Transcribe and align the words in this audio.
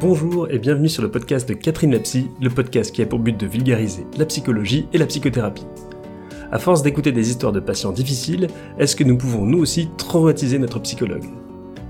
Bonjour 0.00 0.48
et 0.48 0.60
bienvenue 0.60 0.88
sur 0.88 1.02
le 1.02 1.10
podcast 1.10 1.48
de 1.48 1.54
Catherine 1.54 1.90
Lapsy, 1.90 2.28
le 2.40 2.50
podcast 2.50 2.94
qui 2.94 3.02
a 3.02 3.06
pour 3.06 3.18
but 3.18 3.36
de 3.36 3.48
vulgariser 3.48 4.06
la 4.16 4.26
psychologie 4.26 4.86
et 4.92 4.98
la 4.98 5.06
psychothérapie. 5.06 5.66
À 6.52 6.60
force 6.60 6.82
d'écouter 6.82 7.10
des 7.10 7.30
histoires 7.30 7.50
de 7.50 7.58
patients 7.58 7.90
difficiles, 7.90 8.46
est-ce 8.78 8.94
que 8.94 9.02
nous 9.02 9.18
pouvons 9.18 9.44
nous 9.44 9.58
aussi 9.58 9.88
traumatiser 9.96 10.60
notre 10.60 10.78
psychologue? 10.78 11.24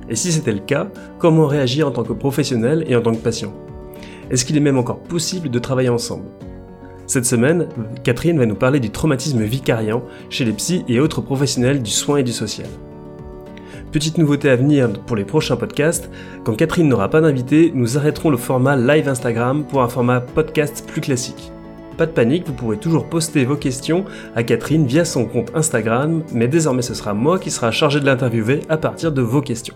Et 0.08 0.16
si 0.16 0.32
c'était 0.32 0.54
le 0.54 0.60
cas, 0.60 0.88
comment 1.18 1.46
réagir 1.46 1.86
en 1.86 1.90
tant 1.90 2.02
que 2.02 2.14
professionnel 2.14 2.82
et 2.88 2.96
en 2.96 3.02
tant 3.02 3.12
que 3.12 3.18
patient? 3.18 3.52
Est-ce 4.30 4.46
qu'il 4.46 4.56
est 4.56 4.60
même 4.60 4.78
encore 4.78 5.00
possible 5.00 5.50
de 5.50 5.58
travailler 5.58 5.90
ensemble? 5.90 6.30
Cette 7.06 7.26
semaine, 7.26 7.68
Catherine 8.04 8.38
va 8.38 8.46
nous 8.46 8.54
parler 8.54 8.80
du 8.80 8.88
traumatisme 8.88 9.42
vicariant 9.42 10.02
chez 10.30 10.46
les 10.46 10.52
psys 10.52 10.82
et 10.88 10.98
autres 10.98 11.20
professionnels 11.20 11.82
du 11.82 11.90
soin 11.90 12.16
et 12.16 12.24
du 12.24 12.32
social. 12.32 12.68
Petite 13.90 14.18
nouveauté 14.18 14.50
à 14.50 14.56
venir 14.56 14.92
pour 15.06 15.16
les 15.16 15.24
prochains 15.24 15.56
podcasts, 15.56 16.10
quand 16.44 16.54
Catherine 16.54 16.88
n'aura 16.88 17.08
pas 17.08 17.22
d'invité, 17.22 17.72
nous 17.74 17.96
arrêterons 17.96 18.28
le 18.28 18.36
format 18.36 18.76
live 18.76 19.08
Instagram 19.08 19.64
pour 19.64 19.80
un 19.80 19.88
format 19.88 20.20
podcast 20.20 20.84
plus 20.86 21.00
classique. 21.00 21.52
Pas 21.96 22.04
de 22.04 22.12
panique, 22.12 22.46
vous 22.46 22.52
pourrez 22.52 22.76
toujours 22.76 23.08
poster 23.08 23.46
vos 23.46 23.56
questions 23.56 24.04
à 24.36 24.42
Catherine 24.42 24.84
via 24.84 25.06
son 25.06 25.24
compte 25.24 25.52
Instagram, 25.54 26.22
mais 26.34 26.48
désormais 26.48 26.82
ce 26.82 26.92
sera 26.92 27.14
moi 27.14 27.38
qui 27.38 27.50
sera 27.50 27.70
chargé 27.70 27.98
de 27.98 28.04
l'interviewer 28.04 28.60
à 28.68 28.76
partir 28.76 29.10
de 29.10 29.22
vos 29.22 29.40
questions. 29.40 29.74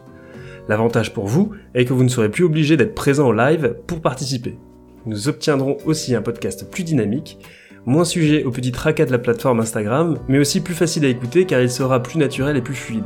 L'avantage 0.69 1.15
pour 1.15 1.27
vous 1.27 1.53
est 1.75 1.87
que 1.87 1.95
vous 1.95 2.05
ne 2.05 2.11
serez 2.11 2.29
plus 2.29 2.45
obligé 2.45 2.77
d'être 2.77 2.95
présent 2.95 3.29
en 3.29 3.33
live 3.33 3.77
pour 3.87 4.03
participer. 4.03 4.59
Nous 5.07 5.29
obtiendrons 5.29 5.79
aussi 5.87 6.15
un 6.15 6.23
podcast 6.23 6.71
plus 6.71 6.85
dynamique, 6.85 7.39
moins 7.87 8.05
sujet 8.05 8.45
au 8.45 8.51
petit 8.51 8.73
tracas 8.73 9.07
de 9.07 9.11
la 9.11 9.19
plateforme 9.19 9.61
Instagram, 9.61 10.19
mais 10.29 10.39
aussi 10.39 10.61
plus 10.61 10.75
facile 10.75 11.07
à 11.07 11.09
écouter 11.09 11.47
car 11.47 11.63
il 11.63 11.71
sera 11.71 12.03
plus 12.03 12.19
naturel 12.19 12.59
et 12.59 12.63
plus 12.63 12.75
fluide. 12.75 13.05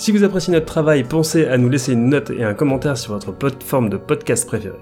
Si 0.00 0.12
vous 0.12 0.24
appréciez 0.24 0.50
notre 0.50 0.64
travail, 0.64 1.04
pensez 1.04 1.44
à 1.44 1.58
nous 1.58 1.68
laisser 1.68 1.92
une 1.92 2.08
note 2.08 2.30
et 2.30 2.42
un 2.42 2.54
commentaire 2.54 2.96
sur 2.96 3.12
votre 3.12 3.32
plateforme 3.32 3.90
de 3.90 3.98
podcast 3.98 4.46
préférée. 4.46 4.80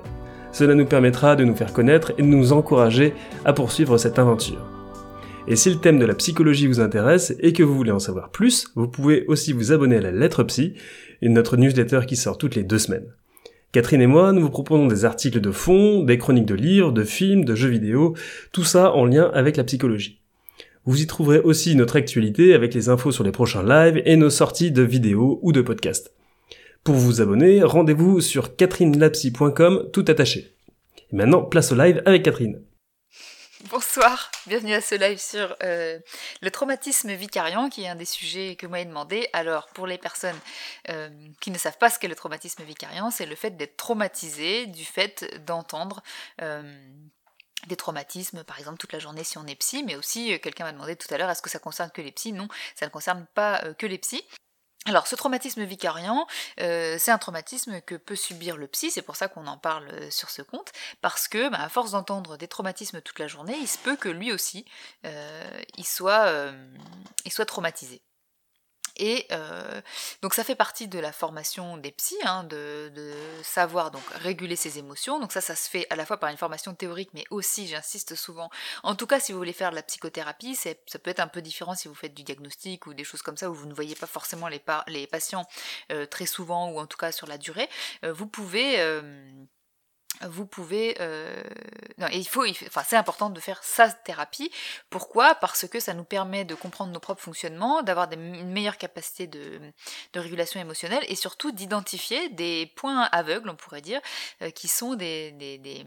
Cela 0.52 0.77
nous 0.77 0.86
permettra 0.86 1.34
de 1.34 1.42
nous 1.42 1.56
faire 1.56 1.72
connaître 1.72 2.12
et 2.19 2.22
de 2.22 2.28
nous 2.28 2.52
encourager 2.52 3.14
à 3.44 3.52
poursuivre 3.52 3.98
cette 3.98 4.20
aventure. 4.20 4.64
Et 5.48 5.56
si 5.56 5.70
le 5.70 5.80
thème 5.80 5.98
de 5.98 6.05
la 6.05 6.14
psychologie 6.14 6.69
vous 6.69 6.78
intéresse 6.78 7.34
et 7.41 7.52
que 7.52 7.64
vous 7.64 7.74
voulez 7.74 7.91
en 7.91 7.98
savoir 7.98 8.30
plus, 8.30 8.69
vous 8.77 8.86
pouvez 8.86 9.24
aussi 9.27 9.52
vous 9.52 9.72
abonner 9.72 9.96
à 9.96 10.02
la 10.02 10.12
Lettre 10.12 10.44
Psy, 10.44 10.74
notre 11.20 11.56
newsletter 11.56 12.02
qui 12.06 12.14
sort 12.14 12.39
toutes 12.39 12.55
les 12.55 12.62
deux 12.62 12.78
semaines. 12.78 13.12
Catherine 13.72 14.02
et 14.02 14.06
moi, 14.06 14.30
nous 14.30 14.42
vous 14.42 14.50
proposons 14.50 14.86
des 14.86 15.05
articles 15.05 15.41
de 15.41 15.50
fond, 15.50 16.05
des 16.05 16.19
chroniques 16.19 16.46
de 16.46 16.55
livres, 16.55 16.92
de 16.92 17.02
films, 17.02 17.44
de 17.44 17.56
jeux 17.56 17.70
vidéo, 17.70 18.14
tout 18.52 18.62
ça 18.62 18.92
en 18.92 19.05
lien 19.05 19.33
avec 19.34 19.56
la 19.56 19.64
psychologie. 19.64 20.20
Vous 20.89 21.03
y 21.03 21.06
trouverez 21.06 21.41
aussi 21.41 21.77
notre 21.77 21.97
actualité 21.97 22.55
avec 22.55 22.72
les 22.72 22.89
infos 22.89 23.12
sur 23.12 23.22
les 23.22 23.31
prochains 23.31 23.62
lives 23.62 24.00
et 24.06 24.17
nos 24.17 24.31
sorties 24.31 24.72
de 24.72 24.81
vidéos 24.81 25.39
ou 25.42 25.53
de 25.53 25.61
podcasts. 25.61 26.14
Pour 26.83 26.95
vous 26.95 27.20
abonner, 27.20 27.62
rendez-vous 27.62 28.22
sur 28.22 28.56
catherinelapsy.com 28.56 29.91
tout 29.92 30.05
attaché. 30.08 30.56
Et 31.12 31.17
maintenant, 31.17 31.42
place 31.42 31.72
au 31.72 31.75
live 31.75 32.03
avec 32.06 32.22
Catherine. 32.22 32.62
Bonsoir, 33.70 34.30
bienvenue 34.47 34.72
à 34.72 34.80
ce 34.80 34.95
live 34.95 35.19
sur 35.19 35.55
euh, 35.62 35.98
le 36.41 36.50
traumatisme 36.50 37.12
vicariant, 37.12 37.69
qui 37.69 37.83
est 37.83 37.89
un 37.89 37.95
des 37.95 38.06
sujets 38.06 38.56
que 38.56 38.67
moi 38.67 38.80
ai 38.80 38.86
demandé. 38.86 39.28
Alors, 39.34 39.67
pour 39.75 39.86
les 39.86 39.98
personnes 39.98 40.39
euh, 40.89 41.11
qui 41.42 41.50
ne 41.50 41.58
savent 41.58 41.77
pas 41.77 41.91
ce 41.91 41.98
qu'est 41.98 42.08
le 42.08 42.14
traumatisme 42.14 42.62
vicariant, 42.62 43.11
c'est 43.11 43.27
le 43.27 43.34
fait 43.34 43.58
d'être 43.58 43.77
traumatisé 43.77 44.64
du 44.64 44.86
fait 44.86 45.39
d'entendre 45.45 46.02
euh, 46.41 46.62
des 47.67 47.77
traumatismes, 47.77 48.45
par 48.45 48.59
exemple 48.59 48.78
toute 48.78 48.92
la 48.92 48.98
journée 48.98 49.25
si 49.25 49.39
on 49.39 49.47
est 49.47 49.56
psy, 49.56 49.83
mais 49.84 49.97
aussi 49.97 50.33
euh, 50.33 50.39
quelqu'un 50.39 50.64
m'a 50.64 50.73
demandé 50.73 50.97
tout 50.97 51.12
à 51.12 51.19
l'heure 51.19 51.31
est-ce 51.31 51.42
que 51.42 51.51
ça 51.51 51.59
concerne 51.59 51.91
que 51.91 52.03
les 52.03 52.12
psys? 52.12 52.33
Non, 52.33 52.48
ça 52.75 52.87
ne 52.87 52.91
concerne 52.91 53.27
pas 53.34 53.62
euh, 53.64 53.75
que 53.75 53.87
les 53.87 53.98
psys. 53.98 54.25
Alors 54.87 55.06
ce 55.06 55.17
traumatisme 55.17 55.64
vicariant, 55.64 56.27
euh, 56.61 56.97
c'est 56.98 57.11
un 57.11 57.19
traumatisme 57.19 57.81
que 57.83 57.95
peut 57.97 58.17
subir 58.17 58.56
le 58.56 58.69
psy, 58.69 58.91
c'est 58.91 59.03
pour 59.03 59.17
ça 59.17 59.29
qu'on 59.29 59.47
en 59.47 59.59
parle 59.59 60.11
sur 60.11 60.31
ce 60.31 60.41
compte, 60.41 60.73
parce 61.03 61.29
que 61.29 61.51
bah, 61.51 61.59
à 61.61 61.68
force 61.68 61.91
d'entendre 61.91 62.39
des 62.39 62.48
traumatismes 62.48 63.02
toute 63.02 63.18
la 63.18 63.27
journée, 63.27 63.57
il 63.61 63.68
se 63.68 63.77
peut 63.77 63.97
que 63.97 64.08
lui 64.08 64.33
aussi, 64.33 64.64
il, 65.05 65.85
soit, 65.85 66.33
il 67.27 67.33
soit 67.33 67.45
traumatisé. 67.45 68.01
Et 68.98 69.27
euh, 69.33 69.81
donc 70.23 70.35
ça 70.35 70.45
fait 70.45 70.55
partie 70.55 70.89
de 70.89 70.98
la 70.98 71.13
formation 71.13 71.77
des 71.77 71.92
psys, 71.92 72.17
hein, 72.25 72.45
de, 72.45 72.92
savoir 73.42 73.91
donc 73.91 74.03
réguler 74.11 74.57
ses 74.57 74.79
émotions. 74.79 75.20
Donc 75.20 75.33
ça, 75.33 75.41
ça 75.41 75.55
se 75.55 75.69
fait 75.69 75.86
à 75.91 75.97
la 75.97 76.05
fois 76.05 76.19
par 76.19 76.31
une 76.31 76.36
formation 76.36 76.75
théorique, 76.75 77.11
mais 77.14 77.25
aussi, 77.31 77.67
j'insiste 77.67 78.14
souvent, 78.14 78.51
en 78.83 78.95
tout 78.95 79.07
cas 79.07 79.20
si 79.20 79.33
vous 79.33 79.39
voulez 79.39 79.53
faire 79.53 79.70
de 79.70 79.77
la 79.77 79.83
psychothérapie, 79.83 80.57
ça 80.57 80.98
peut 80.98 81.11
être 81.11 81.20
un 81.20 81.29
peu 81.29 81.42
différent 81.42 81.75
si 81.75 81.89
vous 81.89 81.95
faites 81.95 82.14
du 82.14 82.25
diagnostic 82.25 82.86
ou 82.86 82.95
des 82.95 83.05
choses 83.05 83.23
comme 83.23 83.36
ça 83.36 83.51
où 83.51 83.55
vous 83.55 83.67
ne 83.67 83.75
voyez 83.75 83.95
pas 83.95 84.07
forcément 84.07 84.48
les, 84.48 84.63
les 84.89 85.07
patients 85.07 85.47
euh, 85.92 86.07
très 86.07 86.27
souvent 86.27 86.70
ou 86.70 86.80
en 86.80 86.86
tout 86.86 86.98
cas 86.98 87.13
sur 87.13 87.27
la 87.27 87.39
durée. 87.39 87.69
Euh, 88.05 88.13
vous 88.13 88.27
pouvez 88.27 88.77
vous 90.27 90.46
pouvez 90.46 90.96
euh, 91.01 91.42
non, 91.98 92.06
il 92.12 92.27
faut 92.27 92.45
enfin 92.67 92.83
c'est 92.86 92.96
important 92.96 93.30
de 93.30 93.40
faire 93.40 93.62
sa 93.62 93.90
thérapie. 93.90 94.51
Pourquoi? 94.90 95.34
Parce 95.36 95.67
que 95.68 95.80
ça 95.80 95.95
nous 95.95 96.05
permet 96.05 96.45
de 96.45 96.55
comprendre 96.55 96.92
nos 96.92 97.01
propres 97.01 97.23
fonctionnements 97.23 97.83
d'avoir 97.83 98.11
une 98.12 98.51
meilleure 98.51 98.79
capacité 98.79 99.27
de, 99.27 99.61
régulation 100.14 100.61
émotionnelle 100.61 101.05
et 101.08 101.14
surtout 101.14 101.52
d'identifier 101.52 102.29
des 102.30 102.73
points 102.74 103.08
aveugles 103.12 103.51
on 103.51 103.56
pourrait 103.56 103.80
dire 103.80 104.01
euh, 104.42 104.51
qui 104.51 104.67
sont 104.67 104.95
des, 104.95 105.30
des, 105.33 105.58
des, 105.58 105.86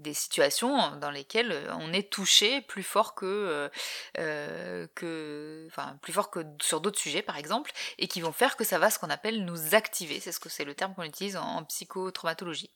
des 0.00 0.14
situations 0.14 0.96
dans 0.96 1.10
lesquelles 1.10 1.54
on 1.78 1.92
est 1.92 2.10
touché 2.10 2.60
plus 2.62 2.82
fort 2.82 3.14
que, 3.14 3.70
euh, 4.18 4.86
que 4.94 5.66
enfin 5.68 5.98
plus 6.02 6.12
fort 6.12 6.30
que 6.30 6.40
sur 6.60 6.80
d'autres 6.80 6.98
sujets 6.98 7.22
par 7.22 7.36
exemple 7.36 7.70
et 7.98 8.08
qui 8.08 8.20
vont 8.20 8.32
faire 8.32 8.56
que 8.56 8.64
ça 8.64 8.78
va 8.78 8.90
ce 8.90 8.98
qu'on 8.98 9.10
appelle 9.10 9.44
nous 9.44 9.74
activer. 9.74 10.20
C'est 10.20 10.32
ce 10.32 10.40
que 10.40 10.48
c'est 10.48 10.64
le 10.64 10.74
terme 10.74 10.94
qu'on 10.94 11.02
utilise 11.02 11.36
en, 11.36 11.44
en 11.44 11.64
psychotraumatologie 11.64 12.70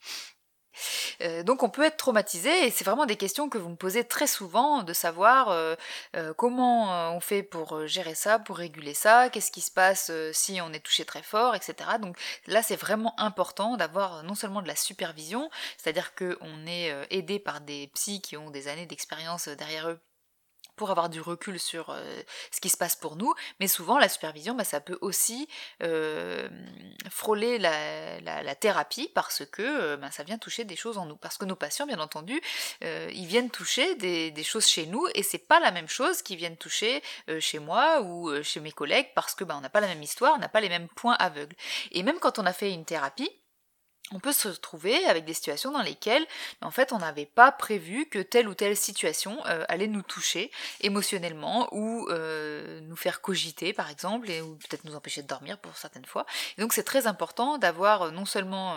euh, 1.20 1.42
donc 1.42 1.62
on 1.62 1.68
peut 1.68 1.84
être 1.84 1.96
traumatisé 1.96 2.66
et 2.66 2.70
c'est 2.70 2.84
vraiment 2.84 3.06
des 3.06 3.16
questions 3.16 3.48
que 3.48 3.58
vous 3.58 3.68
me 3.68 3.76
posez 3.76 4.04
très 4.04 4.26
souvent 4.26 4.82
de 4.82 4.92
savoir 4.92 5.50
euh, 5.50 5.74
euh, 6.16 6.32
comment 6.34 7.14
on 7.14 7.20
fait 7.20 7.42
pour 7.42 7.86
gérer 7.86 8.14
ça, 8.14 8.38
pour 8.38 8.56
réguler 8.56 8.94
ça, 8.94 9.30
qu'est-ce 9.30 9.50
qui 9.50 9.60
se 9.60 9.70
passe 9.70 10.10
si 10.32 10.60
on 10.60 10.72
est 10.72 10.80
touché 10.80 11.04
très 11.04 11.22
fort, 11.22 11.54
etc. 11.54 11.74
Donc 12.00 12.16
là 12.46 12.62
c'est 12.62 12.76
vraiment 12.76 13.18
important 13.18 13.76
d'avoir 13.76 14.22
non 14.22 14.34
seulement 14.34 14.62
de 14.62 14.68
la 14.68 14.76
supervision, 14.76 15.50
c'est-à-dire 15.78 16.14
qu'on 16.14 16.66
est 16.66 16.94
aidé 17.10 17.38
par 17.38 17.60
des 17.60 17.88
psys 17.94 18.20
qui 18.20 18.36
ont 18.36 18.50
des 18.50 18.68
années 18.68 18.86
d'expérience 18.86 19.48
derrière 19.48 19.88
eux 19.88 20.00
pour 20.76 20.90
avoir 20.90 21.08
du 21.08 21.20
recul 21.20 21.58
sur 21.58 21.90
euh, 21.90 22.22
ce 22.50 22.60
qui 22.60 22.68
se 22.68 22.76
passe 22.76 22.96
pour 22.96 23.16
nous, 23.16 23.32
mais 23.60 23.68
souvent 23.68 23.98
la 23.98 24.08
supervision, 24.08 24.54
bah, 24.54 24.64
ça 24.64 24.80
peut 24.80 24.98
aussi 25.00 25.48
euh, 25.82 26.48
frôler 27.10 27.58
la, 27.58 28.54
thérapie 28.54 29.10
parce 29.14 29.44
que 29.44 29.62
euh, 29.62 29.96
bah, 29.96 30.10
ça 30.10 30.22
vient 30.22 30.38
toucher 30.38 30.64
des 30.64 30.76
choses 30.76 30.98
en 30.98 31.06
nous. 31.06 31.16
Parce 31.16 31.38
que 31.38 31.44
nos 31.44 31.56
patients, 31.56 31.86
bien 31.86 31.98
entendu, 31.98 32.40
ils 32.82 33.26
viennent 33.26 33.50
toucher 33.50 33.94
des, 33.96 34.44
choses 34.44 34.66
chez 34.66 34.86
nous 34.86 35.06
et 35.14 35.22
c'est 35.22 35.38
pas 35.38 35.58
la 35.58 35.70
même 35.70 35.88
chose 35.88 36.22
qu'ils 36.22 36.36
viennent 36.36 36.56
toucher 36.56 37.02
chez 37.40 37.58
moi 37.58 38.02
ou 38.02 38.42
chez 38.42 38.60
mes 38.60 38.72
collègues 38.72 39.08
parce 39.14 39.34
que 39.34 39.44
bah, 39.44 39.54
on 39.56 39.60
n'a 39.60 39.70
pas 39.70 39.80
la 39.80 39.86
même 39.86 40.02
histoire, 40.02 40.34
on 40.36 40.38
n'a 40.38 40.48
pas 40.48 40.60
les 40.60 40.68
mêmes 40.68 40.88
points 40.88 41.16
aveugles. 41.18 41.56
Et 41.92 42.02
même 42.02 42.18
quand 42.18 42.38
on 42.38 42.46
a 42.46 42.52
fait 42.52 42.72
une 42.72 42.84
thérapie, 42.84 43.30
on 44.12 44.20
peut 44.20 44.32
se 44.32 44.48
retrouver 44.48 45.06
avec 45.06 45.24
des 45.24 45.32
situations 45.32 45.72
dans 45.72 45.82
lesquelles 45.82 46.26
en 46.60 46.70
fait 46.70 46.92
on 46.92 46.98
n'avait 46.98 47.26
pas 47.26 47.50
prévu 47.50 48.06
que 48.06 48.18
telle 48.18 48.48
ou 48.48 48.54
telle 48.54 48.76
situation 48.76 49.44
euh, 49.46 49.64
allait 49.68 49.86
nous 49.86 50.02
toucher 50.02 50.50
émotionnellement 50.80 51.68
ou 51.72 52.06
euh, 52.10 52.80
nous 52.82 52.96
faire 52.96 53.22
cogiter 53.22 53.72
par 53.72 53.90
exemple 53.90 54.30
et 54.30 54.40
peut-être 54.40 54.84
nous 54.84 54.94
empêcher 54.94 55.22
de 55.22 55.26
dormir 55.26 55.58
pour 55.58 55.76
certaines 55.76 56.04
fois. 56.04 56.26
Et 56.58 56.60
donc 56.60 56.74
c'est 56.74 56.82
très 56.82 57.06
important 57.06 57.56
d'avoir 57.56 58.02
euh, 58.02 58.10
non 58.10 58.26
seulement 58.26 58.76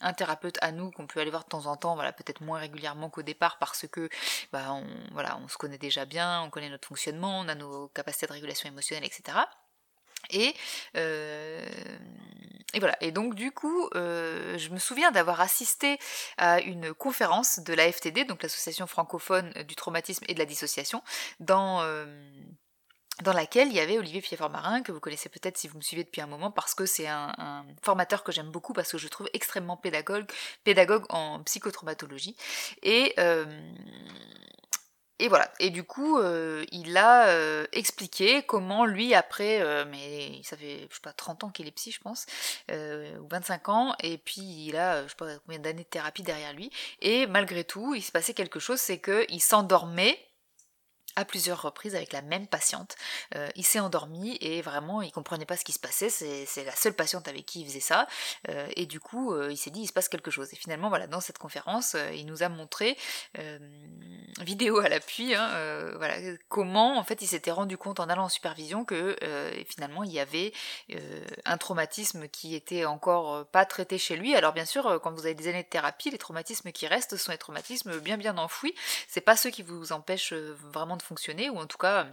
un 0.00 0.12
thérapeute 0.12 0.58
à 0.60 0.70
nous 0.70 0.90
qu'on 0.90 1.06
peut 1.06 1.20
aller 1.20 1.30
voir 1.30 1.44
de 1.44 1.48
temps 1.48 1.66
en 1.66 1.76
temps, 1.76 1.94
voilà 1.94 2.12
peut-être 2.12 2.40
moins 2.40 2.58
régulièrement 2.58 3.10
qu'au 3.10 3.22
départ 3.22 3.58
parce 3.58 3.86
que 3.88 4.08
bah 4.52 4.72
on 4.72 4.84
voilà 5.12 5.38
on 5.42 5.48
se 5.48 5.56
connaît 5.56 5.78
déjà 5.78 6.04
bien, 6.04 6.42
on 6.42 6.50
connaît 6.50 6.70
notre 6.70 6.88
fonctionnement, 6.88 7.40
on 7.40 7.48
a 7.48 7.54
nos 7.54 7.88
capacités 7.88 8.26
de 8.26 8.32
régulation 8.32 8.68
émotionnelle, 8.68 9.04
etc. 9.04 9.38
Et, 10.30 10.54
euh, 10.96 11.66
et 12.74 12.80
voilà. 12.80 12.96
Et 13.00 13.12
donc 13.12 13.34
du 13.34 13.52
coup, 13.52 13.88
euh, 13.94 14.58
je 14.58 14.70
me 14.70 14.78
souviens 14.78 15.10
d'avoir 15.10 15.40
assisté 15.40 15.98
à 16.36 16.60
une 16.60 16.94
conférence 16.94 17.60
de 17.60 17.74
la 17.74 17.90
FTD, 17.90 18.24
donc 18.24 18.42
l'association 18.42 18.86
francophone 18.86 19.52
du 19.66 19.74
traumatisme 19.74 20.24
et 20.28 20.34
de 20.34 20.38
la 20.38 20.44
dissociation, 20.44 21.02
dans 21.40 21.80
euh, 21.82 22.06
dans 23.22 23.32
laquelle 23.32 23.68
il 23.68 23.74
y 23.74 23.80
avait 23.80 23.98
Olivier 23.98 24.20
Piefort-Marin, 24.20 24.82
que 24.82 24.92
vous 24.92 25.00
connaissez 25.00 25.28
peut-être 25.28 25.58
si 25.58 25.66
vous 25.66 25.76
me 25.76 25.82
suivez 25.82 26.04
depuis 26.04 26.20
un 26.20 26.26
moment, 26.26 26.50
parce 26.50 26.74
que 26.74 26.86
c'est 26.86 27.08
un, 27.08 27.34
un, 27.38 27.66
formateur 27.82 28.22
que 28.22 28.30
j'aime 28.30 28.50
beaucoup, 28.50 28.72
parce 28.72 28.92
que 28.92 28.98
je 28.98 29.08
trouve 29.08 29.28
extrêmement 29.32 29.76
pédagogue, 29.76 30.26
pédagogue 30.62 31.04
en 31.08 31.42
psychotraumatologie. 31.42 32.36
Et, 32.82 33.14
euh, 33.18 33.44
et 35.18 35.28
voilà. 35.28 35.50
Et 35.58 35.70
du 35.70 35.82
coup, 35.82 36.18
euh, 36.18 36.64
il 36.70 36.96
a 36.96 37.28
euh, 37.28 37.66
expliqué 37.72 38.42
comment 38.42 38.84
lui, 38.84 39.14
après, 39.14 39.60
euh, 39.60 39.84
mais 39.90 40.40
ça 40.44 40.56
fait, 40.56 40.86
je 40.88 40.94
sais 40.94 41.00
pas, 41.02 41.12
30 41.12 41.44
ans 41.44 41.48
qu'il 41.50 41.66
est 41.66 41.72
psy, 41.72 41.90
je 41.90 42.00
pense, 42.00 42.26
ou 42.70 43.28
25 43.28 43.68
ans, 43.68 43.94
et 44.00 44.18
puis 44.18 44.42
il 44.42 44.76
a, 44.76 45.02
je 45.04 45.08
sais 45.08 45.16
pas 45.16 45.38
combien 45.44 45.58
d'années 45.58 45.82
de 45.82 45.88
thérapie 45.88 46.22
derrière 46.22 46.52
lui, 46.52 46.70
et 47.00 47.26
malgré 47.26 47.64
tout, 47.64 47.94
il 47.94 48.02
se 48.02 48.12
passait 48.12 48.34
quelque 48.34 48.60
chose, 48.60 48.80
c'est 48.80 48.98
qu'il 48.98 49.42
s'endormait 49.42 50.18
à 51.18 51.24
plusieurs 51.24 51.60
reprises 51.60 51.96
avec 51.96 52.12
la 52.12 52.22
même 52.22 52.46
patiente. 52.46 52.94
Euh, 53.34 53.48
il 53.56 53.66
s'est 53.66 53.80
endormi 53.80 54.38
et 54.40 54.62
vraiment 54.62 55.02
il 55.02 55.10
comprenait 55.10 55.46
pas 55.46 55.56
ce 55.56 55.64
qui 55.64 55.72
se 55.72 55.80
passait. 55.80 56.10
C'est 56.10 56.64
la 56.64 56.76
seule 56.76 56.94
patiente 56.94 57.26
avec 57.26 57.44
qui 57.44 57.62
il 57.62 57.66
faisait 57.66 57.80
ça. 57.80 58.06
Euh, 58.48 58.68
et 58.76 58.86
du 58.86 59.00
coup, 59.00 59.34
euh, 59.34 59.50
il 59.50 59.56
s'est 59.56 59.70
dit 59.70 59.80
il 59.80 59.88
se 59.88 59.92
passe 59.92 60.08
quelque 60.08 60.30
chose. 60.30 60.52
Et 60.52 60.56
finalement, 60.56 60.90
voilà, 60.90 61.08
dans 61.08 61.20
cette 61.20 61.38
conférence, 61.38 61.96
il 62.14 62.26
nous 62.26 62.44
a 62.44 62.48
montré 62.48 62.96
vidéo 64.40 64.78
à 64.78 64.88
l'appui, 64.88 65.34
hein, 65.34 65.50
voilà, 65.96 66.14
comment 66.48 66.98
en 66.98 67.02
fait 67.02 67.22
il 67.22 67.26
s'était 67.26 67.50
rendu 67.50 67.76
compte 67.76 67.98
en 67.98 68.08
allant 68.08 68.24
en 68.24 68.28
supervision 68.28 68.84
que 68.84 69.16
finalement 69.66 70.04
il 70.04 70.12
y 70.12 70.20
avait 70.20 70.52
un 71.44 71.58
traumatisme 71.58 72.28
qui 72.28 72.54
était 72.54 72.84
encore 72.84 73.46
pas 73.46 73.64
traité 73.64 73.98
chez 73.98 74.16
lui. 74.16 74.36
Alors 74.36 74.52
bien 74.52 74.64
sûr, 74.64 75.00
quand 75.02 75.12
vous 75.12 75.26
avez 75.26 75.34
des 75.34 75.48
années 75.48 75.64
de 75.64 75.68
thérapie, 75.68 76.10
les 76.10 76.18
traumatismes 76.18 76.70
qui 76.70 76.86
restent 76.86 77.16
sont 77.16 77.32
des 77.32 77.38
traumatismes 77.38 77.98
bien 77.98 78.16
bien 78.16 78.38
enfouis. 78.38 78.74
C'est 79.08 79.20
pas 79.20 79.36
ceux 79.36 79.50
qui 79.50 79.62
vous 79.62 79.92
empêchent 79.92 80.34
vraiment 80.34 80.96
de 80.96 81.02
fonctionner, 81.08 81.50
ou 81.50 81.58
en 81.58 81.66
tout 81.66 81.78
cas 81.78 82.06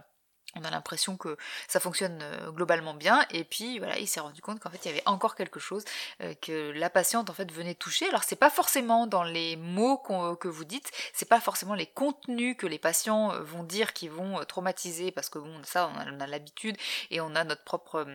on 0.56 0.64
a 0.64 0.70
l'impression 0.70 1.16
que 1.16 1.36
ça 1.68 1.80
fonctionne 1.80 2.18
euh, 2.22 2.50
globalement 2.50 2.94
bien. 2.94 3.24
Et 3.30 3.44
puis 3.44 3.78
voilà 3.78 3.98
il 3.98 4.06
s'est 4.06 4.20
rendu 4.20 4.40
compte 4.40 4.60
qu'en 4.60 4.70
fait 4.70 4.84
il 4.84 4.88
y 4.88 4.90
avait 4.90 5.06
encore 5.06 5.34
quelque 5.34 5.60
chose 5.60 5.84
euh, 6.22 6.34
que 6.40 6.70
la 6.72 6.90
patiente 6.90 7.30
en 7.30 7.34
fait 7.34 7.50
venait 7.52 7.74
toucher. 7.74 8.08
Alors 8.08 8.24
c'est 8.24 8.36
pas 8.36 8.50
forcément 8.50 9.06
dans 9.06 9.22
les 9.22 9.56
mots 9.56 9.98
que 9.98 10.48
vous 10.48 10.64
dites 10.64 10.90
c'est 11.12 11.28
pas 11.28 11.40
forcément 11.40 11.74
les 11.74 11.86
contenus 11.86 12.56
que 12.56 12.66
les 12.66 12.78
patients 12.78 13.32
euh, 13.32 13.40
vont 13.42 13.62
dire 13.62 13.92
qui 13.92 14.08
vont 14.08 14.44
traumatiser 14.44 15.10
parce 15.10 15.28
que 15.28 15.38
bon 15.38 15.62
ça 15.64 15.90
on 15.94 16.20
a, 16.20 16.26
l'habitude 16.26 16.76
et 17.10 17.20
on 17.20 17.34
a 17.34 17.44
notre 17.44 17.62
propre 17.62 18.06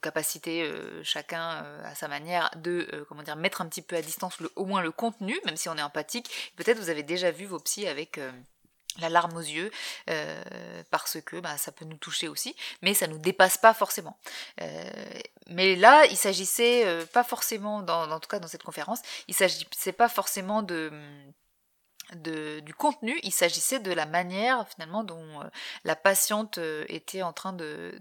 capacité 0.00 0.70
chacun 1.02 1.64
à 1.84 1.94
sa 1.94 2.08
manière 2.08 2.50
de 2.56 3.06
comment 3.08 3.22
dire 3.22 3.36
mettre 3.36 3.60
un 3.62 3.66
petit 3.66 3.82
peu 3.82 3.96
à 3.96 4.02
distance 4.02 4.38
au 4.56 4.64
moins 4.64 4.82
le 4.82 4.90
contenu 4.90 5.38
même 5.44 5.56
si 5.56 5.68
on 5.68 5.76
est 5.76 5.82
empathique. 5.82 6.52
Peut-être 6.56 6.78
vous 6.78 6.90
avez 6.90 7.02
déjà 7.02 7.30
vu 7.30 7.46
vos 7.46 7.58
psys 7.58 7.86
avec 7.86 8.18
la 9.00 9.08
larme 9.08 9.36
aux 9.36 9.40
yeux, 9.40 9.70
euh, 10.10 10.42
parce 10.90 11.18
que 11.20 11.36
bah, 11.40 11.56
ça 11.56 11.72
peut 11.72 11.84
nous 11.84 11.96
toucher 11.96 12.28
aussi, 12.28 12.54
mais 12.82 12.94
ça 12.94 13.06
nous 13.06 13.18
dépasse 13.18 13.58
pas 13.58 13.74
forcément. 13.74 14.16
Euh, 14.60 14.90
mais 15.48 15.76
là, 15.76 16.04
il 16.06 16.16
s'agissait 16.16 16.86
euh, 16.86 17.06
pas 17.06 17.24
forcément, 17.24 17.82
dans, 17.82 18.10
en 18.10 18.20
tout 18.20 18.28
cas 18.28 18.38
dans 18.38 18.48
cette 18.48 18.62
conférence, 18.62 19.00
il 19.28 19.34
s'agissait 19.34 19.92
pas 19.92 20.08
forcément 20.08 20.62
de 20.62 20.90
du 22.16 22.74
contenu, 22.74 23.18
il 23.22 23.32
s'agissait 23.32 23.80
de 23.80 23.92
la 23.92 24.06
manière 24.06 24.68
finalement 24.68 25.04
dont 25.04 25.40
euh, 25.40 25.44
la 25.84 25.96
patiente 25.96 26.58
euh, 26.58 26.84
était 26.88 27.22
en 27.22 27.32
train 27.32 27.52
de, 27.52 27.98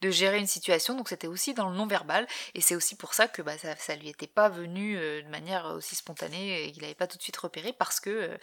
de, 0.00 0.10
gérer 0.10 0.38
une 0.38 0.46
situation. 0.46 0.96
Donc 0.96 1.08
c'était 1.08 1.26
aussi 1.26 1.54
dans 1.54 1.68
le 1.68 1.76
non-verbal 1.76 2.26
et 2.54 2.60
c'est 2.60 2.76
aussi 2.76 2.96
pour 2.96 3.14
ça 3.14 3.28
que 3.28 3.42
bah, 3.42 3.56
ça, 3.58 3.74
ça 3.76 3.96
lui 3.96 4.08
était 4.08 4.26
pas 4.26 4.48
venu 4.48 4.96
euh, 4.96 5.22
de 5.22 5.28
manière 5.28 5.66
aussi 5.66 5.94
spontanée 5.94 6.64
et 6.64 6.72
qu'il 6.72 6.82
n'avait 6.82 6.94
pas 6.94 7.06
tout 7.06 7.18
de 7.18 7.22
suite 7.22 7.36
repéré 7.36 7.72
parce 7.72 8.00
que 8.00 8.38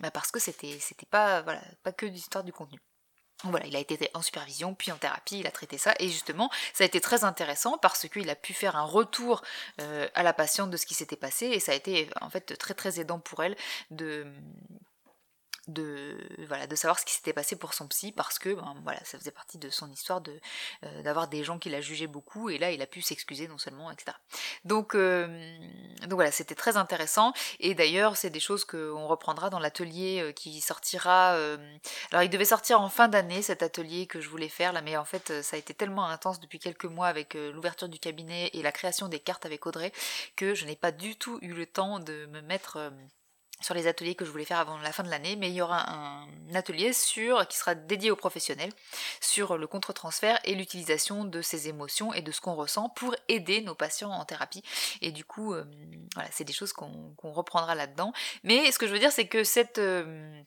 bah, 0.00 0.10
parce 0.10 0.30
que 0.30 0.40
c'était 0.40 0.78
c'était 0.80 1.06
pas 1.06 1.42
voilà 1.42 1.62
pas 1.82 1.92
que 1.92 2.06
l'histoire 2.06 2.44
du 2.44 2.52
contenu. 2.52 2.78
Voilà, 3.44 3.66
il 3.66 3.76
a 3.76 3.78
été 3.78 4.10
en 4.14 4.22
supervision, 4.22 4.74
puis 4.74 4.90
en 4.90 4.96
thérapie, 4.96 5.38
il 5.38 5.46
a 5.46 5.52
traité 5.52 5.78
ça, 5.78 5.94
et 6.00 6.08
justement, 6.08 6.50
ça 6.74 6.82
a 6.82 6.86
été 6.86 7.00
très 7.00 7.22
intéressant 7.22 7.78
parce 7.78 8.08
qu'il 8.08 8.28
a 8.30 8.34
pu 8.34 8.52
faire 8.52 8.74
un 8.74 8.82
retour 8.82 9.42
euh, 9.80 10.08
à 10.14 10.24
la 10.24 10.32
patiente 10.32 10.70
de 10.70 10.76
ce 10.76 10.86
qui 10.86 10.94
s'était 10.94 11.16
passé, 11.16 11.46
et 11.46 11.60
ça 11.60 11.70
a 11.70 11.74
été 11.76 12.10
en 12.20 12.30
fait 12.30 12.56
très 12.58 12.74
très 12.74 12.98
aidant 12.98 13.20
pour 13.20 13.44
elle 13.44 13.56
de, 13.92 14.26
de 15.68 16.16
voilà 16.46 16.66
de 16.66 16.74
savoir 16.74 16.98
ce 16.98 17.04
qui 17.04 17.12
s'était 17.12 17.32
passé 17.32 17.56
pour 17.56 17.74
son 17.74 17.86
psy 17.88 18.10
parce 18.10 18.38
que 18.38 18.54
ben, 18.54 18.74
voilà 18.82 19.00
ça 19.04 19.18
faisait 19.18 19.30
partie 19.30 19.58
de 19.58 19.68
son 19.68 19.90
histoire 19.90 20.20
de 20.20 20.32
euh, 20.84 21.02
d'avoir 21.02 21.28
des 21.28 21.44
gens 21.44 21.58
qui 21.58 21.68
la 21.68 21.80
jugeaient 21.80 22.06
beaucoup 22.06 22.48
et 22.48 22.58
là 22.58 22.70
il 22.70 22.80
a 22.80 22.86
pu 22.86 23.02
s'excuser 23.02 23.48
non 23.48 23.58
seulement 23.58 23.90
etc 23.90 24.16
donc 24.64 24.94
euh, 24.94 25.26
donc 26.02 26.14
voilà 26.14 26.32
c'était 26.32 26.54
très 26.54 26.76
intéressant 26.76 27.32
et 27.60 27.74
d'ailleurs 27.74 28.16
c'est 28.16 28.30
des 28.30 28.40
choses 28.40 28.64
qu'on 28.64 29.06
reprendra 29.06 29.50
dans 29.50 29.58
l'atelier 29.58 30.20
euh, 30.22 30.32
qui 30.32 30.60
sortira 30.60 31.32
alors 32.10 32.22
il 32.22 32.30
devait 32.30 32.44
sortir 32.44 32.80
en 32.80 32.88
fin 32.88 33.08
d'année 33.08 33.42
cet 33.42 33.62
atelier 33.62 34.06
que 34.06 34.20
je 34.20 34.28
voulais 34.28 34.48
faire 34.48 34.72
là 34.72 34.80
mais 34.80 34.96
en 34.96 35.04
fait 35.04 35.42
ça 35.42 35.56
a 35.56 35.58
été 35.58 35.74
tellement 35.74 36.06
intense 36.06 36.40
depuis 36.40 36.58
quelques 36.58 36.86
mois 36.86 37.08
avec 37.08 37.34
l'ouverture 37.34 37.88
du 37.88 37.98
cabinet 37.98 38.50
et 38.54 38.62
la 38.62 38.72
création 38.72 39.08
des 39.08 39.20
cartes 39.20 39.44
avec 39.44 39.66
Audrey 39.66 39.92
que 40.36 40.54
je 40.54 40.64
n'ai 40.64 40.76
pas 40.76 40.92
du 40.92 41.16
tout 41.16 41.38
eu 41.42 41.52
le 41.52 41.66
temps 41.66 42.00
de 42.00 42.26
me 42.26 42.40
mettre 42.40 42.90
sur 43.60 43.74
les 43.74 43.86
ateliers 43.86 44.14
que 44.14 44.24
je 44.24 44.30
voulais 44.30 44.44
faire 44.44 44.58
avant 44.58 44.78
la 44.78 44.92
fin 44.92 45.02
de 45.02 45.10
l'année, 45.10 45.36
mais 45.36 45.48
il 45.48 45.54
y 45.54 45.62
aura 45.62 45.90
un 45.90 46.28
atelier 46.54 46.92
sur 46.92 47.46
qui 47.48 47.56
sera 47.56 47.74
dédié 47.74 48.10
aux 48.10 48.16
professionnels 48.16 48.72
sur 49.20 49.56
le 49.58 49.66
contre-transfert 49.66 50.38
et 50.44 50.54
l'utilisation 50.54 51.24
de 51.24 51.42
ces 51.42 51.68
émotions 51.68 52.12
et 52.14 52.22
de 52.22 52.30
ce 52.30 52.40
qu'on 52.40 52.54
ressent 52.54 52.88
pour 52.90 53.14
aider 53.28 53.60
nos 53.60 53.74
patients 53.74 54.10
en 54.10 54.24
thérapie. 54.24 54.62
Et 55.00 55.10
du 55.10 55.24
coup, 55.24 55.54
euh, 55.54 55.64
voilà, 56.14 56.28
c'est 56.32 56.44
des 56.44 56.52
choses 56.52 56.72
qu'on 56.72 57.14
reprendra 57.22 57.74
là-dedans. 57.74 58.12
Mais 58.44 58.70
ce 58.70 58.78
que 58.78 58.86
je 58.86 58.92
veux 58.92 58.98
dire, 58.98 59.12
c'est 59.12 59.26
que 59.26 59.44
cette 59.44 59.78
euh, 59.78 60.42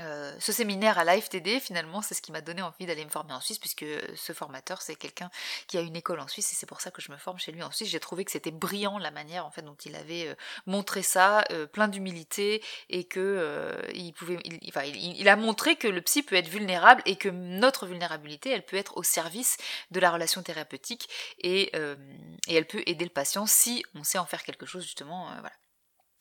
euh, 0.00 0.34
ce 0.38 0.52
séminaire 0.52 0.98
à 0.98 1.04
l'AFTD, 1.04 1.60
finalement, 1.60 2.02
c'est 2.02 2.14
ce 2.14 2.22
qui 2.22 2.32
m'a 2.32 2.40
donné 2.40 2.62
envie 2.62 2.86
d'aller 2.86 3.04
me 3.04 3.10
former 3.10 3.32
en 3.32 3.40
Suisse, 3.40 3.58
puisque 3.58 3.84
ce 4.16 4.32
formateur, 4.32 4.82
c'est 4.82 4.96
quelqu'un 4.96 5.30
qui 5.66 5.78
a 5.78 5.80
une 5.80 5.96
école 5.96 6.20
en 6.20 6.28
Suisse, 6.28 6.52
et 6.52 6.56
c'est 6.56 6.66
pour 6.66 6.80
ça 6.80 6.90
que 6.90 7.00
je 7.00 7.12
me 7.12 7.16
forme 7.16 7.38
chez 7.38 7.52
lui 7.52 7.62
en 7.62 7.70
Suisse. 7.70 7.88
J'ai 7.88 8.00
trouvé 8.00 8.24
que 8.24 8.30
c'était 8.30 8.50
brillant 8.50 8.98
la 8.98 9.10
manière 9.10 9.46
en 9.46 9.50
fait 9.50 9.62
dont 9.62 9.76
il 9.84 9.94
avait 9.96 10.28
euh, 10.28 10.34
montré 10.66 11.02
ça, 11.02 11.44
euh, 11.50 11.66
plein 11.66 11.88
d'humilité, 11.88 12.62
et 12.88 13.04
que 13.04 13.82
il 13.94 14.12
pouvait, 14.12 14.38
il, 14.44 15.28
a 15.28 15.36
montré 15.36 15.76
que 15.76 15.88
le 15.88 16.00
psy 16.02 16.22
peut 16.22 16.36
être 16.36 16.48
vulnérable 16.48 17.02
et 17.06 17.16
que 17.16 17.28
notre 17.28 17.86
vulnérabilité, 17.86 18.50
elle 18.50 18.64
peut 18.64 18.76
être 18.76 18.96
au 18.96 19.02
service 19.02 19.56
de 19.90 20.00
la 20.00 20.10
relation 20.10 20.42
thérapeutique 20.42 21.08
et, 21.38 21.72
et 21.74 22.54
elle 22.54 22.66
peut 22.66 22.82
aider 22.86 23.04
le 23.04 23.10
patient 23.10 23.46
si 23.46 23.84
on 23.94 24.04
sait 24.04 24.18
en 24.18 24.26
faire 24.26 24.42
quelque 24.42 24.66
chose 24.66 24.82
justement. 24.82 25.28
voilà. 25.40 25.52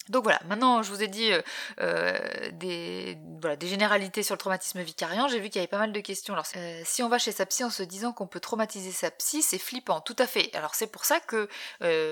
Donc 0.09 0.23
voilà, 0.23 0.41
maintenant 0.47 0.83
je 0.83 0.89
vous 0.89 1.01
ai 1.01 1.07
dit 1.07 1.31
euh, 1.31 1.41
euh, 1.79 2.19
des, 2.51 3.17
voilà, 3.39 3.55
des 3.55 3.67
généralités 3.67 4.21
sur 4.21 4.35
le 4.35 4.39
traumatisme 4.39 4.81
vicariant, 4.81 5.29
j'ai 5.29 5.39
vu 5.39 5.47
qu'il 5.49 5.55
y 5.55 5.59
avait 5.59 5.67
pas 5.67 5.77
mal 5.77 5.93
de 5.93 5.99
questions. 6.01 6.33
Alors 6.33 6.45
euh, 6.57 6.81
si 6.83 7.03
on 7.03 7.09
va 7.09 7.19
chez 7.19 7.31
sa 7.31 7.45
psy 7.45 7.63
en 7.63 7.69
se 7.69 7.83
disant 7.83 8.11
qu'on 8.11 8.27
peut 8.27 8.41
traumatiser 8.41 8.91
sa 8.91 9.11
psy, 9.11 9.41
c'est 9.41 9.57
flippant, 9.57 10.01
tout 10.01 10.15
à 10.19 10.27
fait. 10.27 10.53
Alors 10.55 10.75
c'est 10.75 10.87
pour 10.87 11.05
ça 11.05 11.19
que 11.21 11.47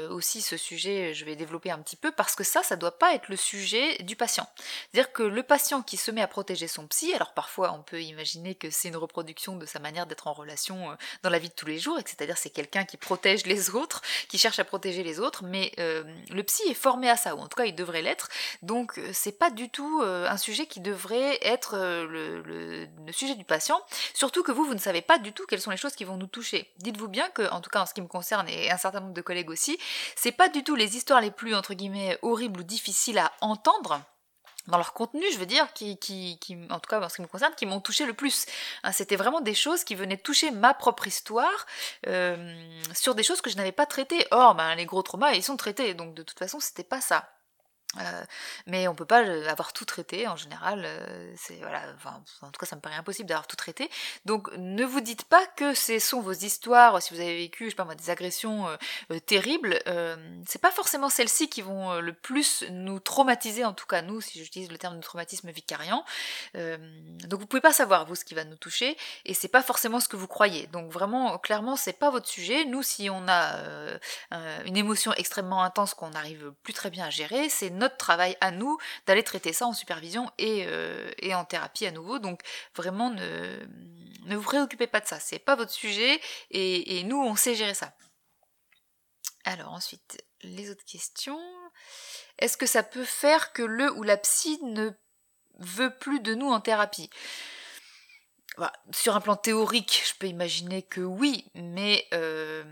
aussi 0.09 0.41
ce 0.41 0.57
sujet, 0.57 1.13
je 1.13 1.25
vais 1.25 1.35
développer 1.35 1.71
un 1.71 1.79
petit 1.79 1.95
peu, 1.95 2.11
parce 2.11 2.35
que 2.35 2.43
ça, 2.43 2.63
ça 2.63 2.75
doit 2.75 2.97
pas 2.97 3.13
être 3.13 3.29
le 3.29 3.35
sujet 3.35 3.97
du 4.03 4.15
patient. 4.15 4.47
C'est-à-dire 4.91 5.11
que 5.11 5.23
le 5.23 5.43
patient 5.43 5.81
qui 5.81 5.97
se 5.97 6.11
met 6.11 6.21
à 6.21 6.27
protéger 6.27 6.67
son 6.67 6.87
psy, 6.87 7.13
alors 7.13 7.33
parfois 7.33 7.73
on 7.73 7.81
peut 7.81 8.01
imaginer 8.01 8.55
que 8.55 8.69
c'est 8.69 8.87
une 8.87 8.97
reproduction 8.97 9.55
de 9.55 9.65
sa 9.65 9.79
manière 9.79 10.05
d'être 10.05 10.27
en 10.27 10.33
relation 10.33 10.95
dans 11.23 11.29
la 11.29 11.39
vie 11.39 11.49
de 11.49 11.53
tous 11.53 11.65
les 11.65 11.79
jours, 11.79 11.99
et 11.99 12.03
c'est-à-dire 12.05 12.37
c'est 12.37 12.49
quelqu'un 12.49 12.85
qui 12.85 12.97
protège 12.97 13.45
les 13.45 13.69
autres, 13.75 14.01
qui 14.29 14.37
cherche 14.37 14.59
à 14.59 14.63
protéger 14.63 15.03
les 15.03 15.19
autres, 15.19 15.43
mais 15.43 15.73
le 15.77 16.43
psy 16.43 16.63
est 16.69 16.73
formé 16.73 17.09
à 17.09 17.17
ça, 17.17 17.35
ou 17.35 17.39
en 17.39 17.47
tout 17.47 17.57
cas 17.57 17.65
il 17.65 17.75
devrait 17.81 18.01
l'être. 18.01 18.29
Donc 18.61 18.97
euh, 18.97 19.09
c'est 19.13 19.37
pas 19.37 19.49
du 19.49 19.69
tout 19.69 20.01
euh, 20.01 20.29
un 20.29 20.37
sujet 20.37 20.67
qui 20.67 20.79
devrait 20.79 21.39
être 21.41 21.75
euh, 21.75 22.07
le, 22.07 23.11
sujet 23.11 23.35
du 23.35 23.43
patient, 23.43 23.79
surtout 24.13 24.43
que 24.43 24.51
vous, 24.51 24.63
vous 24.63 24.73
ne 24.73 24.79
savez 24.79 25.01
pas 25.01 25.17
du 25.17 25.33
tout 25.33 25.45
quelles 25.45 25.61
sont 25.61 25.71
les 25.71 25.77
choses 25.77 25.95
qui 25.95 26.05
vont 26.05 26.17
nous 26.17 26.27
toucher. 26.27 26.71
Dites-vous 26.77 27.09
bien 27.09 27.29
que, 27.29 27.49
en 27.51 27.59
tout 27.59 27.69
cas 27.69 27.81
en 27.81 27.85
ce 27.85 27.93
qui 27.93 28.01
me 28.01 28.07
concerne 28.07 28.47
et 28.47 28.71
un 28.71 28.77
certain 28.77 29.01
nombre 29.01 29.13
de 29.13 29.21
collègues 29.21 29.49
aussi, 29.49 29.77
c'est 30.15 30.31
pas 30.31 30.47
du 30.47 30.63
tout 30.63 30.75
les 30.75 30.95
histoires 30.95 31.21
les 31.21 31.31
plus 31.31 31.55
entre 31.55 31.73
guillemets 31.73 32.17
horribles 32.21 32.61
ou 32.61 32.63
difficiles 32.63 33.17
à 33.17 33.31
entendre 33.41 34.01
dans 34.67 34.77
leur 34.77 34.93
contenu, 34.93 35.23
je 35.33 35.39
veux 35.39 35.47
dire, 35.47 35.73
qui, 35.73 35.97
qui, 35.97 36.37
en 36.69 36.79
tout 36.79 36.87
cas 36.87 37.01
en 37.01 37.09
ce 37.09 37.15
qui 37.15 37.23
me 37.23 37.27
concerne, 37.27 37.53
qui 37.55 37.65
m'ont 37.65 37.81
touché 37.81 38.05
le 38.05 38.13
plus. 38.13 38.45
Hein, 38.83 38.91
c'était 38.91 39.15
vraiment 39.15 39.41
des 39.41 39.55
choses 39.55 39.83
qui 39.83 39.95
venaient 39.95 40.17
toucher 40.17 40.51
ma 40.51 40.75
propre 40.75 41.07
histoire 41.07 41.65
sur 42.93 43.15
des 43.15 43.23
choses 43.23 43.41
que 43.41 43.49
je 43.49 43.57
n'avais 43.57 43.71
pas 43.71 43.87
traitées. 43.87 44.25
Or, 44.29 44.53
ben, 44.53 44.75
les 44.75 44.85
gros 44.85 45.01
traumas, 45.01 45.33
ils 45.33 45.43
sont 45.43 45.57
traités, 45.57 45.95
donc 45.95 46.13
de 46.13 46.21
toute 46.21 46.37
façon, 46.37 46.59
c'était 46.59 46.83
pas 46.83 47.01
ça. 47.01 47.27
Euh, 47.99 48.23
mais 48.67 48.87
on 48.87 48.95
peut 48.95 49.05
pas 49.05 49.23
euh, 49.23 49.47
avoir 49.49 49.73
tout 49.73 49.83
traité 49.83 50.27
en 50.27 50.35
général. 50.35 50.83
Euh, 50.85 51.33
c'est 51.35 51.55
voilà, 51.57 51.81
enfin, 51.95 52.21
en 52.41 52.49
tout 52.51 52.59
cas, 52.59 52.65
ça 52.65 52.75
me 52.75 52.81
paraît 52.81 52.95
impossible 52.95 53.27
d'avoir 53.27 53.47
tout 53.47 53.57
traité. 53.57 53.89
Donc, 54.25 54.49
ne 54.57 54.85
vous 54.85 55.01
dites 55.01 55.25
pas 55.25 55.45
que 55.57 55.73
ce 55.73 55.99
sont 55.99 56.21
vos 56.21 56.31
histoires. 56.31 57.01
Si 57.01 57.13
vous 57.13 57.19
avez 57.19 57.35
vécu, 57.35 57.65
je 57.65 57.69
sais 57.71 57.75
pas 57.75 57.83
moi, 57.83 57.95
des 57.95 58.09
agressions 58.09 58.67
terribles, 59.25 59.79
c'est 60.47 60.61
pas 60.61 60.71
forcément 60.71 61.09
celles-ci 61.09 61.49
qui 61.49 61.61
vont 61.61 61.99
le 61.99 62.13
plus 62.13 62.63
nous 62.69 62.99
traumatiser. 62.99 63.65
En 63.65 63.73
tout 63.73 63.85
cas, 63.85 64.01
nous, 64.01 64.21
si 64.21 64.39
j'utilise 64.39 64.71
le 64.71 64.77
terme 64.77 64.97
de 64.97 65.01
traumatisme 65.01 65.49
vicariant. 65.51 66.05
donc, 66.53 67.39
vous 67.39 67.45
pouvez 67.47 67.61
pas 67.61 67.73
savoir 67.73 68.05
vous 68.05 68.15
ce 68.15 68.25
qui 68.25 68.33
va 68.33 68.43
nous 68.43 68.55
toucher, 68.55 68.97
et 69.25 69.33
c'est 69.33 69.47
pas 69.47 69.63
forcément 69.63 69.99
ce 69.99 70.07
que 70.07 70.15
vous 70.15 70.27
croyez. 70.27 70.67
Donc, 70.67 70.91
vraiment, 70.91 71.37
clairement, 71.37 71.75
c'est 71.75 71.93
pas 71.93 72.09
votre 72.09 72.27
sujet. 72.27 72.65
Nous, 72.65 72.83
si 72.83 73.09
on 73.09 73.27
a 73.27 73.57
une 74.65 74.77
émotion 74.77 75.13
extrêmement 75.13 75.63
intense 75.63 75.93
qu'on 75.93 76.11
n'arrive 76.11 76.53
plus 76.63 76.73
très 76.73 76.89
bien 76.89 77.05
à 77.05 77.09
gérer, 77.09 77.49
c'est 77.49 77.69
notre 77.81 77.97
travail 77.97 78.37
à 78.39 78.51
nous 78.51 78.77
d'aller 79.05 79.23
traiter 79.23 79.53
ça 79.53 79.67
en 79.67 79.73
supervision 79.73 80.31
et, 80.37 80.63
euh, 80.67 81.11
en 81.33 81.45
thérapie 81.45 81.85
à 81.85 81.91
nouveau. 81.91 82.19
Donc 82.19 82.41
vraiment 82.75 83.09
ne, 83.09 84.35
vous 84.35 84.41
préoccupez 84.41 84.87
pas 84.87 85.01
de 85.01 85.07
ça, 85.07 85.19
c'est 85.19 85.39
pas 85.39 85.55
votre 85.55 85.71
sujet 85.71 86.21
et, 86.51 86.99
et 86.99 87.03
nous 87.03 87.21
on 87.21 87.35
sait 87.35 87.55
gérer 87.55 87.73
ça. 87.73 87.93
Alors 89.43 89.73
ensuite, 89.73 90.23
les 90.43 90.69
autres 90.69 90.85
questions. 90.85 91.39
Est-ce 92.37 92.57
que 92.57 92.65
ça 92.65 92.83
peut 92.83 93.05
faire 93.05 93.53
que 93.53 93.61
le 93.61 93.91
ou 93.93 94.03
la 94.03 94.17
psy 94.17 94.59
ne 94.63 94.91
veut 95.59 95.95
plus 95.97 96.19
de 96.19 96.33
nous 96.33 96.49
en 96.49 96.61
thérapie? 96.61 97.09
Sur 98.91 99.15
un 99.15 99.21
plan 99.21 99.35
théorique, 99.35 100.03
je 100.07 100.13
peux 100.19 100.27
imaginer 100.27 100.81
que 100.81 101.01
oui, 101.01 101.45
mais 101.55 102.07
euh, 102.13 102.63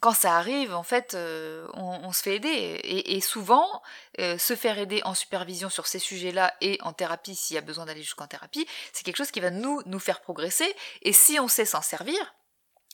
quand 0.00 0.12
ça 0.12 0.36
arrive, 0.36 0.74
en 0.74 0.82
fait, 0.82 1.16
on, 1.74 2.12
se 2.12 2.22
fait 2.22 2.36
aider. 2.36 2.80
Et, 2.84 3.20
souvent, 3.20 3.82
se 4.18 4.54
faire 4.54 4.78
aider 4.78 5.00
en 5.04 5.14
supervision 5.14 5.68
sur 5.68 5.86
ces 5.86 5.98
sujets-là 5.98 6.54
et 6.60 6.78
en 6.82 6.92
thérapie, 6.92 7.34
s'il 7.34 7.54
y 7.54 7.58
a 7.58 7.62
besoin 7.62 7.86
d'aller 7.86 8.02
jusqu'en 8.02 8.26
thérapie, 8.26 8.66
c'est 8.92 9.04
quelque 9.04 9.16
chose 9.16 9.30
qui 9.30 9.40
va 9.40 9.50
nous, 9.50 9.82
nous 9.86 9.98
faire 9.98 10.20
progresser. 10.20 10.72
Et 11.02 11.12
si 11.12 11.40
on 11.40 11.48
sait 11.48 11.64
s'en 11.64 11.82
servir, 11.82 12.34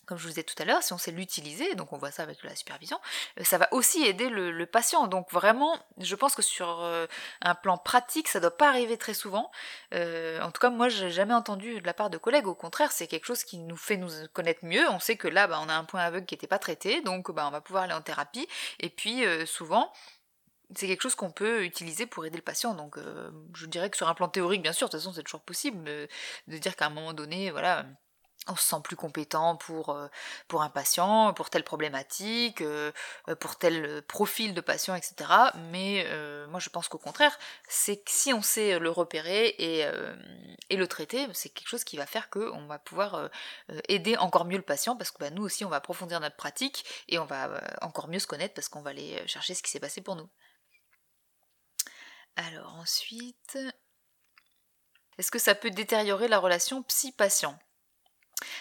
comme 0.07 0.19
je 0.19 0.25
vous 0.25 0.31
disais 0.31 0.43
tout 0.43 0.61
à 0.61 0.65
l'heure, 0.65 0.83
si 0.83 0.93
on 0.93 0.99
sait 0.99 1.13
l'utiliser, 1.13 1.75
donc 1.75 1.93
on 1.93 1.99
voit 1.99 2.11
ça 2.11 2.23
avec 2.23 2.43
la 2.43 2.57
supervision, 2.57 3.01
euh, 3.39 3.45
ça 3.45 3.59
va 3.59 3.69
aussi 3.73 4.05
aider 4.05 4.29
le, 4.29 4.67
patient. 4.67 5.07
Donc 5.07 5.31
vraiment, 5.31 5.79
je 5.99 6.15
pense 6.15 6.35
que 6.35 6.43
sur 6.43 6.83
euh, 6.83 7.07
un 7.41 7.55
plan 7.55 7.77
pratique, 7.77 8.29
ça 8.29 8.39
ne 8.39 8.43
doit 8.43 8.57
pas 8.57 8.69
arriver 8.69 8.97
très 8.97 9.15
souvent. 9.15 9.51
Euh, 9.95 10.41
en 10.41 10.51
tout 10.51 10.61
cas, 10.61 10.71
moi, 10.71 10.89
j'ai 10.89 11.11
jamais 11.11 11.35
entendu 11.35 11.81
de 11.81 11.87
la 11.87 11.95
part 11.95 12.11
de 12.11 12.19
collègues. 12.19 12.47
Au 12.47 12.55
contraire, 12.55 12.93
c'est 12.93 13.07
quelque 13.07 13.27
chose 13.27 13.45
qui 13.45 13.59
nous 13.59 13.77
fait 13.77 13.97
nous 13.97 14.11
connaître 14.33 14.65
mieux. 14.65 14.89
On 14.91 14.99
sait 14.99 15.17
que 15.17 15.29
là, 15.29 15.47
bah, 15.47 15.61
on 15.63 15.69
a 15.69 15.75
un 15.75 15.85
point 15.85 16.01
aveugle 16.01 16.27
qui 16.27 16.35
n'était 16.35 16.47
pas 16.47 16.59
traité, 16.59 17.03
donc 17.03 17.31
bah, 17.31 17.47
on 17.47 17.51
va 17.51 17.61
pouvoir 17.61 17.85
aller 17.85 17.93
en 17.93 18.03
thérapie. 18.03 18.49
Et 18.81 18.89
puis 18.89 19.25
souvent, 19.47 19.93
c'est 20.75 20.87
quelque 20.87 21.03
chose 21.03 21.15
qu'on 21.15 21.31
peut 21.33 21.65
utiliser 21.65 22.07
pour 22.07 22.25
aider 22.25 22.37
le 22.37 22.43
patient. 22.43 22.75
Donc, 22.75 22.97
je 23.55 23.67
dirais 23.67 23.91
que 23.91 23.97
sur 23.97 24.09
un 24.09 24.15
plan 24.15 24.29
théorique, 24.29 24.63
bien 24.63 24.73
sûr, 24.73 24.89
de 24.89 24.93
toute 24.93 25.01
façon, 25.01 25.13
c'est 25.13 25.23
toujours 25.23 25.43
possible 25.43 25.85
de 25.85 26.59
dire 26.59 26.77
qu'à 26.77 26.87
un 26.87 26.91
moment 26.91 27.13
donné, 27.13 27.51
voilà, 27.51 27.85
on 28.49 28.57
se 28.57 28.65
sent 28.65 28.81
plus 28.83 28.97
compétent 28.97 29.57
pour, 29.57 29.91
euh, 29.91 30.09
pour 30.49 30.63
un 30.63 30.71
patient, 30.71 31.33
pour 31.33 31.51
telle 31.51 31.63
problématique, 31.63 32.61
euh, 32.61 32.91
euh, 33.29 33.37
pour 33.37 33.57
tel 33.57 34.03
profil 34.03 34.55
de 34.55 34.61
patient, 34.61 34.95
etc. 34.95 35.31
Mais 35.71 36.07
moi 36.49 36.61
je 36.61 36.69
pense 36.69 36.89
qu'au 36.89 36.99
contraire, 36.99 37.39
c'est 37.69 37.97
que 37.97 38.11
si 38.11 38.33
on 38.33 38.43
sait 38.43 38.79
le 38.79 38.91
repérer 38.91 39.49
et, 39.59 39.87
et 40.71 40.77
le 40.77 40.87
traiter, 40.87 41.27
c'est 41.33 41.49
quelque 41.49 41.69
chose 41.69 41.85
qui 41.85 41.97
va 41.97 42.07
faire 42.07 42.31
qu'on 42.31 42.67
va 42.67 42.79
pouvoir 42.79 43.31
aider 43.89 44.17
encore 44.17 44.45
mieux 44.45 44.57
le 44.57 44.63
patient 44.63 44.97
parce 44.97 45.11
que 45.11 45.19
bah, 45.19 45.31
nous 45.31 45.43
aussi 45.43 45.65
on 45.65 45.69
va 45.69 45.77
approfondir 45.77 46.21
notre 46.21 46.37
pratique 46.37 46.85
et 47.09 47.19
on 47.19 47.25
va 47.25 47.61
encore 47.81 48.09
mieux 48.09 48.19
se 48.19 48.27
connaître 48.27 48.55
parce 48.55 48.69
qu'on 48.69 48.83
va 48.83 48.91
aller 48.91 49.23
chercher 49.27 49.55
ce 49.55 49.63
qui 49.63 49.71
s'est 49.71 49.81
passé 49.81 50.01
pour 50.01 50.17
nous. 50.17 50.29
Alors 52.37 52.75
ensuite, 52.75 53.59
est-ce 55.19 55.31
que 55.31 55.39
ça 55.39 55.55
peut 55.55 55.71
détériorer 55.71 56.29
la 56.29 56.39
relation 56.39 56.83
psy-patient? 56.83 57.59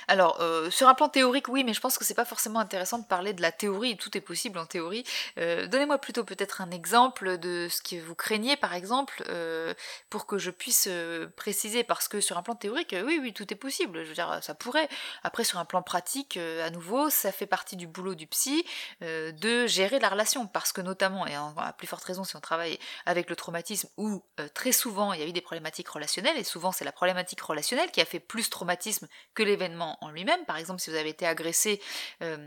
Alors, 0.07 0.41
euh, 0.41 0.69
sur 0.69 0.87
un 0.87 0.93
plan 0.93 1.09
théorique, 1.09 1.47
oui, 1.47 1.63
mais 1.63 1.73
je 1.73 1.79
pense 1.79 1.97
que 1.97 2.05
c'est 2.05 2.13
pas 2.13 2.25
forcément 2.25 2.59
intéressant 2.59 2.99
de 2.99 3.05
parler 3.05 3.33
de 3.33 3.41
la 3.41 3.51
théorie, 3.51 3.97
tout 3.97 4.15
est 4.17 4.21
possible 4.21 4.57
en 4.59 4.65
théorie. 4.65 5.03
Euh, 5.37 5.67
donnez-moi 5.67 5.97
plutôt 5.97 6.23
peut-être 6.23 6.61
un 6.61 6.71
exemple 6.71 7.37
de 7.37 7.67
ce 7.69 7.81
que 7.81 7.99
vous 8.01 8.15
craignez, 8.15 8.57
par 8.57 8.73
exemple, 8.73 9.23
euh, 9.29 9.73
pour 10.09 10.25
que 10.25 10.37
je 10.37 10.51
puisse 10.51 10.89
préciser, 11.35 11.83
parce 11.83 12.07
que 12.07 12.21
sur 12.21 12.37
un 12.37 12.43
plan 12.43 12.55
théorique, 12.55 12.95
oui, 13.05 13.19
oui, 13.21 13.33
tout 13.33 13.51
est 13.51 13.57
possible, 13.57 14.03
je 14.03 14.09
veux 14.09 14.15
dire, 14.15 14.39
ça 14.41 14.53
pourrait. 14.53 14.89
Après, 15.23 15.43
sur 15.43 15.59
un 15.59 15.65
plan 15.65 15.81
pratique, 15.81 16.37
à 16.37 16.69
nouveau, 16.69 17.09
ça 17.09 17.31
fait 17.31 17.45
partie 17.45 17.75
du 17.75 17.87
boulot 17.87 18.15
du 18.15 18.27
psy 18.27 18.65
de 19.01 19.67
gérer 19.67 19.99
la 19.99 20.09
relation, 20.09 20.47
parce 20.47 20.71
que 20.71 20.81
notamment, 20.81 21.25
et 21.27 21.35
à 21.35 21.73
plus 21.77 21.87
forte 21.87 22.03
raison 22.03 22.23
si 22.23 22.35
on 22.35 22.41
travaille 22.41 22.79
avec 23.05 23.29
le 23.29 23.35
traumatisme, 23.35 23.89
où 23.97 24.23
très 24.53 24.71
souvent 24.71 25.13
il 25.13 25.19
y 25.19 25.23
a 25.23 25.27
eu 25.27 25.33
des 25.33 25.41
problématiques 25.41 25.89
relationnelles, 25.89 26.37
et 26.37 26.43
souvent 26.43 26.71
c'est 26.71 26.85
la 26.85 26.91
problématique 26.91 27.41
relationnelle 27.41 27.91
qui 27.91 28.01
a 28.01 28.05
fait 28.05 28.19
plus 28.19 28.49
traumatisme 28.49 29.07
que 29.33 29.43
l'événement 29.43 29.70
en 29.79 30.09
lui-même. 30.09 30.43
Par 30.45 30.57
exemple, 30.57 30.81
si 30.81 30.89
vous 30.89 30.95
avez 30.95 31.09
été 31.09 31.25
agressé 31.25 31.81
euh, 32.21 32.37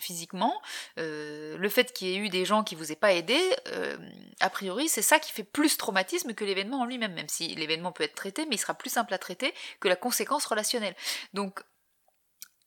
physiquement, 0.00 0.60
euh, 0.98 1.56
le 1.56 1.68
fait 1.68 1.92
qu'il 1.92 2.08
y 2.08 2.14
ait 2.14 2.18
eu 2.18 2.28
des 2.28 2.44
gens 2.44 2.64
qui 2.64 2.74
vous 2.74 2.92
aient 2.92 2.96
pas 2.96 3.12
aidé, 3.12 3.38
euh, 3.68 3.96
a 4.40 4.50
priori, 4.50 4.88
c'est 4.88 5.02
ça 5.02 5.18
qui 5.18 5.32
fait 5.32 5.44
plus 5.44 5.76
traumatisme 5.76 6.34
que 6.34 6.44
l'événement 6.44 6.80
en 6.80 6.84
lui-même, 6.84 7.14
même 7.14 7.28
si 7.28 7.54
l'événement 7.54 7.92
peut 7.92 8.04
être 8.04 8.14
traité, 8.14 8.46
mais 8.46 8.56
il 8.56 8.58
sera 8.58 8.74
plus 8.74 8.90
simple 8.90 9.14
à 9.14 9.18
traiter 9.18 9.54
que 9.80 9.88
la 9.88 9.96
conséquence 9.96 10.44
relationnelle. 10.46 10.94
Donc 11.32 11.62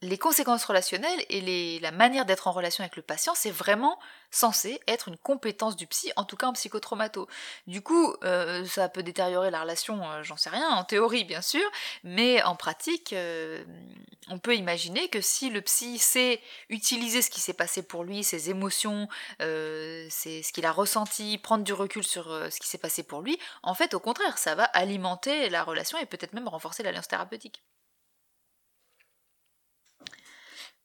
les 0.02 0.18
conséquences 0.20 0.64
relationnelles 0.66 1.26
et 1.30 1.80
la 1.80 1.92
manière 1.92 2.26
d'être 2.26 2.48
en 2.48 2.52
relation 2.52 2.84
avec 2.84 2.96
le 2.96 3.02
patient, 3.02 3.34
c'est 3.36 3.52
vraiment 3.52 3.98
censé 4.30 4.80
être 4.88 5.08
une 5.08 5.18
compétence 5.18 5.76
du 5.76 5.88
psy, 5.88 6.12
en 6.18 6.24
tout 6.24 6.38
cas 6.38 6.48
en 6.48 6.54
psychotraumato. 6.54 7.28
Du 7.66 7.82
coup, 7.82 8.14
euh, 8.24 8.64
ça 8.66 8.90
peut 8.90 9.02
détériorer 9.02 9.50
la 9.50 9.62
relation, 9.62 10.04
euh, 10.04 10.22
j'en 10.22 10.38
sais 10.38 10.52
rien, 10.52 10.70
en 10.70 10.84
théorie 10.84 11.24
bien 11.24 11.42
sûr, 11.42 11.64
mais 12.04 12.44
en 12.44 12.56
pratique, 12.56 13.14
euh, 13.14 13.64
on 14.28 14.38
peut 14.38 14.56
imaginer 14.56 15.10
que 15.10 15.20
si 15.20 15.50
le 15.50 15.62
psy 15.62 15.98
sait 15.98 16.42
utiliser 16.70 17.24
ce 17.24 17.32
qui 17.32 17.42
s'est 17.42 17.54
passé 17.54 17.82
pour 17.82 18.04
lui, 18.04 18.24
ses 18.24 18.52
émotions, 18.52 19.08
c'est 19.40 20.44
ce 20.44 20.52
qu'il 20.54 20.66
a 20.66 20.72
ressenti, 20.72 21.40
prendre 21.40 21.64
du 21.64 21.74
recul 21.74 22.04
sur 22.04 22.26
ce 22.26 22.60
qui 22.60 22.68
s'est 22.68 22.78
passé 22.78 23.04
pour 23.04 23.22
lui, 23.22 23.40
en 23.64 23.74
fait, 23.74 23.94
au 23.94 24.00
contraire, 24.00 24.38
ça 24.38 24.54
va 24.54 24.66
alimenter 24.66 25.50
la 25.50 25.64
relation 25.64 25.98
et 25.98 26.06
peut-être 26.06 26.34
même 26.34 26.48
renforcer 26.48 26.84
l'alliance 26.84 27.08
thérapeutique. 27.08 27.64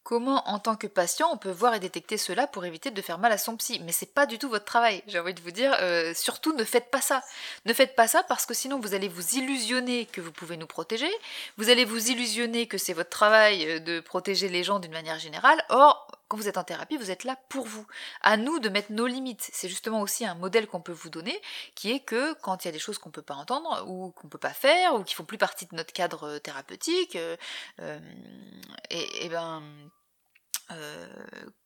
Comment, 0.04 0.48
en 0.48 0.58
tant 0.58 0.74
que 0.74 0.88
patient, 0.88 1.28
on 1.32 1.36
peut 1.36 1.50
voir 1.50 1.74
et 1.74 1.80
détecter 1.80 2.16
cela 2.16 2.48
pour 2.48 2.64
éviter 2.64 2.90
de 2.90 3.00
faire 3.00 3.18
mal 3.18 3.30
à 3.30 3.38
son 3.38 3.56
psy? 3.56 3.80
Mais 3.84 3.92
c'est 3.92 4.12
pas 4.12 4.26
du 4.26 4.36
tout 4.36 4.48
votre 4.48 4.64
travail. 4.64 5.00
J'ai 5.06 5.20
envie 5.20 5.32
de 5.32 5.40
vous 5.40 5.52
dire, 5.52 5.76
euh, 5.80 6.12
surtout 6.12 6.52
ne 6.54 6.64
faites 6.64 6.90
pas 6.90 7.00
ça. 7.00 7.22
Ne 7.66 7.72
faites 7.72 7.94
pas 7.94 8.08
ça 8.08 8.24
parce 8.24 8.44
que 8.44 8.52
sinon 8.52 8.80
vous 8.80 8.94
allez 8.94 9.06
vous 9.06 9.36
illusionner 9.36 10.06
que 10.06 10.20
vous 10.20 10.32
pouvez 10.32 10.56
nous 10.56 10.66
protéger. 10.66 11.10
Vous 11.56 11.70
allez 11.70 11.84
vous 11.84 12.10
illusionner 12.10 12.66
que 12.66 12.78
c'est 12.78 12.94
votre 12.94 13.10
travail 13.10 13.64
euh, 13.64 13.78
de 13.78 14.00
protéger 14.00 14.48
les 14.48 14.64
gens 14.64 14.80
d'une 14.80 14.92
manière 14.92 15.20
générale. 15.20 15.62
Or, 15.68 16.08
quand 16.32 16.38
vous 16.38 16.48
êtes 16.48 16.56
en 16.56 16.64
thérapie, 16.64 16.96
vous 16.96 17.10
êtes 17.10 17.24
là 17.24 17.36
pour 17.50 17.66
vous. 17.66 17.86
À 18.22 18.38
nous 18.38 18.58
de 18.58 18.70
mettre 18.70 18.90
nos 18.90 19.06
limites. 19.06 19.50
C'est 19.52 19.68
justement 19.68 20.00
aussi 20.00 20.24
un 20.24 20.34
modèle 20.34 20.66
qu'on 20.66 20.80
peut 20.80 20.90
vous 20.92 21.10
donner, 21.10 21.38
qui 21.74 21.92
est 21.92 22.00
que 22.00 22.32
quand 22.40 22.64
il 22.64 22.68
y 22.68 22.70
a 22.70 22.72
des 22.72 22.78
choses 22.78 22.96
qu'on 22.96 23.10
peut 23.10 23.20
pas 23.20 23.34
entendre 23.34 23.84
ou 23.86 24.12
qu'on 24.12 24.28
peut 24.28 24.38
pas 24.38 24.54
faire 24.54 24.94
ou 24.94 25.04
qui 25.04 25.14
font 25.14 25.26
plus 25.26 25.36
partie 25.36 25.66
de 25.66 25.76
notre 25.76 25.92
cadre 25.92 26.24
euh, 26.28 26.38
thérapeutique, 26.38 27.18
et, 28.90 29.24
et 29.26 29.28
ben 29.28 29.62
euh, 30.70 31.06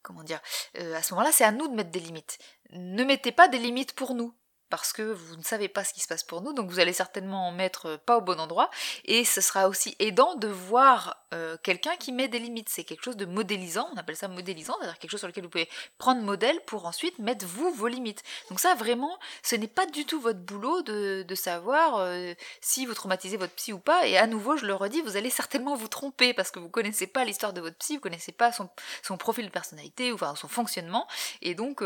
comment 0.02 0.24
dire, 0.24 0.40
euh, 0.78 0.96
à 0.96 1.02
ce 1.02 1.14
moment-là, 1.14 1.30
c'est 1.30 1.44
à 1.44 1.52
nous 1.52 1.68
de 1.68 1.74
mettre 1.74 1.90
des 1.90 2.00
limites. 2.00 2.38
Ne 2.70 3.04
mettez 3.04 3.30
pas 3.30 3.46
des 3.46 3.58
limites 3.58 3.92
pour 3.92 4.14
nous 4.14 4.34
parce 4.68 4.92
que 4.92 5.02
vous 5.02 5.36
ne 5.36 5.42
savez 5.42 5.68
pas 5.68 5.84
ce 5.84 5.92
qui 5.92 6.00
se 6.00 6.08
passe 6.08 6.24
pour 6.24 6.42
nous, 6.42 6.52
donc 6.52 6.70
vous 6.70 6.80
allez 6.80 6.92
certainement 6.92 7.48
en 7.48 7.52
mettre 7.52 7.86
euh, 7.86 7.96
pas 7.98 8.16
au 8.16 8.20
bon 8.20 8.40
endroit, 8.40 8.70
et 9.04 9.24
ce 9.24 9.40
sera 9.40 9.68
aussi 9.68 9.96
aidant 9.98 10.34
de 10.34 10.48
voir 10.48 11.24
euh, 11.34 11.56
quelqu'un 11.62 11.96
qui 11.96 12.12
met 12.12 12.28
des 12.28 12.38
limites. 12.38 12.68
C'est 12.68 12.84
quelque 12.84 13.04
chose 13.04 13.16
de 13.16 13.26
modélisant, 13.26 13.88
on 13.92 13.96
appelle 13.96 14.16
ça 14.16 14.28
modélisant, 14.28 14.74
c'est-à-dire 14.78 14.98
quelque 14.98 15.10
chose 15.10 15.20
sur 15.20 15.28
lequel 15.28 15.44
vous 15.44 15.50
pouvez 15.50 15.68
prendre 15.98 16.20
modèle 16.22 16.60
pour 16.66 16.86
ensuite 16.86 17.18
mettre 17.18 17.46
vous 17.46 17.70
vos 17.72 17.88
limites. 17.88 18.22
Donc 18.48 18.60
ça 18.60 18.74
vraiment, 18.74 19.18
ce 19.42 19.56
n'est 19.56 19.68
pas 19.68 19.86
du 19.86 20.04
tout 20.04 20.20
votre 20.20 20.40
boulot 20.40 20.82
de, 20.82 21.24
savoir 21.34 21.96
euh, 21.98 22.32
si 22.62 22.86
vous 22.86 22.94
traumatisez 22.94 23.36
votre 23.36 23.52
psy 23.54 23.72
ou 23.72 23.78
pas, 23.78 24.06
et 24.06 24.16
à 24.16 24.26
nouveau, 24.26 24.56
je 24.56 24.66
le 24.66 24.74
redis, 24.74 25.02
vous 25.02 25.16
allez 25.16 25.30
certainement 25.30 25.76
vous 25.76 25.88
tromper 25.88 26.32
parce 26.32 26.50
que 26.50 26.58
vous 26.58 26.70
connaissez 26.70 27.06
pas 27.06 27.24
l'histoire 27.24 27.52
de 27.52 27.60
votre 27.60 27.76
psy, 27.76 27.96
vous 27.96 28.00
connaissez 28.00 28.32
pas 28.32 28.52
son, 28.52 28.68
profil 29.18 29.46
de 29.46 29.50
personnalité, 29.50 30.12
ou 30.12 30.14
enfin 30.14 30.34
son 30.34 30.48
fonctionnement, 30.48 31.06
et 31.42 31.54
donc 31.54 31.82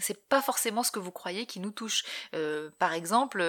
c'est 0.00 0.28
pas 0.28 0.40
forcément 0.40 0.82
ce 0.82 0.90
que 0.90 0.98
vous 0.98 1.10
croyez 1.10 1.46
qui 1.46 1.60
nous 1.60 1.70
touche. 1.70 1.99
Euh, 2.34 2.70
par 2.78 2.92
exemple, 2.92 3.42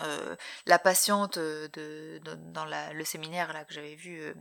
euh, 0.00 0.12
euh, 0.22 0.36
la 0.66 0.78
patiente 0.78 1.38
de, 1.38 2.20
dans 2.52 2.64
le 2.64 3.04
séminaire 3.04 3.52
là 3.52 3.64
que 3.64 3.72
j'avais 3.74 3.94
vu 3.94 4.32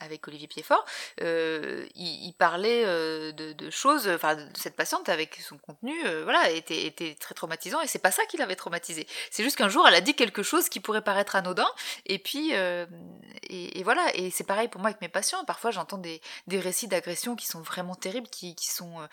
avec 0.00 0.26
Olivier 0.28 0.46
Piedfort, 0.46 0.84
euh, 1.22 1.86
il, 1.94 2.32
parlait 2.34 2.84
euh, 2.84 3.32
de, 3.32 3.70
choses, 3.70 4.08
enfin 4.08 4.36
cette 4.54 4.76
patiente 4.76 5.08
avec 5.08 5.36
son 5.36 5.56
contenu, 5.58 5.94
euh, 6.06 6.24
voilà, 6.24 6.50
était, 6.50 6.84
était 6.86 7.14
très 7.14 7.34
traumatisant 7.34 7.80
et 7.80 7.86
c'est 7.86 7.98
pas 7.98 8.10
ça 8.10 8.24
qui 8.26 8.36
l'avait 8.36 8.56
traumatisé. 8.56 9.06
C'est 9.30 9.42
juste 9.42 9.56
qu'un 9.56 9.68
jour 9.68 9.86
elle 9.88 9.94
a 9.94 10.00
dit 10.00 10.14
quelque 10.14 10.42
chose 10.42 10.68
qui 10.68 10.80
pourrait 10.80 11.02
paraître 11.02 11.36
anodin 11.36 11.68
et 12.06 12.18
puis 12.18 12.52
et, 12.52 13.82
voilà 13.82 14.04
et 14.14 14.30
c'est 14.30 14.44
pareil 14.44 14.68
pour 14.68 14.80
moi 14.80 14.90
avec 14.90 15.00
mes 15.00 15.08
patients. 15.08 15.44
Parfois 15.44 15.70
j'entends 15.70 15.98
des, 15.98 16.20
des 16.46 16.60
récits 16.60 16.88
d'agression 16.88 17.36
qui 17.36 17.46
sont 17.46 17.62
vraiment 17.62 17.94
terribles, 17.94 18.28
qui, 18.28 18.54
qui 18.54 18.70
sont 18.70 19.08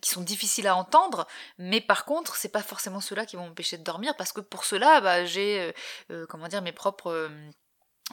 qui 0.00 0.10
sont 0.10 0.22
difficiles 0.22 0.66
à 0.66 0.76
entendre, 0.76 1.26
mais 1.58 1.80
par 1.80 2.04
contre 2.04 2.36
c'est 2.36 2.48
pas 2.48 2.62
forcément 2.62 3.00
ceux-là 3.00 3.26
qui 3.26 3.36
vont 3.36 3.46
m'empêcher 3.46 3.78
de 3.78 3.84
dormir 3.84 4.14
parce 4.16 4.32
que 4.36 4.40
pour 4.42 4.64
cela 4.64 5.00
bah, 5.00 5.24
j'ai 5.24 5.72
comment 6.28 6.48
dire 6.48 6.62
mes 6.62 6.72
propres 6.72 7.30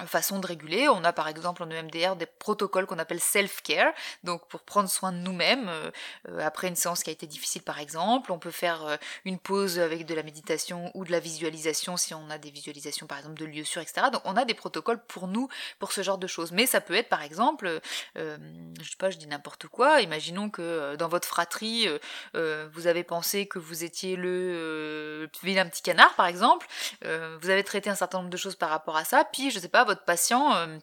façon 0.07 0.39
de 0.39 0.47
réguler. 0.47 0.89
On 0.89 1.03
a 1.03 1.13
par 1.13 1.27
exemple 1.27 1.61
en 1.63 1.69
EMDR 1.69 2.15
des 2.15 2.25
protocoles 2.25 2.87
qu'on 2.87 2.97
appelle 2.97 3.19
self-care, 3.19 3.93
donc 4.23 4.47
pour 4.47 4.61
prendre 4.61 4.89
soin 4.89 5.11
de 5.11 5.17
nous-mêmes 5.17 5.69
euh, 5.69 5.91
euh, 6.29 6.39
après 6.39 6.67
une 6.67 6.75
séance 6.75 7.03
qui 7.03 7.11
a 7.11 7.13
été 7.13 7.27
difficile 7.27 7.61
par 7.61 7.79
exemple. 7.79 8.31
On 8.31 8.39
peut 8.39 8.51
faire 8.51 8.85
euh, 8.85 8.97
une 9.23 9.37
pause 9.37 9.77
avec 9.79 10.07
de 10.07 10.15
la 10.15 10.23
méditation 10.23 10.89
ou 10.95 11.05
de 11.05 11.11
la 11.11 11.19
visualisation 11.19 11.95
si 11.95 12.13
on 12.15 12.29
a 12.31 12.39
des 12.39 12.49
visualisations 12.49 13.05
par 13.05 13.19
exemple 13.19 13.39
de 13.39 13.45
lieux 13.45 13.63
sûrs, 13.63 13.83
etc. 13.83 14.07
Donc 14.11 14.23
on 14.25 14.35
a 14.35 14.45
des 14.45 14.55
protocoles 14.55 14.99
pour 15.05 15.27
nous 15.27 15.47
pour 15.77 15.91
ce 15.91 16.01
genre 16.01 16.17
de 16.17 16.27
choses. 16.27 16.51
Mais 16.51 16.65
ça 16.65 16.81
peut 16.81 16.95
être 16.95 17.09
par 17.09 17.21
exemple, 17.21 17.79
je 18.15 18.89
sais 18.89 18.95
pas, 18.97 19.11
je 19.11 19.17
dis 19.17 19.27
n'importe 19.27 19.67
quoi. 19.67 20.01
Imaginons 20.01 20.49
que 20.49 20.95
dans 20.95 21.07
votre 21.07 21.27
fratrie 21.27 21.87
vous 22.33 22.87
avez 22.87 23.03
pensé 23.03 23.47
que 23.47 23.59
vous 23.59 23.83
étiez 23.83 24.15
le 24.15 25.29
vilain 25.43 25.67
petit 25.67 25.81
canard 25.81 26.13
par 26.15 26.25
exemple. 26.25 26.67
vous 27.03 27.49
avez 27.49 27.63
traité 27.63 27.89
un 27.89 27.95
certain 27.95 28.19
nombre 28.19 28.29
de 28.29 28.37
choses 28.37 28.55
par 28.55 28.69
rapport 28.69 28.97
à 28.97 29.03
ça. 29.03 29.23
Puis 29.25 29.51
je 29.51 29.59
sais 29.59 29.67
pas 29.67 29.82
votre 29.85 30.03
patient 30.05 30.55
euh, 30.55 30.77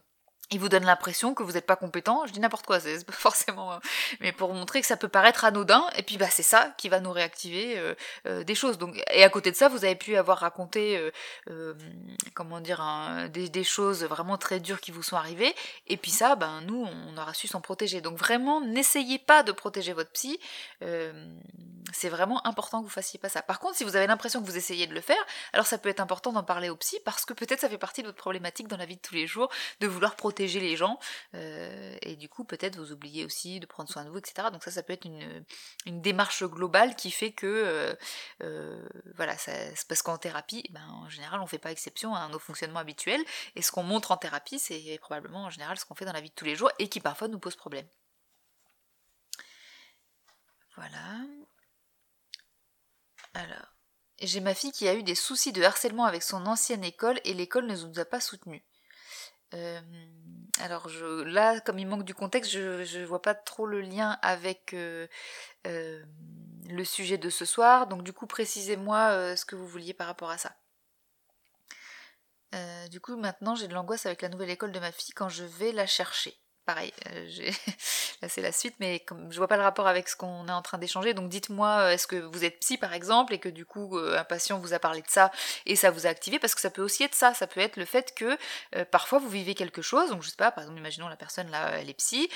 il 0.51 0.59
vous 0.59 0.69
donne 0.69 0.83
l'impression 0.83 1.33
que 1.33 1.43
vous 1.43 1.53
n'êtes 1.53 1.65
pas 1.65 1.77
compétent. 1.77 2.25
Je 2.27 2.33
dis 2.33 2.39
n'importe 2.39 2.65
quoi, 2.65 2.79
c'est 2.79 3.09
forcément, 3.11 3.79
mais 4.19 4.33
pour 4.33 4.53
montrer 4.53 4.81
que 4.81 4.87
ça 4.87 4.97
peut 4.97 5.07
paraître 5.07 5.45
anodin. 5.45 5.83
Et 5.95 6.03
puis 6.03 6.17
bah 6.17 6.27
c'est 6.29 6.43
ça 6.43 6.73
qui 6.77 6.89
va 6.89 6.99
nous 6.99 7.11
réactiver 7.11 7.77
euh, 7.77 7.95
euh, 8.27 8.43
des 8.43 8.55
choses. 8.55 8.77
Donc 8.77 9.01
et 9.11 9.23
à 9.23 9.29
côté 9.29 9.51
de 9.51 9.55
ça, 9.55 9.69
vous 9.69 9.85
avez 9.85 9.95
pu 9.95 10.17
avoir 10.17 10.39
raconté, 10.39 11.11
euh, 11.49 11.73
comment 12.33 12.59
dire, 12.59 12.83
des, 13.29 13.63
choses 13.63 14.03
vraiment 14.03 14.37
très 14.37 14.59
dures 14.59 14.81
qui 14.81 14.91
vous 14.91 15.03
sont 15.03 15.15
arrivées. 15.15 15.53
Et 15.87 15.95
puis 15.95 16.11
ça, 16.11 16.35
ben 16.35 16.61
nous, 16.61 16.85
on 16.85 17.17
aura 17.17 17.33
su 17.33 17.47
s'en 17.47 17.61
protéger. 17.61 18.01
Donc 18.01 18.17
vraiment, 18.17 18.59
n'essayez 18.59 19.19
pas 19.19 19.43
de 19.43 19.51
protéger 19.51 19.93
votre 19.93 20.11
psy. 20.11 20.39
c'est 21.93 22.09
vraiment 22.09 22.45
important 22.45 22.79
que 22.79 22.85
vous 22.85 22.89
fassiez 22.89 23.19
pas 23.19 23.29
ça. 23.29 23.41
Par 23.41 23.59
contre, 23.59 23.75
si 23.75 23.83
vous 23.83 23.95
avez 23.95 24.07
l'impression 24.07 24.41
que 24.41 24.45
vous 24.45 24.57
essayez 24.57 24.87
de 24.87 24.93
le 24.93 25.01
faire, 25.01 25.23
alors 25.53 25.65
ça 25.65 25.77
peut 25.77 25.89
être 25.89 25.99
important 25.99 26.33
d'en 26.33 26.43
parler 26.43 26.69
au 26.69 26.75
psy 26.75 26.97
parce 27.05 27.23
que 27.23 27.33
peut-être 27.33 27.61
ça 27.61 27.69
fait 27.69 27.77
partie 27.77 28.01
de 28.01 28.07
votre 28.07 28.17
problématique 28.17 28.67
dans 28.67 28.77
la 28.77 28.85
vie 28.85 28.95
de 28.95 29.01
tous 29.01 29.15
les 29.15 29.27
jours 29.27 29.49
de 29.79 29.87
vouloir 29.87 30.15
protéger 30.15 30.40
les 30.47 30.75
gens, 30.75 30.99
euh, 31.35 31.97
et 32.01 32.15
du 32.15 32.29
coup 32.29 32.43
peut-être 32.43 32.77
vous 32.77 32.91
oubliez 32.91 33.25
aussi 33.25 33.59
de 33.59 33.65
prendre 33.65 33.89
soin 33.89 34.03
de 34.05 34.09
vous, 34.09 34.17
etc. 34.17 34.49
Donc 34.51 34.63
ça, 34.63 34.71
ça 34.71 34.83
peut 34.83 34.93
être 34.93 35.05
une, 35.05 35.43
démarche 36.01 36.43
globale 36.43 36.95
qui 36.95 37.11
fait 37.11 37.31
que, 37.31 37.47
euh, 37.47 37.95
euh, 38.43 38.87
voilà, 39.15 39.37
c'est 39.37 39.73
parce 39.87 40.01
qu'en 40.01 40.17
thérapie, 40.17 40.63
ben, 40.71 40.85
en 40.89 41.09
général, 41.09 41.39
on 41.41 41.47
fait 41.47 41.57
pas 41.57 41.71
exception 41.71 42.15
à 42.15 42.27
nos 42.29 42.39
fonctionnements 42.39 42.79
habituels, 42.79 43.23
et 43.55 43.61
ce 43.61 43.71
qu'on 43.71 43.83
montre 43.83 44.11
en 44.11 44.17
thérapie, 44.17 44.59
c'est 44.59 44.97
probablement 45.01 45.45
en 45.45 45.49
général 45.49 45.77
ce 45.77 45.85
qu'on 45.85 45.95
fait 45.95 46.05
dans 46.05 46.13
la 46.13 46.21
vie 46.21 46.29
de 46.29 46.35
tous 46.35 46.45
les 46.45 46.55
jours, 46.55 46.71
et 46.79 46.89
qui 46.89 46.99
parfois 46.99 47.27
nous 47.27 47.39
pose 47.39 47.55
problème. 47.55 47.87
Voilà. 50.75 51.19
Alors. 53.33 53.71
J'ai 54.21 54.39
ma 54.39 54.53
fille 54.53 54.71
qui 54.71 54.87
a 54.87 54.93
eu 54.93 55.01
des 55.01 55.15
soucis 55.15 55.51
de 55.51 55.63
harcèlement 55.63 56.05
avec 56.05 56.21
son 56.21 56.45
ancienne 56.45 56.83
école 56.83 57.19
et 57.25 57.33
l'école 57.33 57.65
ne 57.65 57.75
nous 57.75 57.99
a 57.99 58.05
pas 58.05 58.19
soutenus. 58.19 58.61
Euh, 59.53 59.81
alors 60.59 60.89
je, 60.89 61.23
là, 61.23 61.59
comme 61.59 61.79
il 61.79 61.87
manque 61.87 62.03
du 62.03 62.13
contexte, 62.13 62.51
je 62.51 62.99
ne 62.99 63.05
vois 63.05 63.21
pas 63.21 63.35
trop 63.35 63.65
le 63.65 63.81
lien 63.81 64.17
avec 64.21 64.73
euh, 64.73 65.07
euh, 65.67 66.03
le 66.69 66.85
sujet 66.85 67.17
de 67.17 67.29
ce 67.29 67.45
soir. 67.45 67.87
Donc 67.87 68.03
du 68.03 68.13
coup, 68.13 68.27
précisez-moi 68.27 69.35
ce 69.35 69.45
que 69.45 69.55
vous 69.55 69.67
vouliez 69.67 69.93
par 69.93 70.07
rapport 70.07 70.29
à 70.29 70.37
ça. 70.37 70.55
du 72.89 72.99
coup, 72.99 73.15
maintenant, 73.15 73.55
j'ai 73.55 73.67
de 73.67 73.73
l'angoisse 73.73 74.05
avec 74.05 74.21
la 74.21 74.29
nouvelle 74.29 74.49
école 74.49 74.71
de 74.71 74.79
ma 74.79 74.91
fille 74.91 75.13
quand 75.13 75.29
je 75.29 75.43
vais 75.43 75.71
la 75.71 75.87
chercher 75.87 76.37
pareil, 76.65 76.93
euh, 77.11 77.27
là 78.21 78.29
c'est 78.29 78.41
la 78.41 78.51
suite, 78.51 78.75
mais 78.79 78.99
comme 78.99 79.31
je 79.31 79.37
vois 79.37 79.47
pas 79.47 79.57
le 79.57 79.63
rapport 79.63 79.87
avec 79.87 80.07
ce 80.07 80.15
qu'on 80.15 80.47
est 80.47 80.51
en 80.51 80.61
train 80.61 80.77
d'échanger, 80.77 81.13
donc 81.13 81.29
dites-moi, 81.29 81.69
euh, 81.69 81.91
est-ce 81.91 82.07
que 82.07 82.15
vous 82.15 82.43
êtes 82.43 82.59
psy 82.59 82.77
par 82.77 82.93
exemple, 82.93 83.33
et 83.33 83.39
que 83.39 83.49
du 83.49 83.65
coup 83.65 83.97
euh, 83.97 84.17
un 84.17 84.23
patient 84.23 84.59
vous 84.59 84.73
a 84.73 84.79
parlé 84.79 85.01
de 85.01 85.09
ça 85.09 85.31
et 85.65 85.75
ça 85.75 85.91
vous 85.91 86.05
a 86.05 86.09
activé, 86.09 86.39
parce 86.39 86.55
que 86.55 86.61
ça 86.61 86.69
peut 86.69 86.81
aussi 86.81 87.03
être 87.03 87.15
ça, 87.15 87.33
ça 87.33 87.47
peut 87.47 87.59
être 87.59 87.77
le 87.77 87.85
fait 87.85 88.13
que 88.15 88.37
parfois 88.85 89.19
vous 89.19 89.29
vivez 89.29 89.55
quelque 89.55 89.81
chose, 89.81 90.09
donc 90.09 90.23
je 90.23 90.29
sais 90.29 90.35
pas, 90.35 90.51
par 90.51 90.63
exemple, 90.63 90.79
imaginons 90.79 91.07
la 91.07 91.15
personne 91.15 91.49
là, 91.49 91.71
elle 91.79 91.89
est 91.89 91.93
psy, 91.95 92.29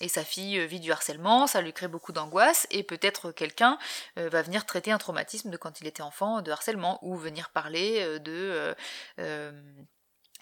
et 0.00 0.08
sa 0.08 0.24
fille 0.24 0.66
vit 0.66 0.80
du 0.80 0.92
harcèlement, 0.92 1.46
ça 1.46 1.60
lui 1.60 1.72
crée 1.72 1.88
beaucoup 1.88 2.12
d'angoisse, 2.12 2.66
et 2.70 2.82
peut-être 2.82 3.32
quelqu'un 3.32 3.78
va 4.16 4.42
venir 4.42 4.66
traiter 4.66 4.92
un 4.92 4.98
traumatisme 4.98 5.50
de 5.50 5.56
quand 5.56 5.80
il 5.80 5.86
était 5.86 6.02
enfant, 6.02 6.42
de 6.42 6.50
harcèlement, 6.50 6.98
ou 7.02 7.16
venir 7.16 7.50
parler 7.50 8.18
de 8.20 8.74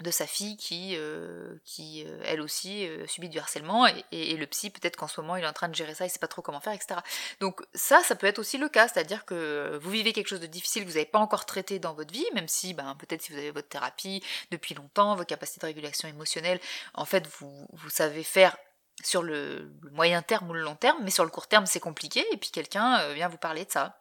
de 0.00 0.10
sa 0.10 0.26
fille 0.26 0.56
qui, 0.56 0.94
euh, 0.96 1.54
qui 1.64 2.04
euh, 2.06 2.20
elle 2.24 2.40
aussi, 2.40 2.86
euh, 2.88 3.06
subit 3.06 3.28
du 3.28 3.38
harcèlement, 3.38 3.86
et, 4.10 4.36
le 4.36 4.46
psy, 4.46 4.70
peut-être 4.70 4.96
qu'en 4.96 5.06
ce 5.06 5.20
moment, 5.20 5.36
il 5.36 5.44
est 5.44 5.46
en 5.46 5.52
train 5.52 5.68
de 5.68 5.74
gérer 5.74 5.94
ça, 5.94 6.04
il 6.04 6.10
sait 6.10 6.18
pas 6.18 6.26
trop 6.26 6.42
comment 6.42 6.60
faire, 6.60 6.72
etc. 6.72 7.00
Donc 7.40 7.62
ça, 7.74 8.02
ça 8.02 8.16
peut 8.16 8.26
être 8.26 8.40
aussi 8.40 8.58
le 8.58 8.68
cas, 8.68 8.88
c'est-à-dire 8.88 9.24
que 9.24 9.78
vous 9.80 9.90
vivez 9.90 10.12
quelque 10.12 10.26
chose 10.26 10.40
de 10.40 10.46
difficile 10.46 10.82
que 10.82 10.88
vous 10.88 10.94
n'avez 10.94 11.06
pas 11.06 11.20
encore 11.20 11.46
traité 11.46 11.78
dans 11.78 11.94
votre 11.94 12.12
vie, 12.12 12.26
même 12.34 12.48
si, 12.48 12.74
ben, 12.74 12.96
peut-être 12.96 13.22
si 13.22 13.32
vous 13.32 13.38
avez 13.38 13.52
votre 13.52 13.68
thérapie 13.68 14.22
depuis 14.50 14.74
longtemps, 14.74 15.14
vos 15.14 15.24
capacités 15.24 15.60
de 15.60 15.66
régulation 15.66 16.08
émotionnelle, 16.08 16.60
en 16.94 17.04
fait, 17.04 17.28
vous, 17.38 17.68
vous 17.72 17.90
savez 17.90 18.24
faire 18.24 18.56
sur 19.02 19.22
le, 19.22 19.72
moyen 19.92 20.22
terme 20.22 20.50
ou 20.50 20.54
le 20.54 20.62
long 20.62 20.76
terme, 20.76 20.98
mais 21.04 21.10
sur 21.10 21.24
le 21.24 21.30
court 21.30 21.46
terme, 21.46 21.66
c'est 21.66 21.80
compliqué, 21.80 22.24
et 22.32 22.36
puis 22.36 22.50
quelqu'un 22.50 23.12
vient 23.12 23.28
vous 23.28 23.38
parler 23.38 23.64
de 23.64 23.70
ça. 23.70 24.00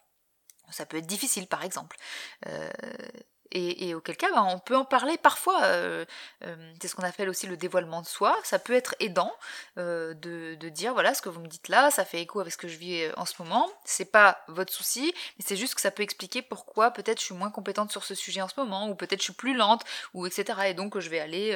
Ça 0.72 0.88
peut 0.88 0.98
être 0.98 1.06
difficile, 1.06 1.46
par 1.46 1.64
exemple. 1.64 1.98
Et, 3.56 3.94
auquel 3.94 4.18
cas, 4.18 4.32
ben, 4.32 4.44
on 4.44 4.58
peut 4.58 4.76
en 4.76 4.84
parler 4.84 5.16
parfois. 5.20 5.64
Euh, 5.66 6.06
euh, 6.44 6.74
c'est 6.82 6.88
ce 6.88 6.96
qu'on 6.96 7.04
appelle 7.04 7.30
aussi 7.30 7.46
le 7.46 7.56
dévoilement 7.56 8.02
de 8.02 8.08
soi. 8.08 8.36
Ça 8.44 8.58
peut 8.58 8.74
être 8.74 8.96
aidant 9.00 9.32
euh, 9.78 10.16
de, 10.16 10.70
dire 10.70 10.94
voilà 10.94 11.14
ce 11.14 11.22
que 11.22 11.30
vous 11.30 11.40
me 11.40 11.48
dites 11.48 11.68
là, 11.68 11.92
ça 11.92 12.04
fait 12.04 12.20
écho 12.20 12.40
avec 12.40 12.52
ce 12.52 12.58
que 12.58 12.68
je 12.68 12.78
vis 12.78 13.12
en 13.16 13.26
ce 13.26 13.36
moment. 13.40 13.70
C'est 13.86 14.12
pas 14.12 14.44
votre 14.48 14.74
souci, 14.74 15.14
mais 15.38 15.46
c'est 15.48 15.56
juste 15.56 15.76
que 15.76 15.82
ça 15.82 15.92
peut 15.92 16.02
expliquer 16.02 16.42
pourquoi 16.42 16.90
peut-être 16.90 17.20
je 17.20 17.26
suis 17.26 17.36
moins 17.36 17.52
compétente 17.52 17.92
sur 17.92 18.04
ce 18.04 18.16
sujet 18.16 18.42
en 18.42 18.48
ce 18.48 18.56
moment, 18.58 18.90
ou 18.90 18.96
peut-être 18.96 19.20
je 19.20 19.26
suis 19.26 19.34
plus 19.34 19.56
lente, 19.56 19.84
ou 20.16 20.26
etc. 20.26 20.62
Et 20.70 20.74
donc 20.74 20.98
je 20.98 21.10
vais 21.10 21.20
aller 21.20 21.56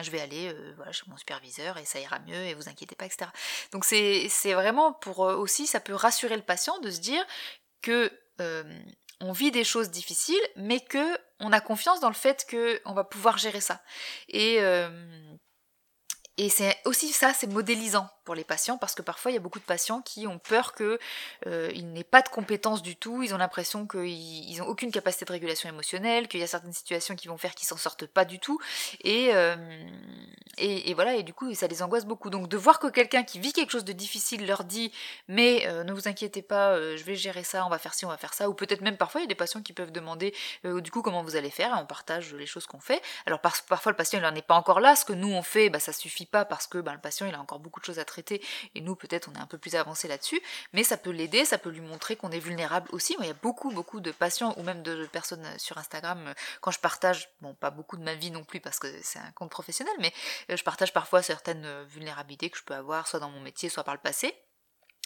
je 0.00 0.10
vais 0.12 0.20
aller 0.20 0.54
chez 0.92 1.04
mon 1.08 1.16
superviseur 1.16 1.78
et 1.78 1.84
ça 1.84 1.98
ira 1.98 2.20
mieux 2.20 2.44
et 2.44 2.54
vous 2.54 2.68
inquiétez 2.68 2.94
pas, 2.94 3.06
etc. 3.06 3.28
Donc 3.72 3.84
c'est 3.84 4.52
vraiment 4.52 4.92
pour 4.92 5.18
aussi, 5.18 5.66
ça 5.66 5.80
peut 5.80 5.94
rassurer 5.94 6.36
le 6.36 6.42
patient 6.42 6.78
de 6.78 6.90
se 6.92 7.00
dire 7.00 7.24
que 7.80 8.12
on 9.22 9.32
vit 9.32 9.52
des 9.52 9.64
choses 9.64 9.90
difficiles, 9.90 10.42
mais 10.56 10.80
que 10.80 11.16
on 11.38 11.52
a 11.52 11.60
confiance 11.60 12.00
dans 12.00 12.08
le 12.08 12.14
fait 12.14 12.46
qu'on 12.50 12.92
va 12.92 13.04
pouvoir 13.04 13.38
gérer 13.38 13.60
ça. 13.60 13.80
Et, 14.28 14.56
euh, 14.60 15.34
et 16.36 16.48
c'est 16.48 16.76
aussi 16.84 17.12
ça, 17.12 17.32
c'est 17.32 17.46
modélisant 17.46 18.08
pour 18.24 18.34
les 18.34 18.44
patients 18.44 18.78
parce 18.78 18.94
que 18.94 19.02
parfois 19.02 19.30
il 19.30 19.34
y 19.34 19.36
a 19.36 19.40
beaucoup 19.40 19.58
de 19.58 19.64
patients 19.64 20.00
qui 20.02 20.26
ont 20.26 20.38
peur 20.38 20.74
qu'ils 20.74 20.98
euh, 21.46 21.72
n'aient 21.72 22.04
pas 22.04 22.22
de 22.22 22.28
compétences 22.28 22.82
du 22.82 22.96
tout, 22.96 23.22
ils 23.22 23.34
ont 23.34 23.38
l'impression 23.38 23.86
qu'ils 23.86 24.58
n'ont 24.58 24.66
aucune 24.66 24.90
capacité 24.90 25.24
de 25.24 25.32
régulation 25.32 25.68
émotionnelle, 25.68 26.28
qu'il 26.28 26.40
y 26.40 26.42
a 26.42 26.46
certaines 26.46 26.72
situations 26.72 27.16
qui 27.16 27.28
vont 27.28 27.36
faire 27.36 27.54
qu'ils 27.54 27.66
s'en 27.66 27.76
sortent 27.76 28.06
pas 28.06 28.24
du 28.24 28.38
tout, 28.38 28.58
euh, 29.04 29.56
et, 30.58 30.90
et, 30.90 30.94
voilà, 30.94 31.16
et 31.16 31.22
du 31.22 31.34
coup 31.34 31.52
ça 31.54 31.66
les 31.66 31.82
angoisse 31.82 32.04
beaucoup. 32.04 32.30
Donc 32.30 32.48
de 32.48 32.56
voir 32.56 32.78
que 32.78 32.86
quelqu'un 32.86 33.24
qui 33.24 33.38
vit 33.38 33.52
quelque 33.52 33.70
chose 33.70 33.84
de 33.84 33.92
difficile 33.92 34.46
leur 34.46 34.64
dit 34.64 34.92
mais 35.28 35.66
euh, 35.66 35.84
ne 35.84 35.92
vous 35.92 36.08
inquiétez 36.08 36.42
pas, 36.42 36.76
je 36.96 37.02
vais 37.04 37.16
gérer 37.16 37.44
ça, 37.44 37.66
on 37.66 37.68
va 37.68 37.78
faire 37.78 37.94
ci, 37.94 38.04
on 38.06 38.08
va 38.08 38.16
faire 38.16 38.34
ça, 38.34 38.48
ou 38.48 38.54
peut-être 38.54 38.80
même 38.80 38.96
parfois 38.96 39.20
il 39.20 39.24
y 39.24 39.26
a 39.26 39.28
des 39.28 39.34
patients 39.34 39.62
qui 39.62 39.72
peuvent 39.72 39.92
demander 39.92 40.34
du 40.64 40.90
coup 40.90 41.02
comment 41.02 41.22
vous 41.22 41.36
allez 41.36 41.50
faire, 41.50 41.74
et 41.74 41.78
on 41.78 41.86
partage 41.86 42.34
les 42.34 42.46
choses 42.46 42.66
qu'on 42.66 42.80
fait. 42.80 43.02
Alors 43.26 43.40
parfois 43.40 43.92
le 43.92 43.96
patient 43.96 44.18
il 44.18 44.22
n'en 44.22 44.34
est 44.34 44.46
pas 44.46 44.54
encore 44.54 44.80
là, 44.80 44.96
ce 44.96 45.04
que 45.04 45.12
nous 45.12 45.32
on 45.32 45.42
fait, 45.42 45.68
bah, 45.68 45.80
ça 45.80 45.92
suffit 45.92 46.26
pas 46.26 46.44
parce 46.44 46.66
que 46.66 46.78
bah, 46.78 46.92
le 46.92 47.00
patient 47.00 47.26
il 47.26 47.34
a 47.34 47.40
encore 47.40 47.58
beaucoup 47.58 47.80
de 47.80 47.84
choses 47.84 47.98
à 47.98 48.04
traiter 48.04 48.11
et 48.18 48.80
nous 48.80 48.96
peut-être 48.96 49.28
on 49.28 49.34
est 49.34 49.42
un 49.42 49.46
peu 49.46 49.58
plus 49.58 49.74
avancé 49.74 50.08
là-dessus, 50.08 50.40
mais 50.72 50.84
ça 50.84 50.96
peut 50.96 51.10
l'aider, 51.10 51.44
ça 51.44 51.58
peut 51.58 51.70
lui 51.70 51.80
montrer 51.80 52.16
qu'on 52.16 52.30
est 52.30 52.38
vulnérable 52.38 52.88
aussi. 52.92 53.14
Moi, 53.16 53.26
il 53.26 53.28
y 53.28 53.32
a 53.32 53.36
beaucoup, 53.42 53.70
beaucoup 53.70 54.00
de 54.00 54.10
patients 54.10 54.54
ou 54.56 54.62
même 54.62 54.82
de 54.82 55.06
personnes 55.06 55.46
sur 55.58 55.78
Instagram, 55.78 56.28
euh, 56.28 56.34
quand 56.60 56.70
je 56.70 56.78
partage, 56.78 57.28
bon, 57.40 57.54
pas 57.54 57.70
beaucoup 57.70 57.96
de 57.96 58.02
ma 58.02 58.14
vie 58.14 58.30
non 58.30 58.44
plus 58.44 58.60
parce 58.60 58.78
que 58.78 58.88
c'est 59.02 59.18
un 59.18 59.32
compte 59.32 59.50
professionnel, 59.50 59.94
mais 60.00 60.12
euh, 60.50 60.56
je 60.56 60.64
partage 60.64 60.92
parfois 60.92 61.22
certaines 61.22 61.64
euh, 61.64 61.84
vulnérabilités 61.88 62.50
que 62.50 62.58
je 62.58 62.64
peux 62.64 62.74
avoir, 62.74 63.06
soit 63.06 63.20
dans 63.20 63.30
mon 63.30 63.40
métier, 63.40 63.68
soit 63.68 63.84
par 63.84 63.94
le 63.94 64.00
passé. 64.00 64.34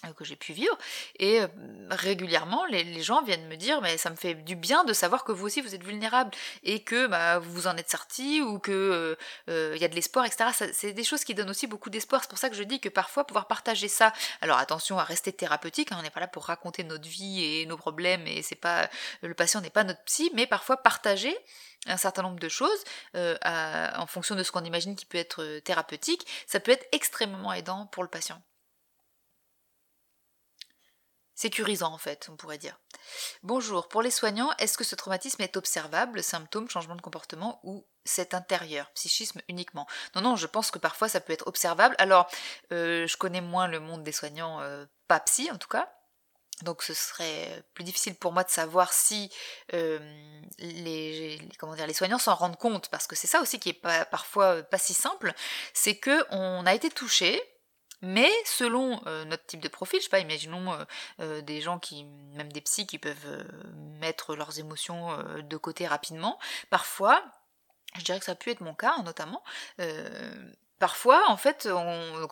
Euh, 0.04 0.12
que 0.12 0.24
j'ai 0.24 0.37
pu 0.37 0.52
vivre. 0.52 0.76
Et 1.18 1.40
euh, 1.40 1.46
régulièrement 1.90 2.66
les, 2.66 3.00
gens 3.02 3.22
viennent 3.22 3.46
me 3.48 3.56
dire 3.56 3.80
mais 3.80 3.96
ça 3.96 4.11
me 4.11 4.16
fait 4.16 4.35
du 4.35 4.54
bien 4.54 4.85
de 4.85 4.92
savoir 4.92 5.24
que 5.24 5.32
vous 5.32 5.46
aussi 5.46 5.62
vous 5.62 5.74
êtes 5.74 5.85
vulnérable 5.85 6.30
et 6.64 6.82
que 6.82 7.06
bah, 7.06 7.38
vous 7.38 7.66
en 7.66 7.76
êtes 7.78 7.90
sorti 7.90 8.42
ou 8.42 8.59
que 8.59 9.16
euh, 9.48 9.72
il 9.74 9.80
y 9.80 9.85
a 9.85 9.88
de 9.88 9.94
l'espoir 9.94 10.26
etc 10.26 10.50
c'est 10.72 10.92
des 10.92 11.04
choses 11.04 11.24
qui 11.24 11.35
donnent 11.35 11.48
aussi 11.48 11.66
beaucoup 11.66 11.88
d'espoir. 11.88 12.22
C'est 12.22 12.28
pour 12.28 12.38
ça 12.38 12.50
que 12.50 12.56
je 12.56 12.62
dis 12.62 12.78
que 12.78 12.90
parfois 12.90 13.26
pouvoir 13.26 13.48
partager 13.48 13.88
ça 13.88 14.12
alors 14.42 14.59
attention 14.59 14.98
à 14.98 15.04
rester 15.04 15.32
thérapeutique 15.32 15.92
hein, 15.92 15.96
on 15.98 16.02
n'est 16.02 16.11
pas 16.11 16.20
là 16.20 16.28
pour 16.28 16.44
raconter 16.44 16.85
notre 16.85 17.09
vie 17.09 17.42
et 17.42 17.66
nos 17.66 17.78
problèmes 17.78 18.26
et 18.26 18.42
c'est 18.42 18.54
pas 18.54 18.90
le 19.22 19.35
patient 19.35 19.62
n'est 19.62 19.70
pas 19.70 19.85
notre 19.85 20.02
psy 20.04 20.30
mais 20.35 20.46
parfois 20.46 20.76
partager 20.76 21.35
un 21.87 21.96
certain 21.96 22.22
nombre 22.22 22.40
de 22.40 22.48
choses 22.50 22.85
en 23.14 24.06
fonction 24.06 24.35
de 24.35 24.42
ce 24.42 24.52
qu'on 24.52 24.64
imagine 24.64 24.94
qui 24.94 25.06
peut 25.06 25.18
être 25.18 25.61
thérapeutique 25.61 26.26
ça 26.46 26.61
peut 26.61 26.72
être 26.72 26.87
extrêmement 26.92 27.52
aidant 27.52 27.87
pour 27.87 28.02
le 28.02 28.11
patient 28.11 28.42
sécurisant 31.37 31.92
en 31.92 31.99
fait, 31.99 32.29
on 32.31 32.37
pourrait 32.37 32.59
dire. 32.59 32.77
Bonjour, 33.42 33.88
pour 33.88 34.03
les 34.03 34.11
soignants, 34.11 34.51
est-ce 34.59 34.77
que 34.77 34.85
ce 34.85 34.96
traumatisme 34.96 35.42
est 35.42 35.57
observable, 35.57 36.22
symptôme, 36.22 36.68
changement 36.68 36.96
de 36.96 37.03
comportement 37.03 37.61
ou 37.62 37.87
c'est 38.05 38.35
intérieur, 38.35 38.90
psychisme 38.94 39.40
uniquement? 39.49 39.87
Non, 40.16 40.22
non, 40.22 40.37
je 40.37 40.46
pense 40.46 40.70
que 40.72 40.79
parfois 40.79 41.09
ça 41.09 41.20
peut 41.20 41.33
être 41.33 41.46
observable. 41.46 41.94
Alors, 41.99 42.29
euh, 42.72 43.07
je 43.07 43.16
connais 43.16 43.42
moins 43.42 43.68
le 43.68 43.79
monde 43.79 44.03
des 44.03 44.12
soignants, 44.12 44.61
euh, 44.62 44.87
pas 45.07 45.20
psy 45.20 45.51
en 45.53 45.59
tout 45.59 45.68
cas. 45.68 45.92
Donc 46.62 46.83
ce 46.83 46.94
serait 46.94 47.62
plus 47.75 47.85
difficile 47.85 48.14
pour 48.14 48.33
moi 48.33 48.42
de 48.42 48.49
savoir 48.49 48.94
si 48.94 49.31
euh, 49.75 49.99
les, 50.59 51.38
comment 51.59 51.75
dire, 51.75 51.87
les 51.87 51.92
soignants 51.92 52.18
s'en 52.18 52.35
rendent 52.35 52.57
compte, 52.57 52.88
parce 52.88 53.07
que 53.07 53.14
c'est 53.14 53.27
ça 53.27 53.42
aussi 53.42 53.61
qui 53.61 53.68
est 53.68 54.07
parfois 54.11 54.62
pas 54.62 54.79
si 54.79 54.94
simple, 54.94 55.35
c'est 55.75 55.96
que 55.96 56.25
on 56.31 56.64
a 56.64 56.75
été 56.75 56.88
touché, 56.88 57.42
mais 58.02 58.30
selon 58.44 59.00
euh, 59.06 59.24
notre 59.24 59.46
type 59.46 59.61
de 59.61 59.68
profil, 59.68 60.00
je 60.00 60.04
sais 60.04 60.11
pas, 60.11 60.18
imaginons 60.18 60.72
euh, 60.72 60.85
euh, 61.20 61.40
des 61.40 61.61
gens 61.61 61.78
qui, 61.78 62.04
même 62.35 62.52
des 62.52 62.61
psys, 62.61 62.87
qui 62.87 62.98
peuvent 62.98 63.44
mettre 64.00 64.37
leurs 64.37 64.59
émotions 64.59 65.16
de 65.42 65.56
côté 65.56 65.87
rapidement. 65.87 66.38
Parfois, 66.70 67.24
je 67.96 68.02
dirais 68.02 68.18
que 68.18 68.24
ça 68.24 68.32
a 68.32 68.37
pu 68.37 68.50
être 68.50 68.61
mon 68.61 68.74
cas, 68.74 68.98
notamment. 69.02 69.42
parfois, 70.78 71.24
en 71.28 71.38
fait, 71.38 71.66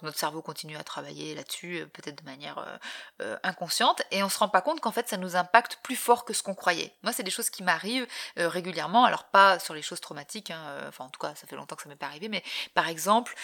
notre 0.02 0.18
cerveau 0.18 0.42
continue 0.42 0.76
à 0.76 0.84
travailler 0.84 1.34
là-dessus, 1.34 1.80
euh, 1.80 1.86
peut-être 1.86 2.22
de 2.22 2.24
manière 2.28 2.58
euh, 2.58 2.76
euh, 3.22 3.38
inconsciente, 3.42 4.02
et 4.10 4.22
on 4.22 4.28
se 4.28 4.38
rend 4.38 4.50
pas 4.50 4.60
compte 4.60 4.80
qu'en 4.80 4.92
fait, 4.92 5.08
ça 5.08 5.16
nous 5.16 5.36
impacte 5.36 5.78
plus 5.82 5.96
fort 5.96 6.24
que 6.26 6.34
ce 6.34 6.42
qu'on 6.42 6.54
croyait. 6.54 6.92
Moi, 7.02 7.12
c'est 7.12 7.22
des 7.22 7.30
choses 7.30 7.48
qui 7.50 7.62
m'arrivent 7.62 8.06
régulièrement, 8.36 9.04
alors 9.04 9.24
pas 9.24 9.58
sur 9.58 9.72
les 9.74 9.82
choses 9.82 10.00
traumatiques, 10.00 10.50
hein, 10.50 10.84
enfin, 10.88 11.06
en 11.06 11.08
tout 11.08 11.20
cas, 11.20 11.34
ça 11.34 11.46
fait 11.46 11.56
longtemps 11.56 11.76
que 11.76 11.82
ça 11.82 11.88
m'est 11.88 11.96
pas 11.96 12.06
arrivé, 12.06 12.28
mais 12.28 12.44
par 12.74 12.88
exemple, 12.88 13.34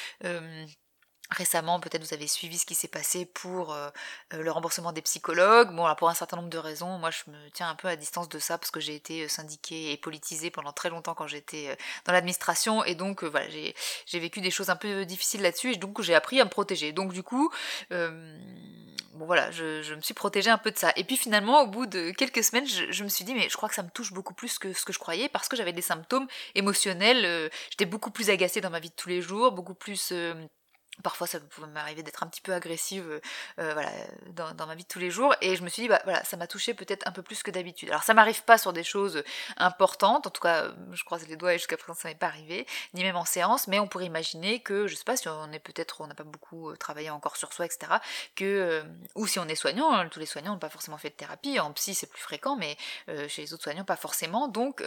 Récemment, 1.30 1.78
peut-être 1.78 2.02
vous 2.02 2.12
avez 2.12 2.26
suivi 2.26 2.58
ce 2.58 2.66
qui 2.66 2.74
s'est 2.74 2.88
passé 2.88 3.24
pour 3.24 3.72
euh, 3.72 3.88
euh, 4.34 4.42
le 4.42 4.50
remboursement 4.50 4.90
des 4.90 5.00
psychologues. 5.02 5.72
Bon, 5.72 5.84
alors 5.84 5.94
pour 5.94 6.08
un 6.08 6.14
certain 6.14 6.36
nombre 6.36 6.48
de 6.48 6.58
raisons, 6.58 6.98
moi 6.98 7.10
je 7.12 7.30
me 7.30 7.50
tiens 7.50 7.68
un 7.68 7.76
peu 7.76 7.86
à 7.86 7.94
distance 7.94 8.28
de 8.28 8.40
ça 8.40 8.58
parce 8.58 8.72
que 8.72 8.80
j'ai 8.80 8.96
été 8.96 9.22
euh, 9.22 9.28
syndiquée 9.28 9.92
et 9.92 9.96
politisée 9.96 10.50
pendant 10.50 10.72
très 10.72 10.90
longtemps 10.90 11.14
quand 11.14 11.28
j'étais 11.28 11.78
dans 12.04 12.12
l'administration 12.12 12.82
et 12.82 12.96
donc 12.96 13.22
voilà, 13.22 13.48
j'ai 13.48 14.18
vécu 14.18 14.40
des 14.40 14.50
choses 14.50 14.70
un 14.70 14.76
peu 14.76 15.04
difficiles 15.04 15.42
là-dessus 15.42 15.74
et 15.74 15.76
donc 15.76 16.02
j'ai 16.02 16.16
appris 16.16 16.40
à 16.40 16.44
me 16.44 16.50
protéger. 16.50 16.90
Donc 16.90 17.12
du 17.12 17.22
coup, 17.22 17.52
bon 17.90 19.26
voilà, 19.26 19.52
je, 19.52 19.94
me 19.94 20.00
suis 20.00 20.14
protégée 20.14 20.50
un 20.50 20.58
peu 20.58 20.72
de 20.72 20.78
ça. 20.78 20.92
Et 20.96 21.04
puis 21.04 21.16
finalement, 21.16 21.62
au 21.62 21.68
bout 21.68 21.86
de 21.86 22.10
quelques 22.10 22.42
semaines, 22.42 22.66
je, 22.66 22.90
je, 22.90 23.04
me 23.04 23.08
suis 23.08 23.24
dit 23.24 23.34
mais 23.34 23.48
je 23.48 23.56
crois 23.56 23.68
que 23.68 23.76
ça 23.76 23.84
me 23.84 23.90
touche 23.90 24.12
beaucoup 24.12 24.34
plus 24.34 24.58
que 24.58 24.72
ce 24.72 24.84
que 24.84 24.92
je 24.92 24.98
croyais 24.98 25.28
parce 25.28 25.48
que 25.48 25.56
j'avais 25.56 25.72
des 25.72 25.82
symptômes 25.82 26.26
émotionnels. 26.56 27.50
j'étais 27.70 27.86
beaucoup 27.86 28.10
plus 28.10 28.30
agacée 28.30 28.60
dans 28.60 28.70
ma 28.70 28.80
vie 28.80 28.90
de 28.90 28.94
tous 28.96 29.08
les 29.08 29.22
jours, 29.22 29.52
beaucoup 29.52 29.74
plus 29.74 30.12
Parfois, 31.02 31.26
ça 31.26 31.40
pouvait 31.40 31.66
m'arriver 31.68 32.02
d'être 32.02 32.22
un 32.22 32.26
petit 32.26 32.40
peu 32.40 32.52
agressive 32.52 33.08
euh, 33.08 33.20
euh, 33.58 33.72
voilà, 33.72 33.90
dans, 34.54 34.66
ma 34.66 34.74
vie 34.74 34.84
de 34.84 34.88
tous 34.88 34.98
les 34.98 35.10
jours. 35.10 35.34
Et 35.40 35.56
je 35.56 35.62
me 35.62 35.68
suis 35.68 35.82
dit, 35.82 35.88
bah 35.88 36.00
voilà, 36.04 36.22
ça 36.24 36.36
m'a 36.36 36.46
touché 36.46 36.74
peut-être 36.74 37.06
un 37.06 37.12
peu 37.12 37.22
plus 37.22 37.42
que 37.42 37.50
d'habitude. 37.50 37.90
Alors, 37.90 38.02
ça 38.02 38.14
m'arrive 38.14 38.42
pas 38.44 38.58
sur 38.58 38.72
des 38.72 38.84
choses 38.84 39.22
importantes. 39.56 40.26
En 40.26 40.30
tout 40.30 40.40
cas, 40.40 40.64
euh, 40.64 40.72
je 40.92 41.04
croise 41.04 41.26
les 41.28 41.36
doigts 41.36 41.54
et 41.54 41.58
jusqu'à 41.58 41.76
présent, 41.76 41.98
ça 41.98 42.08
m'est 42.08 42.14
pas 42.14 42.26
arrivé. 42.26 42.66
Ni 42.94 43.02
même 43.02 43.16
en 43.16 43.24
séance. 43.24 43.68
Mais 43.68 43.78
on 43.78 43.88
pourrait 43.88 44.06
imaginer 44.06 44.60
que, 44.60 44.86
je 44.86 44.94
sais 44.94 45.04
pas 45.04 45.16
si 45.16 45.28
on 45.28 45.52
est 45.52 45.58
peut-être, 45.58 46.00
on 46.00 46.06
n'a 46.06 46.14
pas 46.14 46.24
beaucoup 46.24 46.74
travaillé 46.76 47.10
encore 47.10 47.36
sur 47.36 47.52
soi, 47.52 47.66
etc. 47.66 47.92
Que, 48.34 48.82
ou 49.14 49.26
si 49.26 49.38
on 49.38 49.48
est 49.48 49.54
soignant, 49.54 49.92
hein, 49.92 50.08
tous 50.08 50.20
les 50.20 50.26
soignants 50.26 50.52
n'ont 50.52 50.58
pas 50.58 50.70
forcément 50.70 50.98
fait 50.98 51.10
de 51.10 51.14
thérapie. 51.14 51.58
En 51.60 51.72
psy, 51.72 51.94
c'est 51.94 52.06
plus 52.08 52.22
fréquent, 52.22 52.56
mais 52.56 52.76
chez 53.28 53.42
les 53.42 53.54
autres 53.54 53.64
soignants, 53.64 53.84
pas 53.84 53.96
forcément. 53.96 54.48
Donc, 54.48 54.82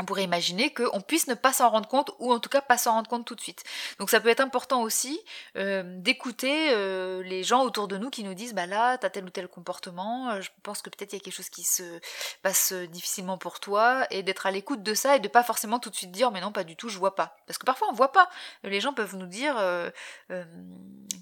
on 0.00 0.04
pourrait 0.04 0.24
imaginer 0.24 0.72
qu'on 0.72 1.00
puisse 1.00 1.26
ne 1.26 1.34
pas 1.34 1.52
s'en 1.52 1.68
rendre 1.68 1.88
compte 1.88 2.12
ou 2.18 2.32
en 2.32 2.40
tout 2.40 2.48
cas 2.48 2.62
pas 2.62 2.78
s'en 2.78 2.92
rendre 2.92 3.08
compte 3.08 3.26
tout 3.26 3.34
de 3.34 3.40
suite. 3.40 3.64
Donc 3.98 4.08
ça 4.08 4.20
peut 4.20 4.28
être 4.28 4.40
important 4.40 4.82
aussi 4.82 5.20
euh, 5.56 5.82
d'écouter 5.98 6.70
euh, 6.70 7.22
les 7.22 7.42
gens 7.42 7.62
autour 7.64 7.86
de 7.86 7.98
nous 7.98 8.08
qui 8.08 8.24
nous 8.24 8.34
disent 8.34 8.54
bah 8.54 8.66
là 8.66 8.96
t'as 8.96 9.10
tel 9.10 9.24
ou 9.24 9.30
tel 9.30 9.46
comportement, 9.46 10.30
euh, 10.30 10.40
je 10.40 10.50
pense 10.62 10.80
que 10.80 10.88
peut-être 10.88 11.12
il 11.12 11.16
y 11.16 11.20
a 11.20 11.22
quelque 11.22 11.34
chose 11.34 11.50
qui 11.50 11.64
se 11.64 12.00
passe 12.42 12.72
difficilement 12.72 13.36
pour 13.36 13.60
toi 13.60 14.06
et 14.10 14.22
d'être 14.22 14.46
à 14.46 14.50
l'écoute 14.50 14.82
de 14.82 14.94
ça 14.94 15.16
et 15.16 15.20
de 15.20 15.28
pas 15.28 15.42
forcément 15.42 15.78
tout 15.78 15.90
de 15.90 15.96
suite 15.96 16.12
dire 16.12 16.30
mais 16.30 16.40
non 16.40 16.52
pas 16.52 16.64
du 16.64 16.76
tout 16.76 16.88
je 16.88 16.98
vois 16.98 17.14
pas 17.14 17.36
parce 17.46 17.58
que 17.58 17.66
parfois 17.66 17.88
on 17.90 17.94
voit 17.94 18.12
pas. 18.12 18.30
Les 18.62 18.80
gens 18.80 18.94
peuvent 18.94 19.16
nous 19.16 19.26
dire 19.26 19.56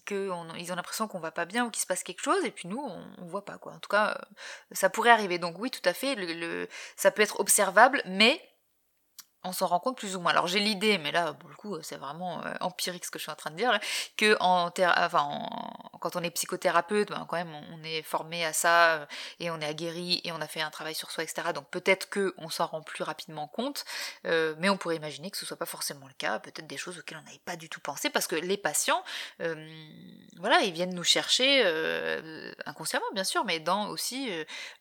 qu'ils 0.07 0.31
ont 0.31 0.77
l'impression 0.77 1.09
qu'on 1.09 1.19
va 1.19 1.33
pas 1.33 1.47
bien 1.47 1.67
ou 1.67 1.71
qu'il 1.71 1.83
se 1.83 1.87
passe 1.87 2.05
quelque 2.05 2.23
chose 2.23 2.45
et 2.45 2.51
puis 2.51 2.69
nous 2.69 2.81
on, 2.81 3.25
voit 3.27 3.45
pas 3.45 3.59
quoi. 3.59 3.73
En 3.73 3.79
tout 3.79 3.89
cas 3.89 4.19
ça 4.71 4.89
pourrait 4.89 5.11
arriver 5.11 5.39
donc 5.39 5.59
oui 5.59 5.71
tout 5.71 5.83
à 5.85 5.93
fait 5.93 6.17
ça 6.97 7.11
peut 7.11 7.23
être 7.23 7.41
observable 7.41 8.03
mais 8.07 8.41
on 9.45 9.53
s'en 9.53 9.67
rend 9.67 9.79
compte 9.79 9.97
plus 9.97 10.17
ou 10.17 10.21
moins. 10.21 10.33
Alors 10.33 10.47
j'ai 10.49 10.59
l'idée, 10.59 10.99
mais 10.99 11.13
là, 11.13 11.33
pour 11.33 11.49
le 11.49 11.55
coup, 11.55 11.79
c'est 11.83 11.97
vraiment 11.97 12.45
euh, 12.45 12.55
empirique 12.61 13.05
ce 13.05 13.11
que 13.11 13.19
je 13.19 13.25
suis 13.25 13.31
en 13.33 13.37
train 13.37 13.51
de 13.51 13.57
dire, 13.57 13.79
que 14.17 14.37
en, 14.41 14.71
enfin, 14.77 15.49
quand 16.01 16.17
on 16.17 16.23
est 16.23 16.31
psychothérapeute, 16.31 17.09
ben, 17.11 17.25
quand 17.29 17.37
même, 17.37 17.55
on 17.73 17.83
est 17.85 18.03
formé 18.03 18.45
à 18.45 18.53
ça, 18.53 18.95
euh, 18.95 19.07
et 19.39 19.51
on 19.51 19.61
est 19.61 19.67
aguerri, 19.67 20.21
et 20.25 20.33
on 20.33 20.41
a 20.41 20.49
fait 20.49 20.61
un 20.61 20.71
travail 20.71 20.95
sur 20.95 21.11
soi, 21.11 21.23
etc. 21.23 21.53
Donc 21.55 21.69
peut-être 21.71 22.11
qu'on 22.11 22.49
s'en 22.49 22.67
rend 22.67 22.83
plus 22.83 23.05
rapidement 23.05 23.47
compte, 23.47 23.85
euh, 24.27 24.55
mais 24.59 24.69
on 24.69 24.77
pourrait 24.77 24.97
imaginer 24.97 25.31
que 25.31 25.37
ce 25.37 25.47
soit 25.47 25.57
pas 25.57 25.67
forcément 25.67 26.07
le 26.07 26.15
cas, 26.15 26.41
peut-être 26.41 26.67
des 26.67 26.77
choses 26.77 26.99
auxquelles 26.99 27.19
on 27.19 27.25
n'avait 27.25 27.39
pas 27.45 27.57
du 27.57 27.69
tout 27.69 27.81
pensé, 27.81 28.11
parce 28.11 28.27
que 28.27 28.37
les 28.37 28.57
patients, 28.57 29.03
voilà, 30.39 30.61
ils 30.63 30.73
viennent 30.73 30.95
nous 30.95 31.05
chercher, 31.05 31.65
inconsciemment 32.67 33.07
bien 33.13 33.25
sûr, 33.25 33.45
mais 33.45 33.61
dans 33.61 33.89
aussi 33.89 34.31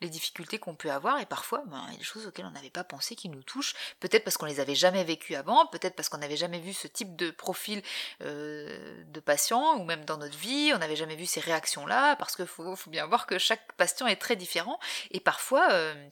les 0.02 0.10
difficultés 0.10 0.60
qu'on 0.60 0.76
peut 0.76 0.92
avoir, 0.92 1.20
et 1.20 1.26
parfois, 1.26 1.64
ben, 1.68 1.84
il 1.88 1.94
y 1.94 1.96
a 1.96 2.00
des 2.00 2.04
choses 2.04 2.26
auxquelles 2.28 2.46
on 2.46 2.52
n'avait 2.52 2.70
pas 2.70 2.84
pensé 2.84 3.16
qui 3.16 3.30
nous 3.30 3.44
touchent, 3.44 3.76
peut-être 4.00 4.24
parce 4.24 4.38
qu'on 4.38 4.47
les 4.48 4.60
avait 4.60 4.76
jamais 4.76 5.04
vécues 5.04 5.36
avant, 5.36 5.66
peut-être 5.68 5.96
parce 5.96 6.10
qu'on 6.10 6.18
n'avait 6.18 6.38
jamais 6.38 6.60
vu 6.60 6.74
ce 6.74 6.88
type 6.88 7.16
de 7.16 7.32
profil 7.32 7.82
euh, 8.22 9.04
de 9.06 9.20
patient, 9.20 9.78
ou 9.78 9.84
même 9.84 10.06
dans 10.06 10.18
notre 10.18 10.38
vie, 10.38 10.72
on 10.74 10.80
n'avait 10.80 10.96
jamais 10.96 11.16
vu 11.16 11.26
ces 11.26 11.40
réactions-là, 11.40 12.16
parce 12.16 12.36
qu'il 12.36 12.48
faut, 12.48 12.76
bien 12.88 13.06
voir 13.06 13.28
que 13.28 13.38
chaque 13.38 13.74
patient 13.74 14.08
est 14.08 14.18
très 14.18 14.36
différent, 14.36 14.80
et 15.12 15.20
parfois... 15.20 15.72
Euh, 15.72 16.10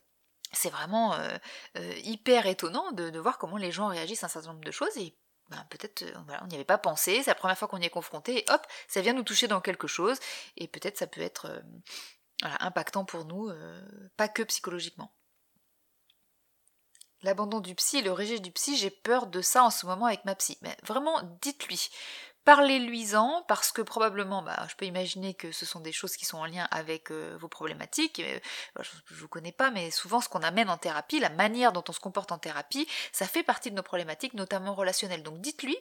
c'est 0.51 0.69
vraiment 0.69 1.15
euh, 1.15 1.37
hyper 2.03 2.47
étonnant 2.47 2.93
de, 2.93 3.19
voir 3.19 3.37
comment 3.37 3.57
les 3.57 3.73
gens 3.73 3.87
réagissent 3.87 4.23
à 4.23 4.27
un 4.27 4.29
certain 4.29 4.53
nombre 4.53 4.63
de 4.63 4.71
choses. 4.71 4.95
Et 4.95 5.13
ben, 5.49 5.67
peut-être 5.69 6.05
on 6.41 6.47
n'y 6.47 6.55
avait 6.55 6.63
pas 6.63 6.77
pensé, 6.77 7.23
c'est 7.23 7.31
la 7.31 7.35
première 7.35 7.57
fois 7.57 7.67
qu'on 7.67 7.81
y 7.81 7.85
est 7.85 7.89
confronté. 7.89 8.37
Et 8.37 8.45
hop, 8.49 8.65
ça 8.87 9.01
vient 9.01 9.11
nous 9.11 9.23
toucher 9.23 9.49
dans 9.49 9.59
quelque 9.59 9.87
chose. 9.87 10.17
Et 10.55 10.69
peut-être 10.69 10.97
ça 10.97 11.07
peut 11.07 11.19
être 11.19 11.61
impactant 12.41 13.03
pour 13.03 13.25
nous, 13.25 13.51
pas 14.15 14.29
que 14.29 14.43
psychologiquement. 14.43 15.11
L'abandon 17.25 17.59
du 17.59 17.73
psy, 17.73 18.03
le 18.03 18.11
rejet 18.11 18.37
du 18.37 18.51
psy, 18.51 18.77
j'ai 18.77 18.91
peur 18.91 19.25
de 19.25 19.41
ça 19.41 19.63
en 19.63 19.71
ce 19.71 19.87
moment 19.87 20.05
avec 20.05 20.23
ma 20.25 20.35
psy. 20.35 20.59
Mais 20.61 20.77
vraiment, 20.83 21.19
dites-lui. 21.41 21.89
Parlez-lui-en 22.43 23.43
parce 23.47 23.71
que 23.71 23.81
probablement, 23.81 24.43
bah, 24.43 24.67
je 24.69 24.75
peux 24.75 24.85
imaginer 24.85 25.33
que 25.33 25.51
ce 25.51 25.65
sont 25.65 25.79
des 25.79 25.91
choses 25.91 26.15
qui 26.17 26.25
sont 26.25 26.37
en 26.37 26.45
lien 26.45 26.67
avec 26.69 27.09
euh, 27.09 27.35
vos 27.41 27.47
problématiques. 27.47 28.19
Euh, 28.19 28.39
je 28.79 29.15
ne 29.15 29.19
vous 29.19 29.27
connais 29.27 29.51
pas, 29.51 29.71
mais 29.71 29.89
souvent 29.89 30.21
ce 30.21 30.29
qu'on 30.29 30.43
amène 30.43 30.69
en 30.69 30.77
thérapie, 30.77 31.19
la 31.19 31.31
manière 31.31 31.73
dont 31.73 31.83
on 31.89 31.93
se 31.93 31.99
comporte 31.99 32.31
en 32.31 32.37
thérapie, 32.37 32.87
ça 33.11 33.25
fait 33.25 33.41
partie 33.41 33.71
de 33.71 33.75
nos 33.75 33.81
problématiques, 33.81 34.35
notamment 34.35 34.75
relationnelles. 34.75 35.23
Donc 35.23 35.41
dites-lui, 35.41 35.75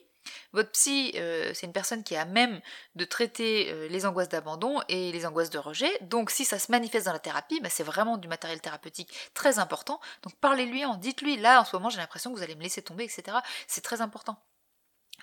votre 0.52 0.70
psy, 0.70 1.12
euh, 1.16 1.52
c'est 1.54 1.66
une 1.66 1.72
personne 1.72 2.02
qui 2.04 2.16
a 2.16 2.24
même 2.24 2.60
de 2.94 3.04
traiter 3.04 3.70
euh, 3.70 3.88
les 3.88 4.06
angoisses 4.06 4.28
d'abandon 4.28 4.80
et 4.88 5.12
les 5.12 5.26
angoisses 5.26 5.50
de 5.50 5.58
rejet. 5.58 5.90
Donc 6.02 6.30
si 6.30 6.44
ça 6.44 6.58
se 6.58 6.70
manifeste 6.70 7.06
dans 7.06 7.12
la 7.12 7.18
thérapie, 7.18 7.60
bah, 7.60 7.70
c'est 7.70 7.82
vraiment 7.82 8.16
du 8.16 8.28
matériel 8.28 8.60
thérapeutique 8.60 9.12
très 9.34 9.58
important. 9.58 10.00
Donc 10.22 10.34
parlez-lui 10.36 10.84
en, 10.84 10.96
dites-lui, 10.96 11.36
là 11.36 11.60
en 11.60 11.64
ce 11.64 11.74
moment 11.76 11.90
j'ai 11.90 11.98
l'impression 11.98 12.32
que 12.32 12.36
vous 12.36 12.42
allez 12.42 12.54
me 12.54 12.62
laisser 12.62 12.82
tomber, 12.82 13.04
etc. 13.04 13.38
C'est 13.66 13.82
très 13.82 14.00
important. 14.00 14.38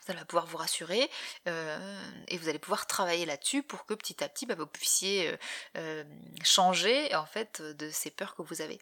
Ça 0.05 0.13
va 0.13 0.25
pouvoir 0.25 0.47
vous 0.47 0.57
rassurer 0.57 1.09
euh, 1.47 2.11
et 2.27 2.37
vous 2.37 2.49
allez 2.49 2.59
pouvoir 2.59 2.87
travailler 2.87 3.25
là-dessus 3.25 3.61
pour 3.61 3.85
que 3.85 3.93
petit 3.93 4.23
à 4.23 4.29
petit 4.29 4.45
bah, 4.45 4.55
vous 4.55 4.65
puissiez 4.65 5.37
changer 6.43 7.13
en 7.15 7.25
fait 7.25 7.61
de 7.61 7.89
ces 7.89 8.09
peurs 8.09 8.35
que 8.35 8.41
vous 8.41 8.61
avez. 8.61 8.79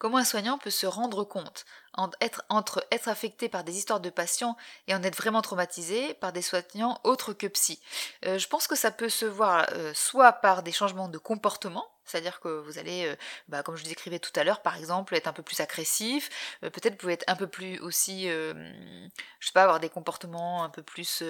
Comment 0.00 0.16
un 0.16 0.24
soignant 0.24 0.56
peut 0.56 0.70
se 0.70 0.86
rendre 0.86 1.24
compte 1.24 1.66
entre 2.48 2.86
être 2.90 3.08
affecté 3.08 3.50
par 3.50 3.64
des 3.64 3.76
histoires 3.76 4.00
de 4.00 4.08
patients 4.08 4.56
et 4.88 4.94
en 4.94 5.02
être 5.02 5.16
vraiment 5.18 5.42
traumatisé 5.42 6.14
par 6.14 6.32
des 6.32 6.40
soignants 6.40 6.98
autres 7.04 7.34
que 7.34 7.46
psy? 7.46 7.82
Euh, 8.24 8.38
Je 8.38 8.48
pense 8.48 8.66
que 8.66 8.76
ça 8.76 8.92
peut 8.92 9.10
se 9.10 9.26
voir 9.26 9.66
euh, 9.74 9.92
soit 9.94 10.32
par 10.32 10.62
des 10.62 10.72
changements 10.72 11.08
de 11.08 11.18
comportement, 11.18 11.86
c'est-à-dire 12.06 12.40
que 12.40 12.48
vous 12.48 12.78
allez, 12.78 13.08
euh, 13.08 13.16
bah, 13.48 13.62
comme 13.62 13.76
je 13.76 13.82
vous 13.82 13.90
décrivais 13.90 14.18
tout 14.18 14.32
à 14.36 14.42
l'heure, 14.42 14.62
par 14.62 14.78
exemple, 14.78 15.14
être 15.14 15.28
un 15.28 15.34
peu 15.34 15.42
plus 15.42 15.60
agressif, 15.60 16.30
peut-être 16.62 16.92
vous 16.92 16.98
pouvez 17.00 17.12
être 17.12 17.28
un 17.28 17.36
peu 17.36 17.46
plus 17.46 17.78
aussi, 17.80 18.26
je 18.26 18.56
sais 19.40 19.52
pas, 19.52 19.64
avoir 19.64 19.80
des 19.80 19.90
comportements 19.90 20.64
un 20.64 20.70
peu 20.70 20.82
plus 20.82 21.22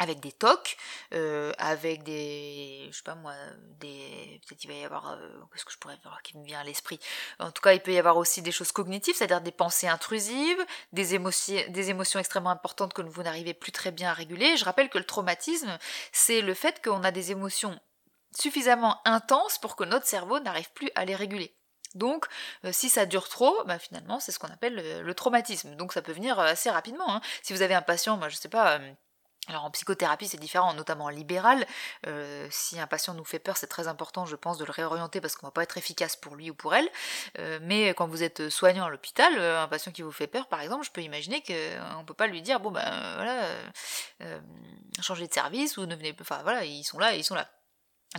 avec 0.00 0.20
des 0.20 0.32
tocs, 0.32 0.76
euh, 1.12 1.52
avec 1.58 2.02
des, 2.02 2.88
je 2.90 2.96
sais 2.96 3.02
pas 3.04 3.14
moi, 3.14 3.34
des, 3.78 4.40
peut-être 4.46 4.64
il 4.64 4.66
va 4.66 4.74
y 4.74 4.84
avoir, 4.84 5.12
euh, 5.12 5.28
qu'est-ce 5.52 5.64
que 5.64 5.72
je 5.72 5.78
pourrais 5.78 5.98
voir 6.02 6.20
qui 6.22 6.36
me 6.36 6.44
vient 6.44 6.60
à 6.60 6.64
l'esprit? 6.64 6.98
En 7.38 7.52
tout 7.52 7.62
cas, 7.62 7.72
il 7.74 7.80
peut 7.80 7.92
y 7.92 7.98
avoir 7.98 8.16
aussi 8.16 8.42
des 8.42 8.50
choses 8.50 8.72
cognitives, 8.72 9.14
c'est-à-dire 9.14 9.40
des 9.40 9.52
pensées 9.52 9.86
intrusives, 9.86 10.64
des 10.92 11.14
émotions, 11.14 11.62
des 11.68 11.90
émotions 11.90 12.18
extrêmement 12.18 12.50
importantes 12.50 12.92
que 12.92 13.02
vous 13.02 13.22
n'arrivez 13.22 13.54
plus 13.54 13.70
très 13.70 13.92
bien 13.92 14.10
à 14.10 14.14
réguler. 14.14 14.56
Je 14.56 14.64
rappelle 14.64 14.90
que 14.90 14.98
le 14.98 15.04
traumatisme, 15.04 15.78
c'est 16.12 16.40
le 16.40 16.54
fait 16.54 16.82
qu'on 16.84 17.04
a 17.04 17.12
des 17.12 17.30
émotions 17.30 17.78
suffisamment 18.36 19.00
intenses 19.04 19.58
pour 19.58 19.76
que 19.76 19.84
notre 19.84 20.06
cerveau 20.06 20.40
n'arrive 20.40 20.72
plus 20.72 20.90
à 20.96 21.04
les 21.04 21.14
réguler. 21.14 21.54
Donc, 21.94 22.26
euh, 22.64 22.72
si 22.72 22.88
ça 22.88 23.06
dure 23.06 23.28
trop, 23.28 23.62
bah, 23.66 23.78
finalement, 23.78 24.18
c'est 24.18 24.32
ce 24.32 24.40
qu'on 24.40 24.48
appelle 24.48 25.02
le, 25.04 25.14
traumatisme. 25.14 25.76
Donc, 25.76 25.92
ça 25.92 26.02
peut 26.02 26.10
venir 26.10 26.40
assez 26.40 26.68
rapidement. 26.68 27.14
Hein. 27.14 27.20
Si 27.42 27.52
vous 27.52 27.62
avez 27.62 27.74
un 27.74 27.82
patient, 27.82 28.16
moi, 28.16 28.28
je 28.28 28.34
sais 28.34 28.48
pas, 28.48 28.80
alors 29.48 29.64
en 29.64 29.70
psychothérapie 29.70 30.28
c'est 30.28 30.38
différent, 30.38 30.74
notamment 30.74 31.04
en 31.04 31.08
libéral. 31.08 31.66
Euh, 32.06 32.46
si 32.50 32.78
un 32.80 32.86
patient 32.86 33.14
nous 33.14 33.24
fait 33.24 33.38
peur, 33.38 33.56
c'est 33.56 33.66
très 33.66 33.88
important, 33.88 34.26
je 34.26 34.36
pense, 34.36 34.58
de 34.58 34.64
le 34.64 34.72
réorienter 34.72 35.20
parce 35.20 35.36
qu'on 35.36 35.46
va 35.46 35.50
pas 35.50 35.62
être 35.62 35.78
efficace 35.78 36.16
pour 36.16 36.36
lui 36.36 36.50
ou 36.50 36.54
pour 36.54 36.74
elle. 36.74 36.88
Euh, 37.38 37.58
mais 37.62 37.88
quand 37.94 38.06
vous 38.06 38.22
êtes 38.22 38.48
soignant 38.48 38.86
à 38.86 38.90
l'hôpital, 38.90 39.32
euh, 39.38 39.62
un 39.62 39.68
patient 39.68 39.92
qui 39.92 40.02
vous 40.02 40.12
fait 40.12 40.26
peur, 40.26 40.46
par 40.48 40.60
exemple, 40.60 40.84
je 40.84 40.90
peux 40.90 41.02
imaginer 41.02 41.42
qu'on 41.42 42.04
peut 42.04 42.14
pas 42.14 42.26
lui 42.26 42.42
dire 42.42 42.60
bon 42.60 42.70
ben 42.70 43.14
voilà, 43.16 43.48
changer 45.00 45.26
de 45.26 45.32
service 45.32 45.76
ou 45.76 45.86
ne 45.86 45.94
venez, 45.94 46.14
enfin 46.20 46.40
voilà, 46.42 46.64
ils 46.64 46.84
sont 46.84 46.98
là, 46.98 47.14
ils 47.14 47.24
sont 47.24 47.34
là. 47.34 47.48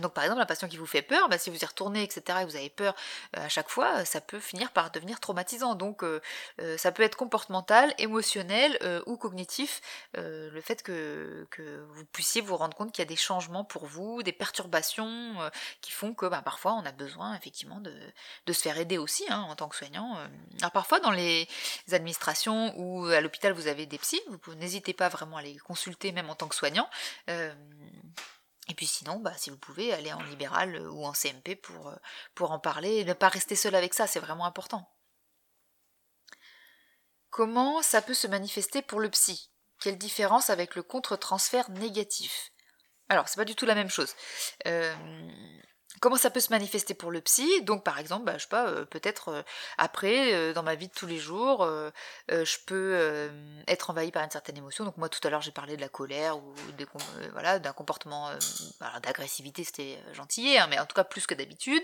Donc 0.00 0.12
par 0.12 0.24
exemple, 0.24 0.42
un 0.42 0.46
patient 0.46 0.68
qui 0.68 0.76
vous 0.76 0.86
fait 0.86 1.02
peur, 1.02 1.28
bah, 1.28 1.38
si 1.38 1.50
vous 1.50 1.56
y 1.56 1.64
retournez, 1.64 2.02
etc., 2.02 2.40
et 2.42 2.44
vous 2.44 2.56
avez 2.56 2.70
peur 2.70 2.94
euh, 3.36 3.46
à 3.46 3.48
chaque 3.48 3.68
fois, 3.68 4.04
ça 4.04 4.20
peut 4.20 4.40
finir 4.40 4.70
par 4.72 4.90
devenir 4.90 5.20
traumatisant. 5.20 5.74
Donc 5.74 6.02
euh, 6.02 6.20
euh, 6.60 6.76
ça 6.76 6.92
peut 6.92 7.02
être 7.02 7.16
comportemental, 7.16 7.94
émotionnel 7.98 8.78
ou 9.06 9.16
cognitif, 9.16 9.80
le 10.14 10.60
fait 10.60 10.82
que, 10.82 11.46
vous 11.90 12.04
puissiez 12.06 12.40
vous 12.40 12.56
rendre 12.56 12.76
compte 12.76 12.92
qu'il 12.92 13.02
y 13.02 13.06
a 13.06 13.08
des 13.08 13.16
changements 13.16 13.64
pour 13.64 13.86
vous, 13.86 14.22
des 14.22 14.32
perturbations 14.32 15.34
qui 15.80 15.92
font 15.92 16.14
que 16.14 16.26
bah, 16.26 16.42
parfois 16.44 16.74
on 16.74 16.84
a 16.84 16.92
besoin 16.92 17.34
effectivement 17.34 17.80
de, 17.80 17.92
se 18.52 18.60
faire 18.60 18.78
aider 18.78 18.98
aussi 18.98 19.24
hein, 19.28 19.40
en 19.48 19.54
tant 19.54 19.68
que 19.68 19.76
soignant. 19.76 20.16
Alors 20.60 20.72
parfois 20.72 21.00
dans 21.00 21.10
les 21.10 21.48
administrations 21.92 22.74
ou 22.76 23.06
à 23.06 23.20
l'hôpital 23.20 23.52
vous 23.52 23.66
avez 23.66 23.86
des 23.86 23.98
psys, 23.98 24.20
vous 24.44 24.54
n'hésitez 24.54 24.92
pas 24.92 25.08
vraiment 25.08 25.36
à 25.36 25.42
les 25.42 25.56
consulter 25.56 26.12
même 26.12 26.30
en 26.30 26.34
tant 26.34 26.48
que 26.48 26.54
soignant. 26.54 26.88
Et 28.68 28.74
puis 28.74 28.86
sinon, 28.86 29.20
bah, 29.20 29.32
si 29.36 29.50
vous 29.50 29.58
pouvez, 29.58 29.92
aller 29.92 30.12
en 30.12 30.22
libéral 30.22 30.74
euh, 30.74 30.90
ou 30.90 31.04
en 31.04 31.12
CMP 31.12 31.54
pour, 31.56 31.88
euh, 31.88 31.96
pour 32.34 32.50
en 32.50 32.58
parler 32.58 32.96
et 32.96 33.04
ne 33.04 33.12
pas 33.12 33.28
rester 33.28 33.54
seul 33.54 33.74
avec 33.74 33.94
ça, 33.94 34.06
c'est 34.06 34.20
vraiment 34.20 34.46
important. 34.46 34.88
Comment 37.30 37.82
ça 37.82 38.02
peut 38.02 38.14
se 38.14 38.26
manifester 38.26 38.82
pour 38.82 38.98
le 38.98 39.10
psy? 39.10 39.50
Quelle 39.80 39.98
différence 39.98 40.50
avec 40.50 40.74
le 40.74 40.82
contre-transfert 40.82 41.70
négatif? 41.70 42.50
Alors, 43.08 43.28
c'est 43.28 43.36
pas 43.36 43.44
du 43.44 43.54
tout 43.54 43.66
la 43.66 43.74
même 43.74 43.90
chose. 43.90 44.14
Euh, 44.66 44.94
Comment 46.00 46.16
ça 46.16 46.30
peut 46.30 46.40
se 46.40 46.50
manifester 46.50 46.94
pour 46.94 47.10
le 47.10 47.20
psy 47.20 47.62
Donc 47.62 47.82
par 47.82 47.98
exemple, 47.98 48.24
bah, 48.24 48.34
je 48.36 48.42
sais 48.42 48.48
pas, 48.48 48.68
euh, 48.68 48.84
peut-être 48.84 49.28
euh, 49.28 49.42
après, 49.78 50.34
euh, 50.34 50.52
dans 50.52 50.62
ma 50.62 50.74
vie 50.74 50.88
de 50.88 50.92
tous 50.92 51.06
les 51.06 51.18
jours, 51.18 51.66
je 52.28 52.56
peux 52.66 53.30
être 53.66 53.90
envahi 53.90 54.10
par 54.10 54.22
une 54.22 54.30
certaine 54.30 54.56
émotion. 54.56 54.84
Donc 54.84 54.96
moi 54.96 55.08
tout 55.08 55.20
à 55.26 55.30
l'heure 55.30 55.42
j'ai 55.42 55.52
parlé 55.52 55.76
de 55.76 55.80
la 55.80 55.88
colère 55.88 56.36
ou 56.38 56.54
voilà 57.32 57.58
d'un 57.58 57.72
comportement 57.72 58.30
d'agressivité, 59.02 59.64
c'était 59.64 59.98
gentil, 60.12 60.58
hein, 60.58 60.66
mais 60.68 60.78
en 60.78 60.86
tout 60.86 60.94
cas 60.94 61.04
plus 61.04 61.26
que 61.26 61.34
d'habitude. 61.34 61.82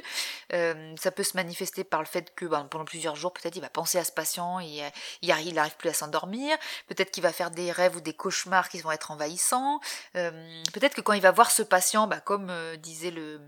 ça 0.51 1.11
peut 1.11 1.23
se 1.23 1.37
manifester 1.37 1.85
par 1.85 2.01
le 2.01 2.07
fait 2.07 2.35
que 2.35 2.45
ben, 2.45 2.65
pendant 2.65 2.85
plusieurs 2.85 3.17
jours 3.17 3.33
peut-être 3.33 3.57
il 3.57 3.63
va 3.63 3.69
penser 3.69 3.99
à 3.99 4.05
ce 4.05 4.13
patient, 4.13 4.61
et 4.61 4.83
il 5.23 5.55
n'arrive 5.55 5.77
plus 5.77 5.89
à 5.89 5.95
s'endormir. 5.95 6.57
Peut-être 6.89 7.11
qu'il 7.11 7.23
va 7.23 7.33
faire 7.33 7.51
des 7.51 7.73
rêves 7.73 7.97
ou 7.97 8.01
des 8.01 8.15
cauchemars 8.15 8.69
qui 8.69 8.81
vont 8.81 8.93
être 8.93 9.11
envahissants. 9.11 9.81
peut-être 10.13 10.95
que 10.95 11.01
quand 11.01 11.15
il 11.15 11.23
va 11.23 11.31
voir 11.31 11.51
ce 11.51 11.63
patient, 11.63 12.07
bah, 12.07 12.21
comme 12.21 12.53
disait 12.77 13.11
le 13.11 13.41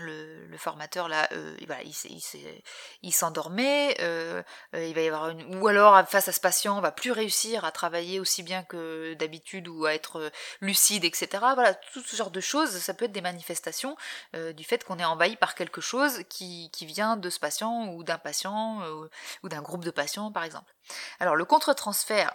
le, 0.00 0.56
formateur 0.56 1.08
là, 1.08 1.28
euh, 1.32 1.56
il, 3.02 3.12
s'endormait, 3.12 3.96
euh, 4.00 4.42
euh, 4.74 4.86
il 4.86 4.94
va 4.94 5.00
y 5.02 5.08
avoir 5.08 5.34
ou 5.60 5.68
alors 5.68 6.08
face 6.08 6.28
à 6.28 6.32
ce 6.32 6.40
patient, 6.40 6.78
on 6.78 6.80
va 6.80 6.92
plus 6.92 7.12
réussir 7.12 7.64
à 7.64 7.72
travailler 7.72 8.20
aussi 8.20 8.42
bien 8.42 8.62
que 8.62 9.14
d'habitude 9.14 9.68
ou 9.68 9.84
à 9.84 9.94
être 9.94 10.30
lucide, 10.60 11.04
etc. 11.04 11.28
Voilà, 11.54 11.74
tout 11.74 12.02
ce 12.02 12.16
genre 12.16 12.30
de 12.30 12.40
choses, 12.40 12.70
ça 12.78 12.94
peut 12.94 13.04
être 13.04 13.12
des 13.12 13.20
manifestations 13.20 13.96
du 14.34 14.64
fait 14.64 14.84
qu'on 14.84 14.98
est 14.98 15.04
envahi 15.04 15.36
par 15.36 15.54
quelque 15.54 15.80
chose 15.80 16.22
qui, 16.28 16.70
qui 16.72 16.86
vient 16.86 17.16
de 17.16 17.30
ce 17.30 17.38
patient 17.38 17.88
ou 17.88 18.02
d'un 18.02 18.18
patient 18.18 18.80
ou 19.42 19.48
d'un 19.48 19.62
groupe 19.62 19.84
de 19.84 19.90
patients 19.90 20.32
par 20.32 20.44
exemple. 20.44 20.72
Alors 21.20 21.36
le 21.36 21.44
contre-transfert 21.44 22.34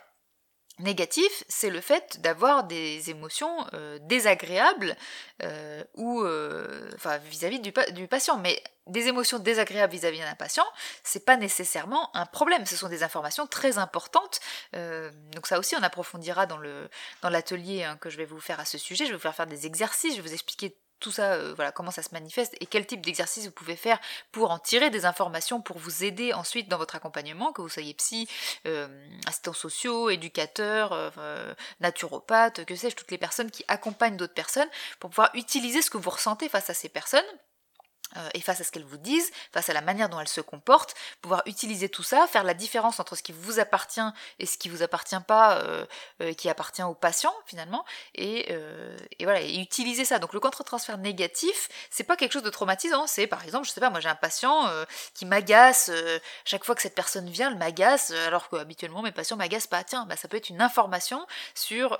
négatif, 0.80 1.44
c'est 1.48 1.70
le 1.70 1.82
fait 1.82 2.20
d'avoir 2.22 2.64
des 2.64 3.10
émotions 3.10 3.66
euh, 3.74 4.00
désagréables 4.02 4.96
euh, 5.44 5.84
ou 5.96 6.22
euh, 6.22 6.90
enfin 6.96 7.18
vis-à-vis 7.18 7.60
du, 7.60 7.72
du, 7.94 8.08
patient. 8.08 8.38
Mais 8.38 8.62
des 8.88 9.08
émotions 9.08 9.40
désagréables 9.40 9.94
vis-à-vis 9.94 10.20
d'un 10.20 10.36
patient, 10.36 10.66
c'est 11.04 11.26
pas 11.26 11.38
nécessairement 11.38 12.16
un 12.16 12.26
problème. 12.26 12.66
Ce 12.66 12.76
sont 12.76 12.90
des 12.90 13.04
informations 13.04 13.48
très 13.48 13.78
importantes. 13.78 14.40
donc 14.74 15.48
ça 15.48 15.60
aussi, 15.60 15.76
on 15.76 15.84
approfondira 15.84 16.46
dans 16.46 16.58
le 16.58 16.90
dans 17.22 17.30
l'atelier 17.30 17.84
hein, 17.84 17.98
que 17.98 18.10
je 18.10 18.18
vais 18.18 18.26
vous 18.26 18.40
faire 18.40 18.60
à 18.60 18.66
ce 18.66 18.78
sujet. 18.78 19.06
Je 19.06 19.12
vais 19.12 19.18
vous 19.18 19.22
faire 19.22 19.36
faire 19.36 19.48
des 19.48 19.66
exercices. 19.66 20.16
Je 20.16 20.22
vais 20.22 20.28
vous 20.28 20.34
expliquer 20.34 20.76
tout 21.02 21.12
ça, 21.12 21.34
euh, 21.34 21.54
voilà, 21.54 21.72
comment 21.72 21.92
ça 21.92 22.04
se 22.04 22.10
manifeste 22.14 22.56
et 22.62 22.66
quel 22.66 22.86
type 22.86 23.02
d'exercice 23.02 23.46
vous 23.46 23.52
pouvez 23.52 23.76
faire 23.76 24.00
pour 24.32 24.52
en 24.52 24.60
tirer 24.60 24.90
des 24.90 25.06
informations 25.06 25.62
pour 25.62 25.78
vous 25.78 26.06
aider 26.06 26.32
ensuite 26.32 26.70
dans 26.70 26.78
votre 26.78 26.96
accompagnement, 26.96 27.52
que 27.52 27.62
vous 27.62 27.70
soyez 27.70 27.94
psy, 27.96 28.30
euh, 28.68 28.88
assistants 29.28 29.54
sociaux, 29.54 30.10
éducateurs, 30.10 30.94
euh, 30.94 31.54
naturopathes, 31.82 32.64
que 32.66 32.76
sais-je, 32.76 32.96
toutes 32.96 33.12
les 33.12 33.18
personnes 33.18 33.52
qui 33.52 33.66
accompagnent 33.68 34.16
d'autres 34.16 34.34
personnes 34.34 34.70
pour 35.00 35.10
pouvoir 35.10 35.32
utiliser 35.34 35.82
ce 35.82 35.90
que 35.90 35.98
vous 35.98 36.10
ressentez 36.10 36.48
face 36.48 36.70
à 36.70 36.74
ces 36.74 36.90
personnes 36.90 37.22
euh, 37.22 37.51
et 38.34 38.42
face 38.42 38.62
à 38.62 38.64
ce 38.64 38.72
qu'elles 38.72 38.86
vous 38.86 38.98
disent, 38.98 39.32
face 39.54 39.70
à 39.70 39.74
la 39.74 39.82
manière 39.82 40.10
dont 40.10 40.20
elles 40.20 40.28
se 40.28 40.42
comportent, 40.42 40.96
pouvoir 41.22 41.44
utiliser 41.46 41.90
tout 41.90 42.04
ça, 42.04 42.28
faire 42.28 42.44
la 42.44 42.54
différence 42.54 43.00
entre 43.00 43.16
ce 43.16 43.24
qui 43.24 43.32
vous 43.32 43.60
appartient 43.60 44.02
et 44.40 44.46
ce 44.46 44.58
qui 44.58 44.70
vous 44.70 44.84
appartient 44.84 45.16
pas, 45.28 45.58
euh, 45.58 45.86
euh 46.22 46.34
qui 46.34 46.50
appartient 46.50 46.84
au 46.84 46.94
patient 46.94 47.34
finalement, 47.46 47.86
et, 48.16 48.48
euh, 48.52 48.98
voilà, 49.22 49.44
utiliser 49.44 50.06
ça. 50.06 50.20
Donc 50.20 50.34
le 50.34 50.40
contre-transfert 50.40 50.98
négatif, 50.98 51.70
c'est 51.90 52.04
pas 52.04 52.16
quelque 52.16 52.34
chose 52.34 52.44
de 52.44 52.50
traumatisant, 52.50 53.08
c'est 53.08 53.28
par 53.28 53.44
exemple, 53.44 53.68
je 53.68 53.72
sais 53.72 53.82
pas, 53.82 53.90
moi 53.90 54.00
j'ai 54.00 54.10
un 54.10 54.16
patient 54.16 54.70
qui 55.14 55.26
m'agace, 55.26 55.92
chaque 56.46 56.64
fois 56.64 56.76
que 56.76 56.82
cette 56.82 56.96
personne 56.96 57.30
vient, 57.30 57.52
elle 57.52 57.58
m'agace, 57.58 58.12
alors 58.12 58.50
que 58.50 58.56
habituellement 58.56 59.02
mes 59.02 59.12
patients 59.12 59.38
m'agacent 59.38 59.68
pas. 59.68 59.84
Tiens, 59.84 60.06
bah, 60.06 60.16
ça 60.16 60.28
peut 60.28 60.38
être 60.38 60.50
une 60.50 60.62
information 60.62 61.26
sur 61.56 61.98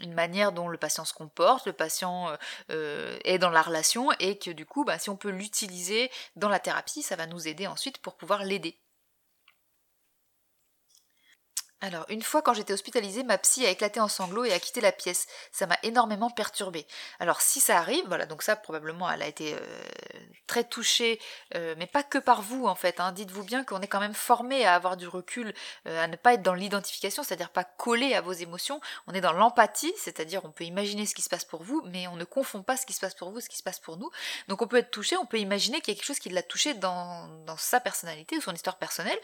une 0.00 0.12
manière 0.14 0.52
dont 0.52 0.68
le 0.68 0.78
patient 0.78 1.04
se 1.04 1.12
comporte, 1.12 1.66
le 1.66 1.72
patient 1.72 2.36
est 2.68 3.38
dans 3.38 3.50
la 3.50 3.62
relation, 3.62 4.10
et 4.18 4.38
que 4.38 4.50
du 4.50 4.66
coup, 4.66 4.84
bah, 4.84 4.98
si 4.98 5.10
on 5.10 5.16
peut 5.16 5.30
l'utiliser 5.36 6.10
dans 6.34 6.48
la 6.48 6.58
thérapie, 6.58 7.02
ça 7.02 7.16
va 7.16 7.26
nous 7.26 7.48
aider 7.48 7.66
ensuite 7.66 7.98
pour 7.98 8.16
pouvoir 8.16 8.44
l'aider. 8.44 8.78
Alors, 11.82 12.06
une 12.08 12.22
fois 12.22 12.40
quand 12.40 12.54
j'étais 12.54 12.72
hospitalisée, 12.72 13.22
ma 13.22 13.36
psy 13.36 13.66
a 13.66 13.70
éclaté 13.70 14.00
en 14.00 14.08
sanglots 14.08 14.44
et 14.44 14.52
a 14.52 14.58
quitté 14.58 14.80
la 14.80 14.92
pièce. 14.92 15.26
Ça 15.52 15.66
m'a 15.66 15.78
énormément 15.82 16.30
perturbée. 16.30 16.86
Alors, 17.20 17.42
si 17.42 17.60
ça 17.60 17.76
arrive, 17.76 18.02
voilà, 18.06 18.24
donc 18.24 18.42
ça, 18.42 18.56
probablement, 18.56 19.10
elle 19.10 19.20
a 19.20 19.26
été 19.26 19.54
euh, 19.54 19.58
très 20.46 20.64
touchée, 20.64 21.20
euh, 21.54 21.74
mais 21.76 21.86
pas 21.86 22.02
que 22.02 22.16
par 22.16 22.40
vous, 22.40 22.66
en 22.66 22.74
fait. 22.74 22.98
Hein. 22.98 23.12
Dites-vous 23.12 23.44
bien 23.44 23.62
qu'on 23.62 23.82
est 23.82 23.88
quand 23.88 24.00
même 24.00 24.14
formé 24.14 24.64
à 24.64 24.74
avoir 24.74 24.96
du 24.96 25.06
recul, 25.06 25.52
euh, 25.86 26.02
à 26.02 26.08
ne 26.08 26.16
pas 26.16 26.32
être 26.32 26.42
dans 26.42 26.54
l'identification, 26.54 27.22
c'est-à-dire 27.22 27.50
pas 27.50 27.64
coller 27.64 28.14
à 28.14 28.22
vos 28.22 28.32
émotions. 28.32 28.80
On 29.06 29.12
est 29.12 29.20
dans 29.20 29.34
l'empathie, 29.34 29.92
c'est-à-dire 29.98 30.46
on 30.46 30.52
peut 30.52 30.64
imaginer 30.64 31.04
ce 31.04 31.14
qui 31.14 31.22
se 31.22 31.28
passe 31.28 31.44
pour 31.44 31.62
vous, 31.62 31.82
mais 31.84 32.08
on 32.08 32.16
ne 32.16 32.24
confond 32.24 32.62
pas 32.62 32.78
ce 32.78 32.86
qui 32.86 32.94
se 32.94 33.00
passe 33.00 33.14
pour 33.14 33.30
vous, 33.30 33.40
ce 33.40 33.50
qui 33.50 33.58
se 33.58 33.62
passe 33.62 33.80
pour 33.80 33.98
nous. 33.98 34.10
Donc, 34.48 34.62
on 34.62 34.66
peut 34.66 34.78
être 34.78 34.90
touché, 34.90 35.18
on 35.18 35.26
peut 35.26 35.38
imaginer 35.38 35.82
qu'il 35.82 35.92
y 35.92 35.96
a 35.96 36.00
quelque 36.00 36.06
chose 36.06 36.20
qui 36.20 36.30
l'a 36.30 36.42
touché 36.42 36.72
dans 36.72 37.28
sa 37.58 37.80
personnalité 37.80 38.38
ou 38.38 38.40
son 38.40 38.54
histoire 38.54 38.78
personnelle, 38.78 39.18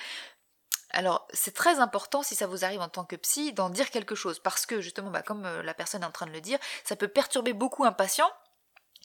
alors, 0.92 1.26
c'est 1.32 1.54
très 1.54 1.80
important, 1.80 2.22
si 2.22 2.34
ça 2.34 2.46
vous 2.46 2.64
arrive 2.64 2.80
en 2.80 2.88
tant 2.88 3.04
que 3.04 3.16
psy, 3.16 3.52
d'en 3.52 3.70
dire 3.70 3.90
quelque 3.90 4.14
chose, 4.14 4.38
parce 4.38 4.66
que 4.66 4.80
justement, 4.80 5.10
bah, 5.10 5.22
comme 5.22 5.44
euh, 5.46 5.62
la 5.62 5.74
personne 5.74 6.02
est 6.02 6.06
en 6.06 6.10
train 6.10 6.26
de 6.26 6.32
le 6.32 6.40
dire, 6.40 6.58
ça 6.84 6.96
peut 6.96 7.08
perturber 7.08 7.54
beaucoup 7.54 7.84
un 7.84 7.92
patient 7.92 8.30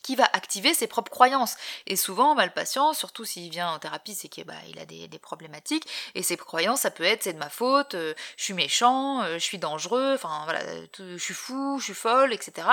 qui 0.08 0.16
va 0.16 0.24
activer 0.32 0.72
ses 0.72 0.86
propres 0.86 1.10
croyances. 1.10 1.58
Et 1.86 1.94
souvent, 1.94 2.34
bah, 2.34 2.46
le 2.46 2.50
patient, 2.50 2.94
surtout 2.94 3.26
s'il 3.26 3.50
vient 3.50 3.72
en 3.72 3.78
thérapie, 3.78 4.14
c'est 4.14 4.28
qu'il 4.28 4.44
bah, 4.44 4.54
a 4.80 4.86
des, 4.86 5.18
problématiques, 5.18 5.86
et 6.14 6.22
ses 6.22 6.38
croyances, 6.38 6.80
ça 6.80 6.90
peut 6.90 7.04
être 7.04 7.24
c'est 7.24 7.34
de 7.34 7.38
ma 7.38 7.50
faute, 7.50 7.94
euh, 7.94 8.14
je 8.38 8.44
suis 8.44 8.54
méchant, 8.54 9.20
euh, 9.20 9.34
je 9.34 9.44
suis 9.44 9.58
dangereux, 9.58 10.14
enfin 10.14 10.44
voilà, 10.44 10.60
je 10.96 11.18
suis 11.18 11.34
fou, 11.34 11.78
je 11.78 11.84
suis 11.84 11.94
folle, 11.94 12.32
etc. 12.32 12.68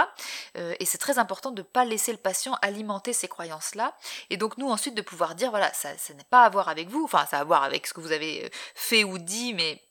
Euh, 0.56 0.76
et 0.80 0.86
c'est 0.86 0.98
très 0.98 1.20
important 1.20 1.52
de 1.52 1.60
ne 1.60 1.64
pas 1.64 1.84
laisser 1.84 2.14
le 2.14 2.18
patient 2.18 2.58
alimenter 2.62 3.12
ces 3.12 3.28
croyances-là, 3.28 3.98
et 4.30 4.38
donc 4.38 4.58
nous 4.58 4.70
ensuite 4.70 4.96
de 4.96 5.02
pouvoir 5.02 5.36
dire, 5.36 5.50
voilà, 5.50 5.74
ça, 5.74 5.90
ça 5.98 6.14
n'a 6.14 6.24
pas 6.24 6.46
à 6.46 6.50
voir 6.50 6.70
avec 6.70 6.88
vous, 6.88 7.04
enfin 7.04 7.26
ça 7.30 7.40
a 7.40 7.42
à 7.42 7.44
voir 7.44 7.64
avec 7.64 7.86
ce 7.86 7.94
que 7.94 8.00
vous 8.00 8.14
avez 8.14 8.50
fait 8.76 9.04
ou 9.04 9.18
dit, 9.18 9.54
mais 9.54 9.85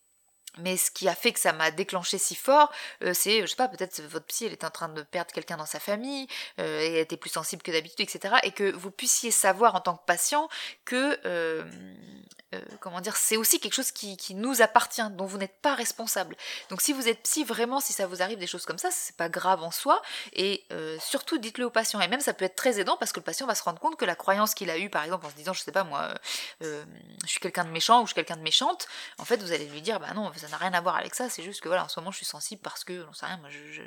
mais 0.58 0.76
ce 0.76 0.90
qui 0.90 1.08
a 1.08 1.14
fait 1.14 1.32
que 1.32 1.40
ça 1.40 1.52
m'a 1.52 1.70
déclenché 1.70 2.18
si 2.18 2.34
fort, 2.34 2.70
euh, 3.02 3.12
c'est, 3.14 3.42
je 3.42 3.46
sais 3.46 3.56
pas, 3.56 3.68
peut-être 3.68 4.00
votre 4.02 4.26
psy, 4.26 4.46
elle 4.46 4.52
était 4.52 4.66
en 4.66 4.70
train 4.70 4.88
de 4.88 5.02
perdre 5.02 5.32
quelqu'un 5.32 5.56
dans 5.56 5.66
sa 5.66 5.80
famille, 5.80 6.28
euh, 6.58 6.80
et 6.80 6.92
elle 6.94 7.00
était 7.00 7.16
plus 7.16 7.30
sensible 7.30 7.62
que 7.62 7.72
d'habitude, 7.72 8.08
etc. 8.08 8.36
Et 8.44 8.52
que 8.52 8.72
vous 8.72 8.90
puissiez 8.90 9.30
savoir 9.30 9.74
en 9.74 9.80
tant 9.80 9.96
que 9.96 10.04
patient 10.04 10.48
que 10.84 11.18
euh, 11.24 11.64
comment 12.78 13.00
dire, 13.00 13.16
c'est 13.16 13.36
aussi 13.36 13.58
quelque 13.58 13.74
chose 13.74 13.90
qui, 13.90 14.16
nous 14.34 14.62
appartient, 14.62 15.02
dont 15.10 15.26
vous 15.26 15.38
n'êtes 15.38 15.60
pas 15.60 15.74
responsable. 15.74 16.36
Donc 16.70 16.82
si 16.82 16.92
vous 16.92 17.08
êtes 17.08 17.22
psy, 17.24 17.42
vraiment, 17.42 17.80
si 17.80 17.92
ça 17.92 18.06
vous 18.06 18.22
arrive 18.22 18.38
des 18.38 18.46
choses 18.46 18.64
comme 18.64 18.78
ça, 18.78 18.90
c'est 18.92 19.16
pas 19.16 19.28
grave 19.28 19.62
en 19.62 19.72
soi, 19.72 20.00
et 20.34 20.64
surtout 21.00 21.38
dites-le 21.38 21.64
au 21.64 21.70
patient. 21.70 22.00
Et 22.00 22.06
même 22.06 22.20
ça 22.20 22.32
peut 22.32 22.44
être 22.44 22.54
très 22.54 22.78
aidant 22.78 22.96
parce 22.96 23.12
que 23.12 23.18
le 23.18 23.24
patient 23.24 23.46
va 23.46 23.56
se 23.56 23.62
rendre 23.64 23.80
compte 23.80 23.96
que 23.96 24.04
la 24.04 24.14
croyance 24.14 24.54
qu'il 24.54 24.70
a 24.70 24.78
eue, 24.78 24.88
par 24.88 25.02
exemple, 25.02 25.26
en 25.26 25.30
se 25.30 25.34
disant, 25.34 25.52
je 25.52 25.62
sais 25.62 25.72
pas 25.72 25.84
moi, 25.84 26.14
je 26.60 26.84
suis 27.26 27.40
quelqu'un 27.40 27.64
de 27.64 27.70
méchant 27.70 28.02
ou 28.02 28.04
je 28.04 28.08
suis 28.08 28.14
quelqu'un 28.14 28.36
de 28.36 28.42
méchante, 28.42 28.86
en 29.18 29.24
fait 29.24 29.42
vous 29.42 29.52
allez 29.52 29.66
lui 29.66 29.82
dire, 29.82 29.98
bah 29.98 30.14
non, 30.14 30.30
ça 30.44 30.50
n'a 30.50 30.56
rien 30.58 30.74
à 30.74 30.80
voir 30.80 30.96
avec 30.96 31.14
ça, 31.14 31.28
c'est 31.28 31.42
juste 31.42 31.60
que 31.60 31.68
voilà, 31.68 31.84
en 31.84 31.88
ce 31.88 31.98
moment 32.00 32.10
je 32.10 32.18
suis 32.18 32.26
sensible 32.26 32.62
parce 32.62 32.84
que, 32.84 33.04
j'en 33.04 33.12
sais 33.12 33.26
rien, 33.26 33.38
moi 33.38 33.50
je 33.50 33.82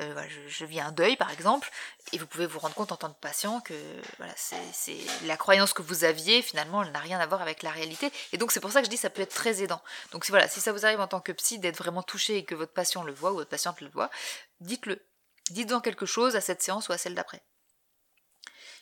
euh, 0.00 0.28
je, 0.48 0.64
vis 0.64 0.80
un 0.80 0.92
deuil 0.92 1.16
par 1.16 1.30
exemple, 1.30 1.70
et 2.12 2.18
vous 2.18 2.26
pouvez 2.26 2.46
vous 2.46 2.58
rendre 2.58 2.74
compte 2.74 2.92
en 2.92 2.96
tant 2.96 3.12
que 3.12 3.20
patient 3.20 3.60
que 3.60 3.74
voilà, 4.18 4.32
c'est 4.36 4.96
la 5.24 5.36
croyance 5.36 5.72
que 5.72 5.82
vous 5.82 6.04
aviez, 6.04 6.42
finalement, 6.42 6.82
elle 6.82 6.92
n'a 6.92 6.98
rien 6.98 7.20
à 7.20 7.26
voir 7.26 7.42
avec 7.42 7.62
la 7.62 7.70
réalité. 7.70 8.10
Et 8.32 8.38
donc 8.38 8.52
c'est 8.52 8.60
pour 8.60 8.72
ça 8.72 8.80
que 8.80 8.86
je 8.86 8.90
dis 8.90 8.96
ça 8.96 9.10
peut 9.10 9.22
être 9.22 9.34
très 9.34 9.62
aidant. 9.62 9.82
Donc 10.12 10.28
voilà, 10.28 10.48
si 10.48 10.60
ça 10.60 10.72
vous 10.72 10.84
arrive 10.84 11.00
en 11.00 11.08
tant 11.08 11.20
que 11.20 11.32
psy 11.32 11.58
d'être 11.58 11.78
vraiment 11.78 12.02
touché 12.02 12.38
et 12.38 12.44
que 12.44 12.54
votre 12.54 12.72
patient 12.72 13.02
le 13.02 13.12
voit 13.12 13.32
ou 13.32 13.36
votre 13.36 13.50
patiente 13.50 13.80
le 13.80 13.88
voit, 13.88 14.10
dites-le. 14.60 15.06
Dites-en 15.50 15.80
quelque 15.80 16.06
chose 16.06 16.36
à 16.36 16.40
cette 16.40 16.62
séance 16.62 16.88
ou 16.88 16.92
à 16.92 16.98
celle 16.98 17.14
d'après. 17.14 17.42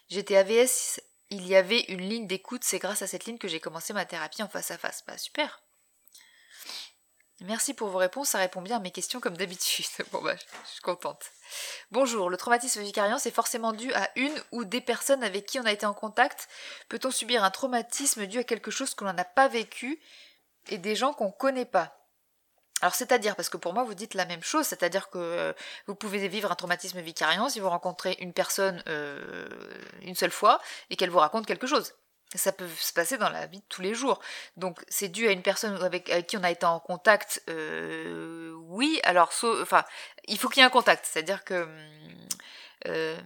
J'étais 0.08 0.36
AVS, 0.36 1.00
il 1.30 1.46
y 1.46 1.56
avait 1.56 1.80
une 1.88 2.00
ligne 2.00 2.26
d'écoute, 2.26 2.64
c'est 2.64 2.78
grâce 2.78 3.02
à 3.02 3.06
cette 3.06 3.24
ligne 3.24 3.38
que 3.38 3.48
j'ai 3.48 3.60
commencé 3.60 3.92
ma 3.92 4.04
thérapie 4.04 4.42
en 4.42 4.48
face 4.48 4.70
à 4.70 4.78
face. 4.78 5.04
Bah 5.06 5.18
super 5.18 5.62
Merci 7.42 7.72
pour 7.72 7.88
vos 7.88 7.98
réponses, 7.98 8.30
ça 8.30 8.38
répond 8.38 8.60
bien 8.60 8.76
à 8.76 8.80
mes 8.80 8.90
questions 8.90 9.18
comme 9.18 9.36
d'habitude. 9.36 9.86
Bon 10.12 10.20
bah, 10.20 10.34
je 10.36 10.70
suis 10.70 10.82
contente. 10.82 11.30
Bonjour, 11.90 12.28
le 12.28 12.36
traumatisme 12.36 12.82
vicariant 12.82 13.18
c'est 13.18 13.30
forcément 13.30 13.72
dû 13.72 13.92
à 13.94 14.10
une 14.16 14.34
ou 14.52 14.64
des 14.64 14.82
personnes 14.82 15.24
avec 15.24 15.46
qui 15.46 15.58
on 15.58 15.64
a 15.64 15.72
été 15.72 15.86
en 15.86 15.94
contact. 15.94 16.48
Peut-on 16.88 17.10
subir 17.10 17.42
un 17.42 17.50
traumatisme 17.50 18.26
dû 18.26 18.38
à 18.38 18.44
quelque 18.44 18.70
chose 18.70 18.94
que 18.94 19.04
l'on 19.04 19.14
n'a 19.14 19.24
pas 19.24 19.48
vécu 19.48 19.98
et 20.68 20.76
des 20.76 20.94
gens 20.94 21.14
qu'on 21.14 21.30
connaît 21.30 21.64
pas? 21.64 21.96
Alors 22.82 22.94
c'est-à-dire, 22.94 23.36
parce 23.36 23.48
que 23.48 23.56
pour 23.56 23.72
moi 23.72 23.84
vous 23.84 23.94
dites 23.94 24.14
la 24.14 24.26
même 24.26 24.42
chose, 24.42 24.66
c'est-à-dire 24.66 25.08
que 25.08 25.18
euh, 25.18 25.52
vous 25.86 25.94
pouvez 25.94 26.28
vivre 26.28 26.52
un 26.52 26.54
traumatisme 26.54 27.00
vicariant 27.00 27.48
si 27.48 27.60
vous 27.60 27.70
rencontrez 27.70 28.16
une 28.20 28.34
personne 28.34 28.82
euh, 28.88 29.48
une 30.02 30.14
seule 30.14 30.30
fois 30.30 30.60
et 30.90 30.96
qu'elle 30.96 31.10
vous 31.10 31.18
raconte 31.18 31.46
quelque 31.46 31.66
chose. 31.66 31.94
Ça 32.34 32.52
peut 32.52 32.68
se 32.78 32.92
passer 32.92 33.18
dans 33.18 33.28
la 33.28 33.46
vie 33.46 33.58
de 33.58 33.64
tous 33.68 33.82
les 33.82 33.94
jours. 33.94 34.20
Donc 34.56 34.78
c'est 34.88 35.08
dû 35.08 35.26
à 35.26 35.32
une 35.32 35.42
personne 35.42 35.82
avec, 35.82 36.26
qui 36.26 36.36
on 36.36 36.44
a 36.44 36.50
été 36.50 36.64
en 36.64 36.78
contact. 36.78 37.42
Euh, 37.48 38.52
oui, 38.68 39.00
alors, 39.02 39.32
enfin, 39.60 39.84
il 40.28 40.38
faut 40.38 40.48
qu'il 40.48 40.60
y 40.60 40.62
ait 40.62 40.66
un 40.66 40.70
contact. 40.70 41.06
C'est-à-dire 41.10 41.44
que 41.44 41.66
euh, 42.86 43.18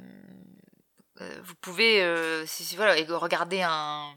euh, 1.21 1.41
vous 1.43 1.55
pouvez, 1.57 2.03
si, 2.47 2.65
si, 2.65 2.77
voilà, 2.77 2.95
regarder 3.19 3.63
un 3.63 4.15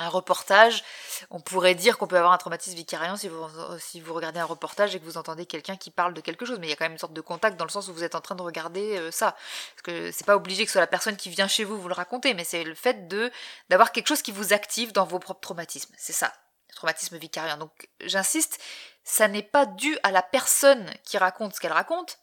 un 0.00 0.08
reportage, 0.08 0.82
on 1.30 1.40
pourrait 1.40 1.74
dire 1.74 1.98
qu'on 1.98 2.06
peut 2.06 2.16
avoir 2.16 2.32
un 2.32 2.38
traumatisme 2.38 2.76
vicariant 2.76 3.16
si 3.16 3.28
vous, 3.28 3.46
si 3.78 4.00
vous 4.00 4.14
regardez 4.14 4.40
un 4.40 4.44
reportage 4.44 4.94
et 4.94 4.98
que 4.98 5.04
vous 5.04 5.18
entendez 5.18 5.44
quelqu'un 5.46 5.76
qui 5.76 5.90
parle 5.90 6.14
de 6.14 6.20
quelque 6.20 6.46
chose, 6.46 6.58
mais 6.58 6.66
il 6.66 6.70
y 6.70 6.72
a 6.72 6.76
quand 6.76 6.86
même 6.86 6.92
une 6.92 6.98
sorte 6.98 7.12
de 7.12 7.20
contact 7.20 7.58
dans 7.58 7.66
le 7.66 7.70
sens 7.70 7.88
où 7.88 7.92
vous 7.92 8.02
êtes 8.02 8.14
en 8.14 8.20
train 8.20 8.34
de 8.34 8.42
regarder 8.42 8.96
euh, 8.96 9.10
ça. 9.10 9.36
Parce 9.74 9.82
que 9.84 10.10
c'est 10.10 10.26
pas 10.26 10.36
obligé 10.36 10.64
que 10.64 10.70
ce 10.70 10.72
soit 10.72 10.80
la 10.80 10.86
personne 10.86 11.16
qui 11.16 11.28
vient 11.28 11.48
chez 11.48 11.64
vous 11.64 11.78
vous 11.78 11.88
le 11.88 11.94
raconter, 11.94 12.32
mais 12.34 12.44
c'est 12.44 12.64
le 12.64 12.74
fait 12.74 13.08
de 13.08 13.30
d'avoir 13.68 13.92
quelque 13.92 14.08
chose 14.08 14.22
qui 14.22 14.32
vous 14.32 14.52
active 14.52 14.92
dans 14.92 15.04
vos 15.04 15.18
propres 15.18 15.40
traumatismes. 15.40 15.94
C'est 15.98 16.14
ça, 16.14 16.32
le 16.70 16.74
traumatisme 16.74 17.18
vicariant. 17.18 17.58
Donc 17.58 17.88
j'insiste, 18.00 18.58
ça 19.04 19.28
n'est 19.28 19.42
pas 19.42 19.66
dû 19.66 19.98
à 20.02 20.12
la 20.12 20.22
personne 20.22 20.90
qui 21.04 21.18
raconte 21.18 21.54
ce 21.54 21.60
qu'elle 21.60 21.72
raconte, 21.72 22.18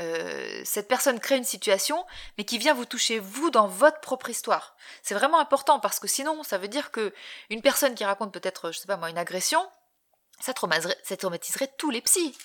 euh, 0.00 0.62
cette 0.64 0.88
personne 0.88 1.20
crée 1.20 1.36
une 1.36 1.44
situation, 1.44 2.06
mais 2.38 2.44
qui 2.44 2.58
vient 2.58 2.74
vous 2.74 2.84
toucher 2.84 3.18
vous 3.18 3.50
dans 3.50 3.66
votre 3.66 4.00
propre 4.00 4.30
histoire. 4.30 4.76
C'est 5.02 5.14
vraiment 5.14 5.38
important 5.38 5.78
parce 5.78 6.00
que 6.00 6.08
sinon, 6.08 6.42
ça 6.42 6.58
veut 6.58 6.68
dire 6.68 6.90
que 6.90 7.12
une 7.50 7.62
personne 7.62 7.94
qui 7.94 8.04
raconte 8.04 8.32
peut-être, 8.32 8.72
je 8.72 8.78
sais 8.78 8.86
pas 8.86 8.96
moi, 8.96 9.10
une 9.10 9.18
agression, 9.18 9.66
ça 10.40 10.54
traumatiserait, 10.54 11.72
tous 11.76 11.90
les 11.90 12.00
psys. 12.00 12.36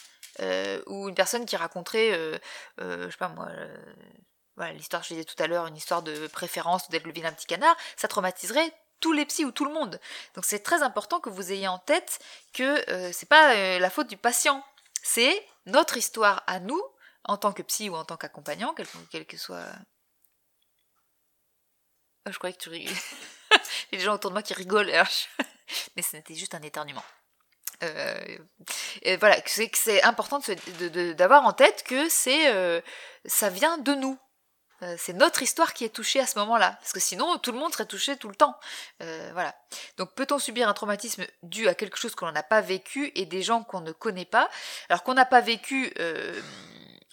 Euh, 0.41 0.82
ou 0.88 1.08
une 1.08 1.15
personne 1.15 1.46
qui 1.46 1.56
raconterait, 1.56 2.12
euh, 2.12 2.38
je 2.78 3.10
sais 3.10 3.18
pas 3.18 3.30
moi, 3.30 3.48
voilà, 4.58 4.74
l'histoire 4.74 5.02
je 5.02 5.10
disais 5.10 5.24
tout 5.24 5.41
à 5.41 5.48
l'heure, 5.48 5.65
une 5.68 5.78
histoire 5.78 6.02
de 6.02 6.28
préférence 6.28 6.88
ou 6.88 6.91
d'être 6.91 7.06
le 7.06 7.13
vilain 7.13 7.32
petit 7.32 7.46
canard, 7.46 7.76
ça 7.96 8.10
traumatiserait 8.10 8.74
tous 9.00 9.13
les 9.13 9.26
psys 9.26 9.46
ou 9.46 9.52
tout 9.52 9.63
le 9.63 9.72
monde. 9.72 9.98
Donc 10.34 10.44
c'est 10.44 10.60
très 10.60 10.84
important 10.84 11.22
que 11.22 11.30
vous 11.30 11.54
ayez 11.54 11.70
en 11.70 11.78
tête 11.78 12.20
que 12.52 12.84
c'est 13.13 13.30
pas 13.30 13.80
la 13.80 13.89
faute 13.89 14.08
du 14.08 14.18
patient, 14.18 14.62
c'est 15.04 15.41
notre 15.65 15.96
histoire 15.96 16.44
à 16.48 16.60
nous 16.60 16.82
en 17.25 17.38
tant 17.38 17.53
que 17.53 17.63
psy 17.63 17.89
ou 17.89 17.95
en 17.95 18.05
tant 18.05 18.17
qu'accompagnant, 18.17 18.73
quel, 19.11 19.25
que 19.25 19.38
soit. 19.38 19.65
Oh, 22.27 22.31
je 22.31 22.38
croyais 22.38 22.55
que 22.55 22.61
tu 22.61 22.69
rigoles. 22.69 22.95
Il 23.91 23.93
y 23.93 23.95
a 23.95 23.97
des 23.99 24.05
gens 24.05 24.15
autour 24.15 24.31
de 24.31 24.35
moi 24.35 24.43
qui 24.43 24.53
rigolent, 24.53 24.91
mais 25.95 26.01
ce 26.01 26.15
n'était 26.15 26.35
juste 26.35 26.55
un 26.55 26.61
éternuement. 26.61 27.03
Euh, 27.83 28.38
voilà, 29.19 29.38
c'est 29.45 30.03
important 30.03 30.39
d'avoir 31.15 31.45
en 31.45 31.53
tête 31.53 31.83
que 31.83 32.07
c'est 32.09 32.53
euh, 32.53 32.81
ça 33.25 33.49
vient 33.49 33.77
de 33.77 33.93
nous. 33.93 34.17
Euh, 34.81 34.95
c'est 34.97 35.13
notre 35.13 35.41
histoire 35.41 35.73
qui 35.73 35.85
est 35.85 35.89
touchée 35.89 36.19
à 36.19 36.27
ce 36.27 36.38
moment-là, 36.39 36.77
parce 36.81 36.91
que 36.91 36.99
sinon 36.99 37.38
tout 37.38 37.51
le 37.51 37.57
monde 37.57 37.71
serait 37.71 37.85
touché 37.85 38.17
tout 38.17 38.29
le 38.29 38.35
temps. 38.35 38.57
voilà. 38.99 39.55
Donc 39.97 40.13
peut-on 40.15 40.39
subir 40.39 40.69
un 40.69 40.73
traumatisme 40.73 41.25
dû 41.43 41.67
à 41.67 41.75
quelque 41.75 41.97
chose 41.97 42.15
qu'on 42.15 42.31
n'a 42.31 42.43
pas 42.43 42.61
vécu 42.61 43.11
et 43.15 43.25
des 43.25 43.41
gens 43.41 43.63
qu'on 43.63 43.81
ne 43.81 43.91
connaît 43.91 44.25
pas? 44.25 44.49
Alors 44.89 45.03
qu'on 45.03 45.13
n'a 45.13 45.25
pas 45.25 45.41
vécu, 45.41 45.93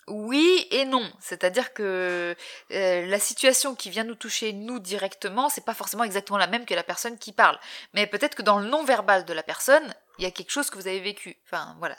oui 0.08 0.66
et 0.70 0.84
non, 0.84 1.10
c'est-à-dire 1.20 1.72
que 1.72 2.34
euh, 2.72 3.06
la 3.06 3.18
situation 3.20 3.74
qui 3.74 3.88
vient 3.90 4.04
nous 4.04 4.16
toucher 4.16 4.52
nous 4.52 4.80
directement, 4.80 5.48
c'est 5.48 5.64
pas 5.64 5.74
forcément 5.74 6.04
exactement 6.04 6.38
la 6.38 6.48
même 6.48 6.66
que 6.66 6.74
la 6.74 6.82
personne 6.82 7.18
qui 7.18 7.32
parle, 7.32 7.58
mais 7.94 8.06
peut-être 8.06 8.34
que 8.34 8.42
dans 8.42 8.58
le 8.58 8.66
non-verbal 8.66 9.24
de 9.24 9.32
la 9.32 9.42
personne, 9.42 9.94
il 10.18 10.24
y 10.24 10.26
a 10.26 10.30
quelque 10.30 10.50
chose 10.50 10.70
que 10.70 10.76
vous 10.76 10.88
avez 10.88 11.00
vécu. 11.00 11.36
Enfin 11.46 11.76
voilà, 11.78 11.96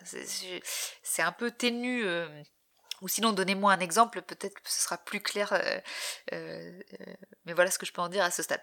c'est 1.01 1.21
un 1.21 1.31
peu 1.31 1.51
ténu. 1.51 2.03
Euh, 2.05 2.27
ou 3.01 3.07
sinon, 3.09 3.33
donnez-moi 3.33 3.73
un 3.73 3.79
exemple, 3.79 4.21
peut-être 4.21 4.53
que 4.53 4.69
ce 4.69 4.81
sera 4.81 4.97
plus 4.97 5.19
clair. 5.19 5.53
Euh, 6.31 6.81
mais 7.45 7.53
voilà 7.53 7.69
ce 7.69 7.77
que 7.77 7.85
je 7.85 7.91
peux 7.91 8.01
en 8.01 8.07
dire 8.07 8.23
à 8.23 8.31
ce 8.31 8.43
stade. 8.43 8.61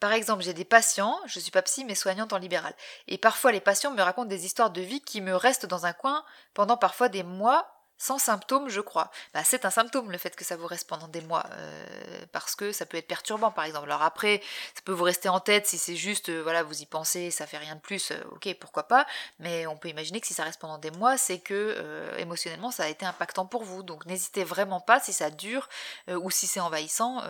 Par 0.00 0.12
exemple, 0.12 0.42
j'ai 0.42 0.54
des 0.54 0.64
patients, 0.64 1.18
je 1.26 1.40
suis 1.40 1.50
pas 1.50 1.62
psy 1.62 1.84
mais 1.84 1.94
soignante 1.94 2.32
en 2.32 2.38
libéral, 2.38 2.74
et 3.08 3.18
parfois 3.18 3.52
les 3.52 3.60
patients 3.60 3.92
me 3.92 4.02
racontent 4.02 4.28
des 4.28 4.44
histoires 4.44 4.70
de 4.70 4.80
vie 4.82 5.00
qui 5.00 5.20
me 5.20 5.34
restent 5.34 5.66
dans 5.66 5.86
un 5.86 5.92
coin 5.92 6.24
pendant 6.52 6.76
parfois 6.76 7.08
des 7.08 7.22
mois 7.22 7.70
sans 7.96 8.18
symptômes, 8.18 8.68
je 8.68 8.80
crois. 8.80 9.10
Bah, 9.32 9.42
c'est 9.44 9.64
un 9.64 9.70
symptôme 9.70 10.10
le 10.10 10.18
fait 10.18 10.34
que 10.36 10.44
ça 10.44 10.56
vous 10.56 10.66
reste 10.66 10.88
pendant 10.88 11.08
des 11.08 11.20
mois, 11.22 11.44
euh, 11.52 12.13
parce 12.32 12.54
que 12.54 12.72
ça 12.72 12.86
peut 12.86 12.96
être 12.96 13.06
perturbant, 13.06 13.50
par 13.50 13.64
exemple. 13.64 13.86
Alors 13.86 14.02
après, 14.02 14.42
ça 14.74 14.82
peut 14.84 14.92
vous 14.92 15.04
rester 15.04 15.28
en 15.28 15.40
tête 15.40 15.66
si 15.66 15.78
c'est 15.78 15.96
juste, 15.96 16.28
euh, 16.28 16.42
voilà, 16.42 16.62
vous 16.62 16.82
y 16.82 16.86
pensez, 16.86 17.30
ça 17.30 17.46
fait 17.46 17.58
rien 17.58 17.76
de 17.76 17.80
plus, 17.80 18.10
euh, 18.10 18.16
ok, 18.32 18.54
pourquoi 18.60 18.84
pas. 18.84 19.06
Mais 19.38 19.66
on 19.66 19.76
peut 19.76 19.88
imaginer 19.88 20.20
que 20.20 20.26
si 20.26 20.34
ça 20.34 20.44
reste 20.44 20.60
pendant 20.60 20.78
des 20.78 20.90
mois, 20.90 21.16
c'est 21.16 21.38
que 21.38 22.14
émotionnellement, 22.18 22.70
ça 22.70 22.84
a 22.84 22.88
été 22.88 23.06
impactant 23.06 23.46
pour 23.46 23.64
vous. 23.64 23.82
Donc 23.82 24.06
n'hésitez 24.06 24.44
vraiment 24.44 24.80
pas 24.80 25.00
si 25.00 25.12
ça 25.12 25.30
dure 25.30 25.68
ou 26.08 26.30
si 26.30 26.46
c'est 26.46 26.60
envahissant 26.60 27.22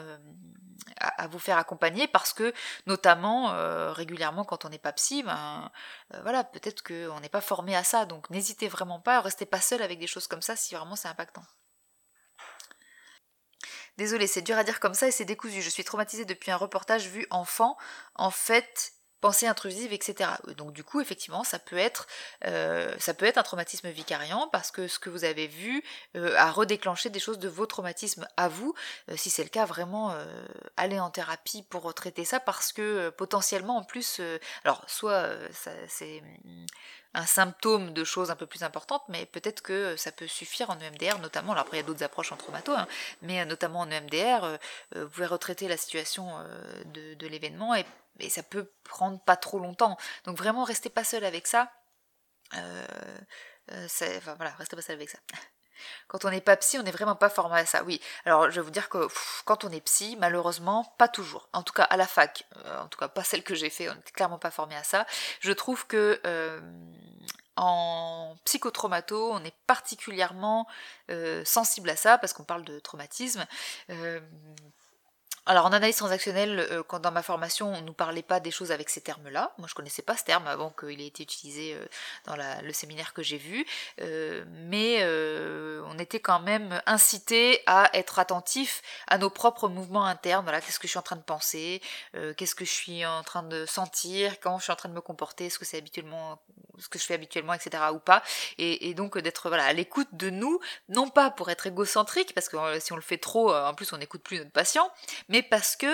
à, 1.00 1.26
vous 1.26 1.38
faire 1.38 1.59
accompagner 1.59 2.07
parce 2.07 2.33
que 2.33 2.52
notamment 2.87 3.52
euh, 3.52 3.92
régulièrement 3.92 4.44
quand 4.44 4.64
on 4.64 4.68
n'est 4.68 4.78
pas 4.78 4.92
psy, 4.92 5.22
ben 5.22 5.70
euh, 6.14 6.20
voilà, 6.22 6.44
peut-être 6.44 6.83
qu'on 6.83 7.20
n'est 7.20 7.28
pas 7.28 7.40
formé 7.40 7.74
à 7.76 7.85
ça, 7.85 8.07
donc 8.07 8.30
n'hésitez 8.30 8.68
vraiment 8.68 9.00
pas, 9.00 9.20
restez 9.20 9.46
pas 9.46 9.61
seul 9.61 9.83
avec 9.83 9.98
des 9.98 10.07
choses 10.07 10.26
comme 10.26 10.42
ça 10.42 10.57
si 10.57 10.74
vraiment 10.74 10.96
c'est 10.96 11.09
impactant. 11.09 11.42
Désolée, 13.96 14.26
c'est 14.26 14.42
dur 14.42 14.59
à 14.59 14.64
dire 14.64 14.80
comme 14.80 14.94
ça 14.94 15.07
et 15.07 15.12
c'est 15.12 15.24
décousu. 15.24 15.62
Je 15.62 15.70
suis 15.70 15.85
traumatisée 15.85 16.24
depuis 16.24 16.50
un 16.50 16.57
reportage 16.57 17.09
vu 17.09 17.26
enfant. 17.30 17.76
En 18.16 18.30
fait, 18.30 18.93
pensée 19.24 19.46
intrusive, 19.46 19.94
etc. 19.94 20.32
Donc 20.58 20.74
du 20.74 20.84
coup, 20.84 21.00
effectivement, 21.00 21.44
ça 21.44 21.58
peut 21.58 21.78
être, 21.78 22.06
euh, 22.44 22.94
ça 22.98 23.14
peut 23.14 23.24
être 23.24 23.38
un 23.38 23.42
traumatisme 23.42 23.88
vicariant 23.88 24.48
parce 24.52 24.70
que 24.70 24.87
ce 24.87 24.98
que 24.98 25.08
vous 25.08 25.24
avez 25.24 25.46
vu 25.46 25.82
euh, 26.14 26.37
a 26.37 26.50
redéclenché 26.50 27.08
des 27.08 27.20
choses 27.20 27.38
de 27.38 27.48
vos 27.48 27.64
traumatismes 27.64 28.28
à 28.37 28.48
vous. 28.48 28.74
Euh, 29.08 29.16
si 29.16 29.30
c'est 29.30 29.42
le 29.42 29.48
cas, 29.48 29.64
vraiment, 29.64 30.14
allez 30.76 31.00
en 31.00 31.08
thérapie 31.08 31.62
pour 31.62 31.94
traiter 31.94 32.26
ça 32.26 32.38
parce 32.38 32.70
que 32.70 33.08
potentiellement, 33.08 33.78
en 33.78 33.82
plus, 33.82 34.20
alors 34.62 34.84
soit 34.88 35.30
c'est 35.88 36.22
un 37.14 37.24
symptôme 37.24 37.94
de 37.94 38.04
choses 38.04 38.30
un 38.30 38.37
peu 38.37 38.46
plus 38.46 38.62
importantes, 38.62 39.04
mais 39.08 39.24
peut-être 39.24 39.62
que 39.62 39.96
ça 39.96 40.12
peut 40.12 40.26
suffire 40.26 40.68
en 40.68 40.78
EMDR, 40.78 41.18
notamment, 41.20 41.52
alors 41.52 41.62
après 41.62 41.78
il 41.78 41.80
y 41.80 41.84
a 41.84 41.87
d'autres 41.87 42.02
approches 42.02 42.32
en 42.32 42.37
traumato, 42.37 42.72
hein, 42.72 42.87
mais 43.22 43.42
notamment 43.46 43.80
en 43.80 43.90
EMDR, 43.90 44.58
vous 44.94 45.08
pouvez 45.08 45.26
retraiter 45.26 45.66
la 45.66 45.78
situation 45.78 46.28
de, 46.92 47.14
de 47.14 47.26
l'événement 47.26 47.74
et 47.74 47.87
et 48.20 48.31
ça 48.31 48.42
peut 48.42 48.72
prendre 48.85 49.20
pas 49.20 49.37
trop 49.37 49.59
longtemps. 49.59 49.96
Donc 50.24 50.38
vraiment, 50.38 50.64
restez 50.64 50.90
pas 50.90 51.05
seul 51.05 51.24
avec 51.24 51.46
ça. 51.46 51.72
Euh, 52.55 52.87
euh 53.72 53.87
enfin 54.18 54.35
voilà, 54.35 54.53
restez 54.53 54.77
pas 54.77 54.83
seul 54.83 54.96
avec 54.96 55.11
ça. 55.11 55.18
Quand 56.09 56.24
on 56.24 56.31
n'est 56.31 56.40
pas 56.40 56.57
psy, 56.57 56.79
on 56.79 56.83
n'est 56.83 56.92
vraiment 56.92 57.16
pas 57.16 57.29
formé 57.29 57.59
à 57.59 57.66
ça. 57.66 57.83
Oui, 57.85 58.00
alors 58.24 58.50
je 58.50 58.57
vais 58.57 58.64
vous 58.64 58.70
dire 58.70 58.88
que 58.88 59.07
quand 59.44 59.64
on 59.64 59.70
est 59.70 59.83
psy, 59.83 60.16
malheureusement, 60.18 60.94
pas 60.98 61.09
toujours. 61.09 61.48
En 61.53 61.62
tout 61.62 61.74
cas, 61.74 61.83
à 61.83 61.96
la 61.96 62.07
fac, 62.07 62.46
euh, 62.64 62.81
en 62.81 62.88
tout 62.88 62.98
cas 62.98 63.09
pas 63.09 63.24
celle 63.24 63.42
que 63.42 63.55
j'ai 63.55 63.68
fait, 63.68 63.90
on 63.90 63.94
n'est 63.94 64.03
clairement 64.14 64.38
pas 64.38 64.53
formé 64.53 64.77
à 64.77 64.85
ça. 64.85 65.05
Je 65.40 65.53
trouve 65.53 65.87
que 65.87 66.20
euh, 66.24 66.61
en 67.57 68.37
psychotraumato, 68.44 69.33
on 69.33 69.44
est 69.44 69.55
particulièrement 69.66 70.66
sensible 71.44 71.90
à 71.90 71.96
ça 71.96 72.18
parce 72.18 72.33
qu'on 72.33 72.44
parle 72.44 72.64
de 72.64 72.79
traumatisme. 72.79 73.44
Alors 75.46 75.66
en 75.66 75.72
analyse 75.72 75.96
transactionnelle, 75.96 76.59
euh, 76.70 76.83
quand 76.83 77.00
dans 77.00 77.12
ma 77.12 77.22
formation 77.22 77.70
on 77.70 77.83
nous 77.83 77.92
parlait 77.92 78.22
pas 78.22 78.40
des 78.40 78.50
choses 78.50 78.72
avec 78.72 78.88
ces 78.88 79.02
termes-là, 79.02 79.52
moi 79.59 79.68
je 79.68 79.74
connaissais 79.74 80.00
pas 80.00 80.16
ce 80.16 80.24
terme 80.24 80.46
avant 80.46 80.70
qu'il 80.70 81.02
ait 81.02 81.07
été 81.07 81.22
utilisé 81.22 81.74
euh, 81.74 81.85
dans 82.24 82.35
le 82.35 82.72
séminaire 82.72 83.12
que 83.12 83.22
j'ai 83.22 83.37
vu, 83.37 83.66
euh, 84.00 84.44
mais 84.48 85.04
on 85.87 85.98
était 85.98 86.20
quand 86.20 86.40
même 86.40 86.80
incité 86.87 87.61
à 87.66 87.90
être 87.92 88.18
attentif 88.18 88.83
à 89.07 89.18
nos 89.18 89.30
propres 89.30 89.68
mouvements 89.68 90.07
internes. 90.07 90.44
Voilà, 90.44 90.61
qu'est-ce 90.61 90.78
que 90.78 90.87
je 90.87 90.92
suis 90.92 90.98
en 90.98 91.02
train 91.02 91.16
de 91.16 91.22
penser, 91.22 91.83
qu'est-ce 92.37 92.54
que 92.54 92.64
je 92.64 92.70
suis 92.70 93.04
en 93.04 93.22
train 93.22 93.42
de 93.42 93.66
sentir, 93.66 94.40
comment 94.40 94.59
je 94.59 94.64
suis 94.64 94.72
en 94.72 94.76
train 94.76 94.88
de 94.88 94.94
me 94.94 95.00
comporter, 95.00 95.46
est-ce 95.46 95.59
que 95.59 95.64
c'est 95.64 95.78
habituellement 95.78 96.40
ce 96.78 96.88
que 96.88 96.98
je 96.98 97.04
fais 97.04 97.14
habituellement, 97.14 97.52
etc. 97.52 97.85
ou 97.92 98.00
pas, 98.00 98.22
et, 98.59 98.88
et 98.88 98.94
donc 98.94 99.16
d'être 99.18 99.48
voilà 99.48 99.64
à 99.64 99.72
l'écoute 99.72 100.09
de 100.12 100.30
nous, 100.30 100.59
non 100.88 101.09
pas 101.09 101.30
pour 101.30 101.48
être 101.50 101.68
égocentrique, 101.68 102.35
parce 102.35 102.48
que 102.48 102.57
si 102.80 102.92
on 102.92 102.96
le 102.96 103.02
fait 103.02 103.18
trop, 103.18 103.54
en 103.54 103.74
plus 103.74 103.92
on 103.92 103.98
n'écoute 103.98 104.22
plus 104.22 104.38
notre 104.38 104.50
patient, 104.50 104.90
parce 105.42 105.77
que 105.77 105.87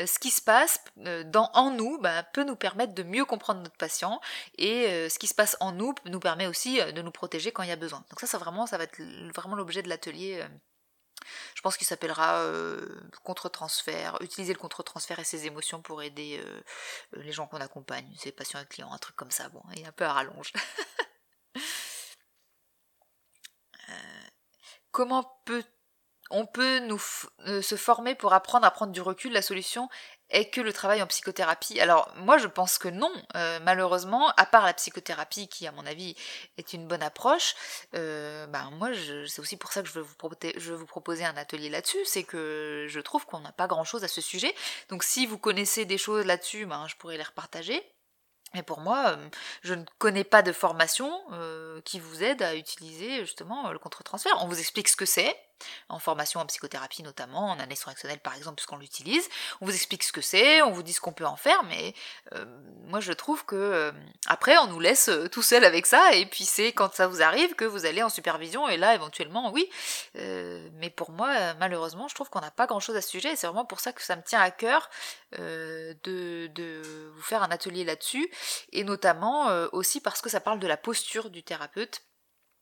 euh, 0.00 0.06
ce 0.06 0.18
qui 0.18 0.30
se 0.30 0.42
passe 0.42 0.80
euh, 1.04 1.24
dans, 1.24 1.50
en 1.54 1.70
nous 1.70 1.98
bah, 1.98 2.22
peut 2.22 2.44
nous 2.44 2.56
permettre 2.56 2.94
de 2.94 3.02
mieux 3.02 3.24
comprendre 3.24 3.60
notre 3.62 3.76
patient 3.76 4.20
et 4.58 4.86
euh, 4.86 5.08
ce 5.08 5.18
qui 5.18 5.26
se 5.26 5.34
passe 5.34 5.56
en 5.60 5.72
nous 5.72 5.94
nous 6.06 6.20
permet 6.20 6.46
aussi 6.46 6.80
de 6.80 7.02
nous 7.02 7.10
protéger 7.10 7.52
quand 7.52 7.62
il 7.62 7.68
y 7.68 7.72
a 7.72 7.76
besoin. 7.76 8.04
Donc 8.10 8.20
ça, 8.20 8.26
ça 8.26 8.38
vraiment, 8.38 8.66
ça 8.66 8.78
va 8.78 8.84
être 8.84 9.00
vraiment 9.34 9.56
l'objet 9.56 9.82
de 9.82 9.88
l'atelier 9.88 10.44
je 11.56 11.60
pense 11.60 11.76
qu'il 11.76 11.88
s'appellera 11.88 12.46
contre-transfert, 13.24 14.18
utiliser 14.20 14.52
le 14.52 14.60
contre-transfert 14.60 15.18
et 15.18 15.24
ses 15.24 15.46
émotions 15.46 15.82
pour 15.82 16.00
aider 16.02 16.40
les 17.14 17.32
gens 17.32 17.48
qu'on 17.48 17.60
accompagne, 17.60 18.06
ses 18.16 18.30
patients 18.30 18.60
et 18.60 18.66
clients, 18.66 18.92
un 18.92 18.98
truc 18.98 19.16
comme 19.16 19.32
ça, 19.32 19.48
bon, 19.48 19.62
et 19.74 19.84
un 19.84 19.90
peu 19.90 20.04
à 20.04 20.12
rallonge. 20.12 20.52
comment 24.96 25.24
peut 25.44 25.64
on 26.30 26.46
peut 26.46 26.80
nous 26.80 26.98
se 26.98 27.76
former 27.76 28.14
pour 28.14 28.32
apprendre 28.32 28.66
à 28.66 28.70
prendre 28.70 28.92
du 28.92 29.00
recul 29.00 29.32
La 29.32 29.42
solution 29.42 29.88
est 30.30 30.50
que 30.50 30.60
le 30.60 30.72
travail 30.72 31.02
en 31.02 31.06
psychothérapie. 31.06 31.80
Alors 31.80 32.12
moi 32.16 32.38
je 32.38 32.46
pense 32.46 32.78
que 32.78 32.88
non, 32.88 33.12
euh, 33.36 33.58
malheureusement, 33.62 34.28
à 34.36 34.46
part 34.46 34.64
la 34.64 34.74
psychothérapie 34.74 35.48
qui 35.48 35.66
à 35.66 35.72
mon 35.72 35.86
avis 35.86 36.16
est 36.58 36.72
une 36.72 36.86
bonne 36.86 37.02
approche, 37.02 37.54
euh, 37.94 38.46
ben 38.46 38.70
moi 38.72 38.90
c'est 39.26 39.40
aussi 39.40 39.56
pour 39.56 39.72
ça 39.72 39.82
que 39.82 39.88
je 39.88 39.94
veux 39.94 40.02
vous, 40.02 40.16
je 40.56 40.70
veux 40.72 40.76
vous 40.76 40.86
proposer 40.86 41.24
un 41.24 41.36
atelier 41.36 41.68
là-dessus, 41.68 42.04
c'est 42.04 42.24
que 42.24 42.86
je 42.88 43.00
trouve 43.00 43.24
qu'on 43.26 43.40
n'a 43.40 43.52
pas 43.52 43.66
grand-chose 43.66 44.04
à 44.04 44.08
ce 44.08 44.20
sujet. 44.20 44.54
Donc 44.88 45.04
si 45.04 45.26
vous 45.26 45.38
connaissez 45.38 45.84
des 45.84 45.98
choses 45.98 46.26
là-dessus, 46.26 46.66
ben, 46.66 46.86
je 46.88 46.96
pourrais 46.96 47.16
les 47.16 47.22
repartager. 47.22 47.82
Mais 48.54 48.62
pour 48.62 48.80
moi, 48.80 49.08
euh, 49.08 49.28
je 49.62 49.74
ne 49.74 49.84
connais 49.98 50.24
pas 50.24 50.42
de 50.42 50.52
formation 50.52 51.12
qui 51.84 52.00
vous 52.00 52.22
aide 52.22 52.42
à 52.42 52.54
utiliser 52.56 53.20
justement 53.20 53.70
le 53.70 53.78
contre-transfert. 53.78 54.32
On 54.40 54.48
vous 54.48 54.58
explique 54.58 54.88
ce 54.88 54.96
que 54.96 55.04
c'est, 55.04 55.36
en 55.88 55.98
formation 55.98 56.40
en 56.40 56.46
psychothérapie 56.46 57.02
notamment, 57.02 57.50
en 57.50 57.58
année 57.58 57.76
correctionnelle 57.76 58.20
par 58.20 58.34
exemple, 58.34 58.56
puisqu'on 58.56 58.78
l'utilise. 58.78 59.28
On 59.60 59.66
vous 59.66 59.74
explique 59.74 60.02
ce 60.02 60.12
que 60.12 60.20
c'est, 60.20 60.62
on 60.62 60.70
vous 60.70 60.82
dit 60.82 60.92
ce 60.92 61.00
qu'on 61.00 61.12
peut 61.12 61.26
en 61.26 61.36
faire, 61.36 61.62
mais 61.64 61.94
euh, 62.34 62.44
moi 62.84 63.00
je 63.00 63.12
trouve 63.12 63.44
que 63.44 63.56
euh, 63.56 63.92
après 64.26 64.56
on 64.58 64.66
nous 64.66 64.80
laisse 64.80 65.08
euh, 65.08 65.28
tout 65.28 65.42
seul 65.42 65.64
avec 65.64 65.86
ça, 65.86 66.14
et 66.14 66.26
puis 66.26 66.44
c'est 66.44 66.72
quand 66.72 66.94
ça 66.94 67.06
vous 67.06 67.22
arrive 67.22 67.54
que 67.54 67.64
vous 67.64 67.86
allez 67.86 68.02
en 68.02 68.08
supervision, 68.08 68.68
et 68.68 68.76
là 68.76 68.94
éventuellement 68.94 69.52
oui. 69.52 69.68
mais 70.14 70.90
pour 70.90 71.10
moi, 71.10 71.54
malheureusement, 71.54 72.08
je 72.08 72.14
trouve 72.14 72.30
qu'on 72.30 72.40
n'a 72.40 72.50
pas 72.50 72.66
grand 72.66 72.80
chose 72.80 72.96
à 72.96 73.02
ce 73.02 73.08
sujet, 73.08 73.32
et 73.32 73.36
c'est 73.36 73.46
vraiment 73.46 73.64
pour 73.64 73.80
ça 73.80 73.92
que 73.92 74.02
ça 74.02 74.16
me 74.16 74.22
tient 74.22 74.40
à 74.40 74.50
cœur 74.50 74.90
de, 75.38 75.94
de, 76.02 76.82
vous 77.14 77.22
faire 77.22 77.42
un 77.42 77.50
atelier 77.50 77.84
là-dessus, 77.84 78.30
et 78.72 78.84
notamment 78.84 79.46
aussi 79.72 80.00
parce 80.00 80.20
que 80.20 80.30
ça 80.30 80.40
parle 80.40 80.58
de 80.58 80.66
la 80.66 80.76
posture 80.76 81.30
du 81.30 81.42
thérapeute 81.42 82.02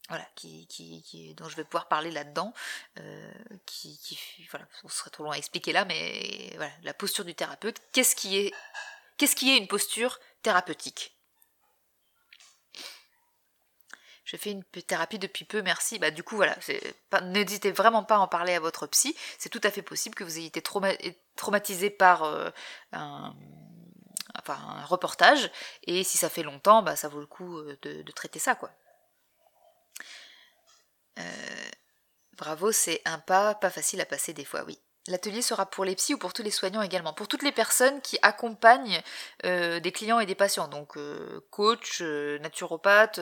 voilà, 0.08 0.26
qui, 0.34 0.66
qui, 0.66 1.34
dont 1.34 1.48
je 1.48 1.56
vais 1.56 1.64
pouvoir 1.64 1.88
parler 1.88 2.10
là-dedans, 2.10 2.52
euh, 2.98 3.32
qui, 3.64 3.98
qui, 3.98 4.18
voilà, 4.50 4.66
on 4.84 4.88
serait 4.88 5.10
trop 5.10 5.24
long 5.24 5.30
à 5.30 5.38
expliquer 5.38 5.72
là, 5.72 5.84
mais 5.86 6.52
voilà, 6.56 6.72
la 6.82 6.92
posture 6.92 7.24
du 7.24 7.34
thérapeute. 7.34 7.80
Qu'est-ce 7.92 8.14
qui 8.14 8.36
est, 8.36 8.52
qu'est-ce 9.16 9.34
qui 9.34 9.50
est 9.50 9.56
une 9.56 9.68
posture 9.68 10.20
thérapeutique? 10.42 11.16
Je 14.26 14.38
fais 14.38 14.50
une 14.50 14.64
thérapie 14.64 15.18
depuis 15.18 15.44
peu, 15.44 15.60
merci. 15.60 15.98
Bah 15.98 16.10
du 16.10 16.22
coup 16.22 16.36
voilà, 16.36 16.56
n'hésitez 17.24 17.72
vraiment 17.72 18.04
pas 18.04 18.16
à 18.16 18.18
en 18.18 18.28
parler 18.28 18.54
à 18.54 18.60
votre 18.60 18.86
psy. 18.86 19.14
C'est 19.38 19.50
tout 19.50 19.60
à 19.62 19.70
fait 19.70 19.82
possible 19.82 20.14
que 20.14 20.24
vous 20.24 20.38
ayez 20.38 20.46
été 20.46 20.62
traumatisé 21.36 21.90
par 21.90 22.24
euh, 22.24 22.50
un, 22.92 23.34
enfin, 24.38 24.54
un 24.54 24.84
reportage, 24.86 25.50
et 25.82 26.04
si 26.04 26.16
ça 26.18 26.30
fait 26.30 26.42
longtemps, 26.42 26.82
bah 26.82 26.96
ça 26.96 27.08
vaut 27.08 27.20
le 27.20 27.26
coup 27.26 27.58
euh, 27.58 27.78
de, 27.82 28.02
de 28.02 28.12
traiter 28.12 28.38
ça 28.38 28.54
quoi. 28.54 28.70
Euh, 31.18 31.70
bravo, 32.36 32.72
c'est 32.72 33.00
un 33.04 33.18
pas 33.18 33.54
pas 33.54 33.70
facile 33.70 34.00
à 34.00 34.06
passer 34.06 34.32
des 34.32 34.44
fois, 34.44 34.64
oui. 34.66 34.80
L'atelier 35.06 35.42
sera 35.42 35.66
pour 35.66 35.84
les 35.84 35.94
psys 35.96 36.14
ou 36.14 36.18
pour 36.18 36.32
tous 36.32 36.42
les 36.42 36.50
soignants 36.50 36.80
également, 36.80 37.12
pour 37.12 37.28
toutes 37.28 37.42
les 37.42 37.52
personnes 37.52 38.00
qui 38.00 38.18
accompagnent 38.22 39.02
euh, 39.44 39.78
des 39.78 39.92
clients 39.92 40.18
et 40.18 40.24
des 40.24 40.34
patients, 40.34 40.66
donc 40.66 40.96
euh, 40.96 41.40
coach, 41.50 42.00
naturopathe, 42.00 43.20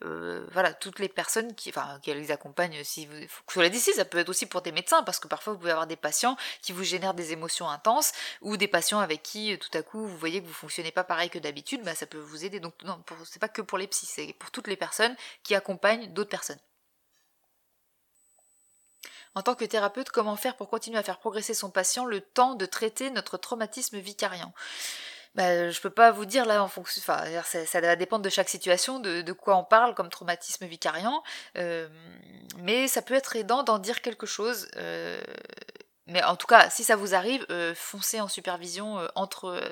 voilà, 0.00 0.72
toutes 0.74 1.00
les 1.00 1.08
personnes 1.08 1.56
qui, 1.56 1.70
enfin, 1.70 1.98
qui 2.00 2.14
les 2.14 2.30
accompagnent. 2.30 2.84
Si 2.84 3.06
vous, 3.06 3.14
cela 3.52 3.68
d'ici, 3.68 3.92
ça 3.92 4.04
peut 4.04 4.18
être 4.18 4.28
aussi 4.28 4.46
pour 4.46 4.62
des 4.62 4.70
médecins, 4.70 5.02
parce 5.02 5.18
que 5.18 5.26
parfois 5.26 5.52
vous 5.52 5.58
pouvez 5.58 5.72
avoir 5.72 5.88
des 5.88 5.96
patients 5.96 6.36
qui 6.62 6.70
vous 6.70 6.84
génèrent 6.84 7.14
des 7.14 7.32
émotions 7.32 7.68
intenses, 7.68 8.12
ou 8.40 8.56
des 8.56 8.68
patients 8.68 9.00
avec 9.00 9.24
qui 9.24 9.58
tout 9.58 9.76
à 9.76 9.82
coup 9.82 10.06
vous 10.06 10.16
voyez 10.16 10.40
que 10.40 10.46
vous 10.46 10.52
fonctionnez 10.52 10.92
pas 10.92 11.02
pareil 11.02 11.28
que 11.28 11.40
d'habitude, 11.40 11.82
bah, 11.82 11.96
ça 11.96 12.06
peut 12.06 12.18
vous 12.18 12.44
aider. 12.44 12.60
Donc 12.60 12.74
non, 12.84 13.02
c'est 13.24 13.40
pas 13.40 13.48
que 13.48 13.62
pour 13.62 13.78
les 13.78 13.88
psys, 13.88 14.06
c'est 14.06 14.32
pour 14.34 14.52
toutes 14.52 14.68
les 14.68 14.76
personnes 14.76 15.16
qui 15.42 15.56
accompagnent 15.56 16.12
d'autres 16.12 16.30
personnes. 16.30 16.60
En 19.34 19.42
tant 19.42 19.54
que 19.54 19.64
thérapeute, 19.64 20.10
comment 20.10 20.36
faire 20.36 20.56
pour 20.56 20.68
continuer 20.68 20.98
à 20.98 21.02
faire 21.02 21.18
progresser 21.18 21.54
son 21.54 21.70
patient 21.70 22.04
le 22.04 22.20
temps 22.20 22.54
de 22.54 22.66
traiter 22.66 23.10
notre 23.10 23.36
traumatisme 23.36 23.98
vicariant? 23.98 24.52
Bah, 25.36 25.70
je 25.70 25.80
peux 25.80 25.90
pas 25.90 26.10
vous 26.10 26.24
dire 26.24 26.44
là 26.44 26.62
en 26.62 26.66
fonction, 26.66 27.00
enfin, 27.00 27.24
ça, 27.44 27.80
va 27.80 27.94
dépendre 27.94 28.24
de 28.24 28.30
chaque 28.30 28.48
situation, 28.48 28.98
de, 28.98 29.32
quoi 29.32 29.56
on 29.56 29.64
parle 29.64 29.94
comme 29.94 30.08
traumatisme 30.08 30.66
vicariant, 30.66 31.22
euh, 31.56 31.88
mais 32.58 32.88
ça 32.88 33.00
peut 33.00 33.14
être 33.14 33.36
aidant 33.36 33.62
d'en 33.62 33.78
dire 33.78 34.02
quelque 34.02 34.26
chose. 34.26 34.66
Euh, 34.76 35.20
mais 36.06 36.24
en 36.24 36.34
tout 36.34 36.48
cas, 36.48 36.68
si 36.70 36.82
ça 36.82 36.96
vous 36.96 37.14
arrive, 37.14 37.46
euh, 37.50 37.72
foncez 37.76 38.20
en 38.20 38.26
supervision 38.26 38.98
entre, 39.14 39.62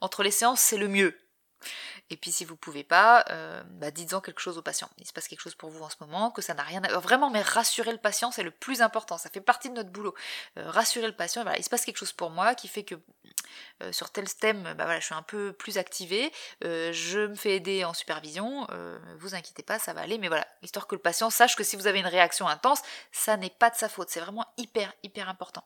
entre 0.00 0.22
les 0.22 0.30
séances, 0.30 0.60
c'est 0.60 0.76
le 0.76 0.86
mieux. 0.86 1.18
Et 2.10 2.16
puis 2.16 2.32
si 2.32 2.44
vous 2.44 2.56
pouvez 2.56 2.82
pas, 2.82 3.24
euh, 3.30 3.62
bah, 3.64 3.90
dites-en 3.90 4.20
quelque 4.20 4.40
chose 4.40 4.58
au 4.58 4.62
patient. 4.62 4.90
Il 4.98 5.06
se 5.06 5.12
passe 5.12 5.28
quelque 5.28 5.40
chose 5.40 5.54
pour 5.54 5.70
vous 5.70 5.82
en 5.82 5.88
ce 5.88 5.96
moment, 6.00 6.30
que 6.30 6.42
ça 6.42 6.54
n'a 6.54 6.64
rien 6.64 6.82
à... 6.82 6.98
Vraiment, 6.98 7.30
mais 7.30 7.40
rassurer 7.40 7.92
le 7.92 7.98
patient, 7.98 8.32
c'est 8.32 8.42
le 8.42 8.50
plus 8.50 8.82
important. 8.82 9.16
Ça 9.16 9.30
fait 9.30 9.40
partie 9.40 9.70
de 9.70 9.74
notre 9.74 9.90
boulot. 9.90 10.14
Euh, 10.58 10.68
rassurer 10.68 11.06
le 11.06 11.14
patient, 11.14 11.42
voilà, 11.42 11.58
il 11.58 11.64
se 11.64 11.70
passe 11.70 11.84
quelque 11.84 11.98
chose 11.98 12.12
pour 12.12 12.30
moi 12.30 12.54
qui 12.56 12.66
fait 12.66 12.82
que 12.82 12.96
euh, 13.82 13.92
sur 13.92 14.10
tel 14.10 14.32
thème, 14.32 14.62
bah, 14.76 14.84
voilà, 14.84 14.98
je 14.98 15.06
suis 15.06 15.14
un 15.14 15.22
peu 15.22 15.52
plus 15.52 15.78
activée, 15.78 16.32
je 16.62 17.26
me 17.26 17.34
fais 17.34 17.56
aider 17.56 17.84
en 17.84 17.94
supervision, 17.94 18.66
vous 19.18 19.34
inquiétez 19.34 19.62
pas, 19.62 19.78
ça 19.78 19.92
va 19.92 20.00
aller, 20.00 20.18
mais 20.18 20.28
voilà, 20.28 20.46
histoire 20.62 20.86
que 20.86 20.94
le 20.94 21.00
patient 21.00 21.30
sache 21.30 21.56
que 21.56 21.64
si 21.64 21.76
vous 21.76 21.86
avez 21.86 22.00
une 22.00 22.06
réaction 22.06 22.48
intense, 22.48 22.82
ça 23.12 23.36
n'est 23.36 23.50
pas 23.50 23.70
de 23.70 23.76
sa 23.76 23.88
faute. 23.88 24.10
C'est 24.10 24.20
vraiment 24.20 24.46
hyper, 24.56 24.92
hyper 25.02 25.28
important. 25.28 25.64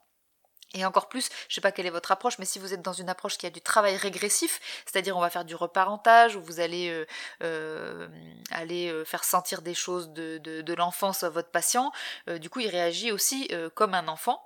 Et 0.74 0.84
encore 0.84 1.08
plus, 1.08 1.30
je 1.48 1.54
sais 1.54 1.60
pas 1.60 1.70
quelle 1.70 1.86
est 1.86 1.90
votre 1.90 2.10
approche, 2.10 2.38
mais 2.38 2.44
si 2.44 2.58
vous 2.58 2.74
êtes 2.74 2.82
dans 2.82 2.92
une 2.92 3.08
approche 3.08 3.38
qui 3.38 3.46
a 3.46 3.50
du 3.50 3.60
travail 3.60 3.96
régressif, 3.96 4.60
c'est-à-dire 4.86 5.16
on 5.16 5.20
va 5.20 5.30
faire 5.30 5.44
du 5.44 5.54
reparentage, 5.54 6.34
où 6.34 6.42
vous 6.42 6.58
allez 6.58 6.88
euh, 6.90 7.06
euh, 7.44 8.08
aller 8.50 8.88
euh, 8.88 9.04
faire 9.04 9.22
sentir 9.22 9.62
des 9.62 9.74
choses 9.74 10.10
de, 10.10 10.38
de, 10.38 10.74
l'enfance 10.74 11.22
à 11.22 11.30
votre 11.30 11.50
patient, 11.50 11.92
du 12.26 12.50
coup 12.50 12.58
il 12.58 12.68
réagit 12.68 13.12
aussi 13.12 13.48
comme 13.76 13.94
un 13.94 14.08
enfant, 14.08 14.44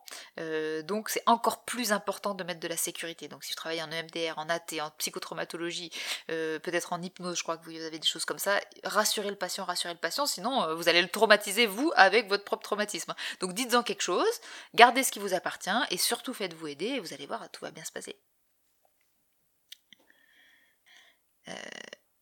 donc 0.84 1.08
c'est 1.08 1.22
encore 1.24 1.64
plus 1.64 1.92
important 1.92 2.34
de 2.34 2.44
mettre 2.44 2.60
de 2.60 2.68
la 2.68 2.76
sécurité. 2.76 3.28
Donc 3.28 3.44
si 3.44 3.52
je 3.52 3.56
travaille 3.56 3.82
en 3.82 3.90
EMDR, 3.90 4.36
en 4.36 4.50
AT, 4.50 4.82
en 4.82 4.90
psychotraumatologie, 4.98 5.90
peut-être 6.26 6.92
en 6.92 7.00
hypnose, 7.00 7.38
je 7.38 7.42
crois 7.42 7.56
que 7.56 7.64
vous 7.64 7.82
avez 7.82 7.98
des 7.98 8.06
choses 8.06 8.26
comme 8.26 8.38
ça, 8.38 8.60
rassurez 8.84 9.30
le 9.30 9.36
patient, 9.36 9.64
rassurez 9.64 9.94
le 9.94 9.98
patient, 9.98 10.26
sinon 10.26 10.74
vous 10.74 10.90
allez 10.90 11.00
le 11.00 11.08
traumatiser 11.08 11.64
vous 11.64 11.90
avec 11.96 12.28
votre 12.28 12.44
propre 12.44 12.62
traumatisme. 12.62 13.14
Donc 13.40 13.54
dites-en 13.54 13.82
quelque 13.82 14.02
chose, 14.02 14.26
gardez 14.74 15.02
ce 15.02 15.10
qui 15.10 15.18
vous 15.18 15.32
appartient, 15.32 15.70
et 15.90 15.96
surtout 15.96 16.17
surtout 16.18 16.34
faites-vous 16.34 16.66
aider 16.66 16.86
et 16.86 17.00
vous 17.00 17.14
allez 17.14 17.26
voir, 17.26 17.48
tout 17.50 17.64
va 17.64 17.70
bien 17.70 17.84
se 17.84 17.92
passer. 17.92 18.18
Euh, 21.46 21.52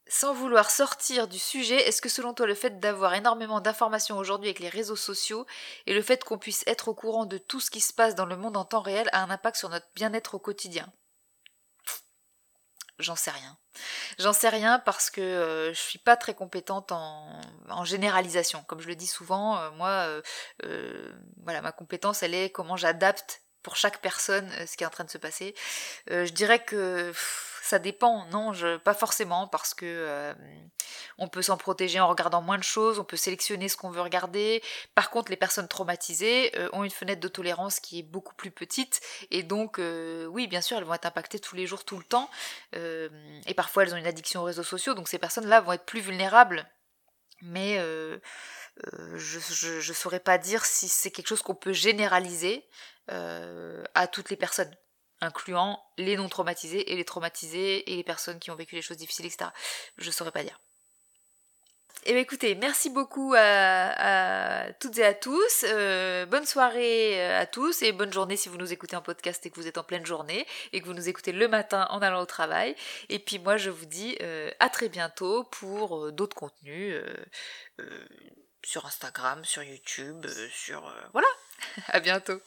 sans 0.07 0.35
vouloir 0.35 0.71
sortir 0.71 1.29
du 1.29 1.39
sujet, 1.39 1.89
est-ce 1.89 2.03
que 2.03 2.11
selon 2.11 2.35
toi 2.35 2.47
le 2.47 2.55
fait 2.55 2.79
d'avoir 2.79 3.15
énormément 3.15 3.63
d'informations 3.63 4.19
aujourd'hui 4.19 4.51
avec 4.51 4.61
les 4.61 4.69
réseaux 4.69 4.97
sociaux 4.97 5.47
et 5.87 5.95
le 5.95 6.03
fait 6.03 6.25
qu'on 6.25 6.37
puisse 6.37 6.63
être 6.67 6.89
au 6.89 6.95
courant 6.95 7.25
de 7.25 7.39
tout 7.39 7.59
ce 7.59 7.71
qui 7.71 7.81
se 7.81 7.95
passe 7.95 8.15
dans 8.15 8.27
le 8.27 8.37
monde 8.37 8.59
en 8.59 8.67
temps 8.67 8.83
réel 8.83 9.09
a 9.13 9.23
un 9.23 9.31
impact 9.31 9.57
sur 9.57 9.71
notre 9.71 9.89
bien-être 9.95 10.35
au 10.35 10.39
quotidien? 10.39 10.93
J'en 12.99 13.17
sais 13.17 13.31
rien. 13.31 13.57
J'en 14.19 14.35
sais 14.35 14.49
rien 14.51 14.79
parce 14.79 15.09
que 15.11 15.23
euh, 15.23 15.73
je 15.73 15.81
suis 15.81 15.99
pas 15.99 16.17
très 16.17 16.35
compétente 16.35 16.93
en, 16.93 17.41
généralisation. 17.85 18.63
Comme 18.65 18.81
je 18.81 18.89
le 18.89 18.95
dis 18.95 19.07
souvent, 19.07 19.59
euh, 19.59 19.71
moi, 19.71 20.23
voilà, 21.43 21.63
ma 21.63 21.73
compétence, 21.73 22.23
elle 22.23 22.35
est 22.35 22.51
comment 22.51 22.77
j'adapte 22.77 23.46
pour 23.67 23.75
chaque 23.75 23.99
personne 23.99 24.49
euh, 24.61 24.67
ce 24.67 24.77
qui 24.77 24.85
est 24.85 24.87
en 24.87 24.91
train 24.91 25.03
de 25.03 25.11
se 25.11 25.19
passer. 25.19 25.53
Euh, 26.13 26.25
je 26.25 26.33
dirais 26.33 26.63
que 26.63 27.13
ça 27.61 27.81
dépend, 27.81 28.25
non, 28.27 28.53
je, 28.53 28.77
pas 28.77 28.95
forcément, 28.95 29.49
parce 29.49 29.75
que 29.75 29.85
euh, 29.85 30.33
on 31.19 31.27
peut 31.27 31.43
s'en 31.43 31.57
protéger 31.57 31.99
en 31.99 32.07
regardant 32.07 32.43
moins 32.43 32.59
de 32.59 32.63
choses, 32.63 33.01
on 33.01 33.05
peut 33.05 33.17
sélectionner 33.17 33.69
ce 33.69 33.77
qu'on 33.77 33.91
veut 33.91 34.03
regarder. 34.03 34.63
Par 34.95 35.11
contre, 35.11 35.33
les 35.33 35.37
personnes 35.37 35.67
traumatisées 35.67 36.53
ont 36.75 36.85
une 36.85 36.93
fenêtre 36.93 37.21
de 37.21 37.27
tolérance 37.27 37.81
qui 37.81 37.99
est 37.99 38.05
beaucoup 38.05 38.37
plus 38.37 38.53
petite, 38.53 39.01
et 39.33 39.43
donc 39.43 39.81
oui, 40.29 40.47
bien 40.47 40.61
sûr, 40.61 40.79
elles 40.79 40.85
vont 40.85 40.95
être 40.95 41.07
impactées 41.07 41.41
tous 41.41 41.57
les 41.57 41.67
jours, 41.67 41.85
tout 41.85 41.99
le 41.99 42.05
temps, 42.05 42.31
et 42.73 43.55
parfois 43.57 43.83
elles 43.83 43.95
ont 43.95 43.99
une 43.99 44.07
addiction 44.07 44.43
aux 44.43 44.45
réseaux 44.45 44.63
sociaux, 44.63 44.95
donc 44.95 45.09
ces 45.09 45.19
personnes-là 45.19 45.61
vont 45.61 45.73
être 45.73 45.87
plus 45.87 46.01
vulnérables. 46.01 46.65
Mais 47.43 47.79
je 49.17 49.89
ne 49.89 49.95
saurais 49.95 50.21
pas 50.21 50.39
dire 50.39 50.65
si 50.65 50.87
c'est 50.87 51.11
quelque 51.11 51.29
chose 51.29 51.43
qu'on 51.43 51.57
peut 51.57 51.73
généraliser. 51.73 52.65
Euh, 53.11 53.85
à 53.95 54.09
toutes 54.09 54.31
les 54.31 54.37
personnes, 54.37 54.75
incluant 55.21 55.81
les 55.97 56.17
non 56.17 56.29
traumatisés 56.29 56.93
et 56.93 56.97
les 56.97 57.05
traumatisés 57.05 57.93
et 57.93 57.97
les 57.97 58.03
personnes 58.03 58.41
qui 58.41 58.51
ont 58.51 58.57
vécu 58.57 58.75
des 58.75 58.83
choses 58.83 58.97
difficiles, 58.97 59.27
etc. 59.27 59.51
Je 59.97 60.11
saurais 60.11 60.33
pas 60.33 60.43
dire. 60.43 60.61
Eh 62.05 62.13
bien 62.13 62.21
écoutez, 62.21 62.55
merci 62.57 62.91
beaucoup 62.91 63.35
à, 63.37 64.67
toutes 64.81 64.99
et 64.99 65.05
à 65.05 65.15
tous. 65.15 65.65
Euh, 65.65 66.27
bonne 66.27 66.45
soirée 66.45 67.21
euh, 67.21 67.41
à 67.41 67.47
tous 67.47 67.83
et 67.83 67.93
bonne 67.93 68.13
journée 68.13 68.37
si 68.37 68.49
vous 68.49 68.59
nous 68.59 68.73
écoutez 68.73 68.97
en 68.97 69.03
podcast 69.03 69.45
et 69.47 69.51
que 69.51 69.57
vous 69.57 69.67
êtes 69.67 69.79
en 69.79 69.85
pleine 69.85 70.05
journée 70.05 70.47
et 70.73 70.81
que 70.81 70.87
vous 70.87 70.95
nous 70.95 71.09
écoutez 71.09 71.33
le 71.33 71.49
matin 71.49 71.87
en 71.91 72.03
allant 72.03 72.21
au 72.21 72.27
travail. 72.27 72.75
Et 73.09 73.19
puis 73.19 73.39
moi 73.39 73.57
je 73.57 73.71
vous 73.71 73.87
dis 73.87 74.19
à 74.61 74.69
très 74.69 74.89
bientôt 74.89 75.45
pour 75.45 76.13
d'autres 76.13 76.37
contenus 76.37 77.01
sur 78.65 78.85
Instagram, 78.85 79.45
sur 79.45 79.63
YouTube, 79.63 80.27
sur... 80.53 80.93
voilà 81.13 81.29
À 81.89 82.01
bientôt. 82.01 82.41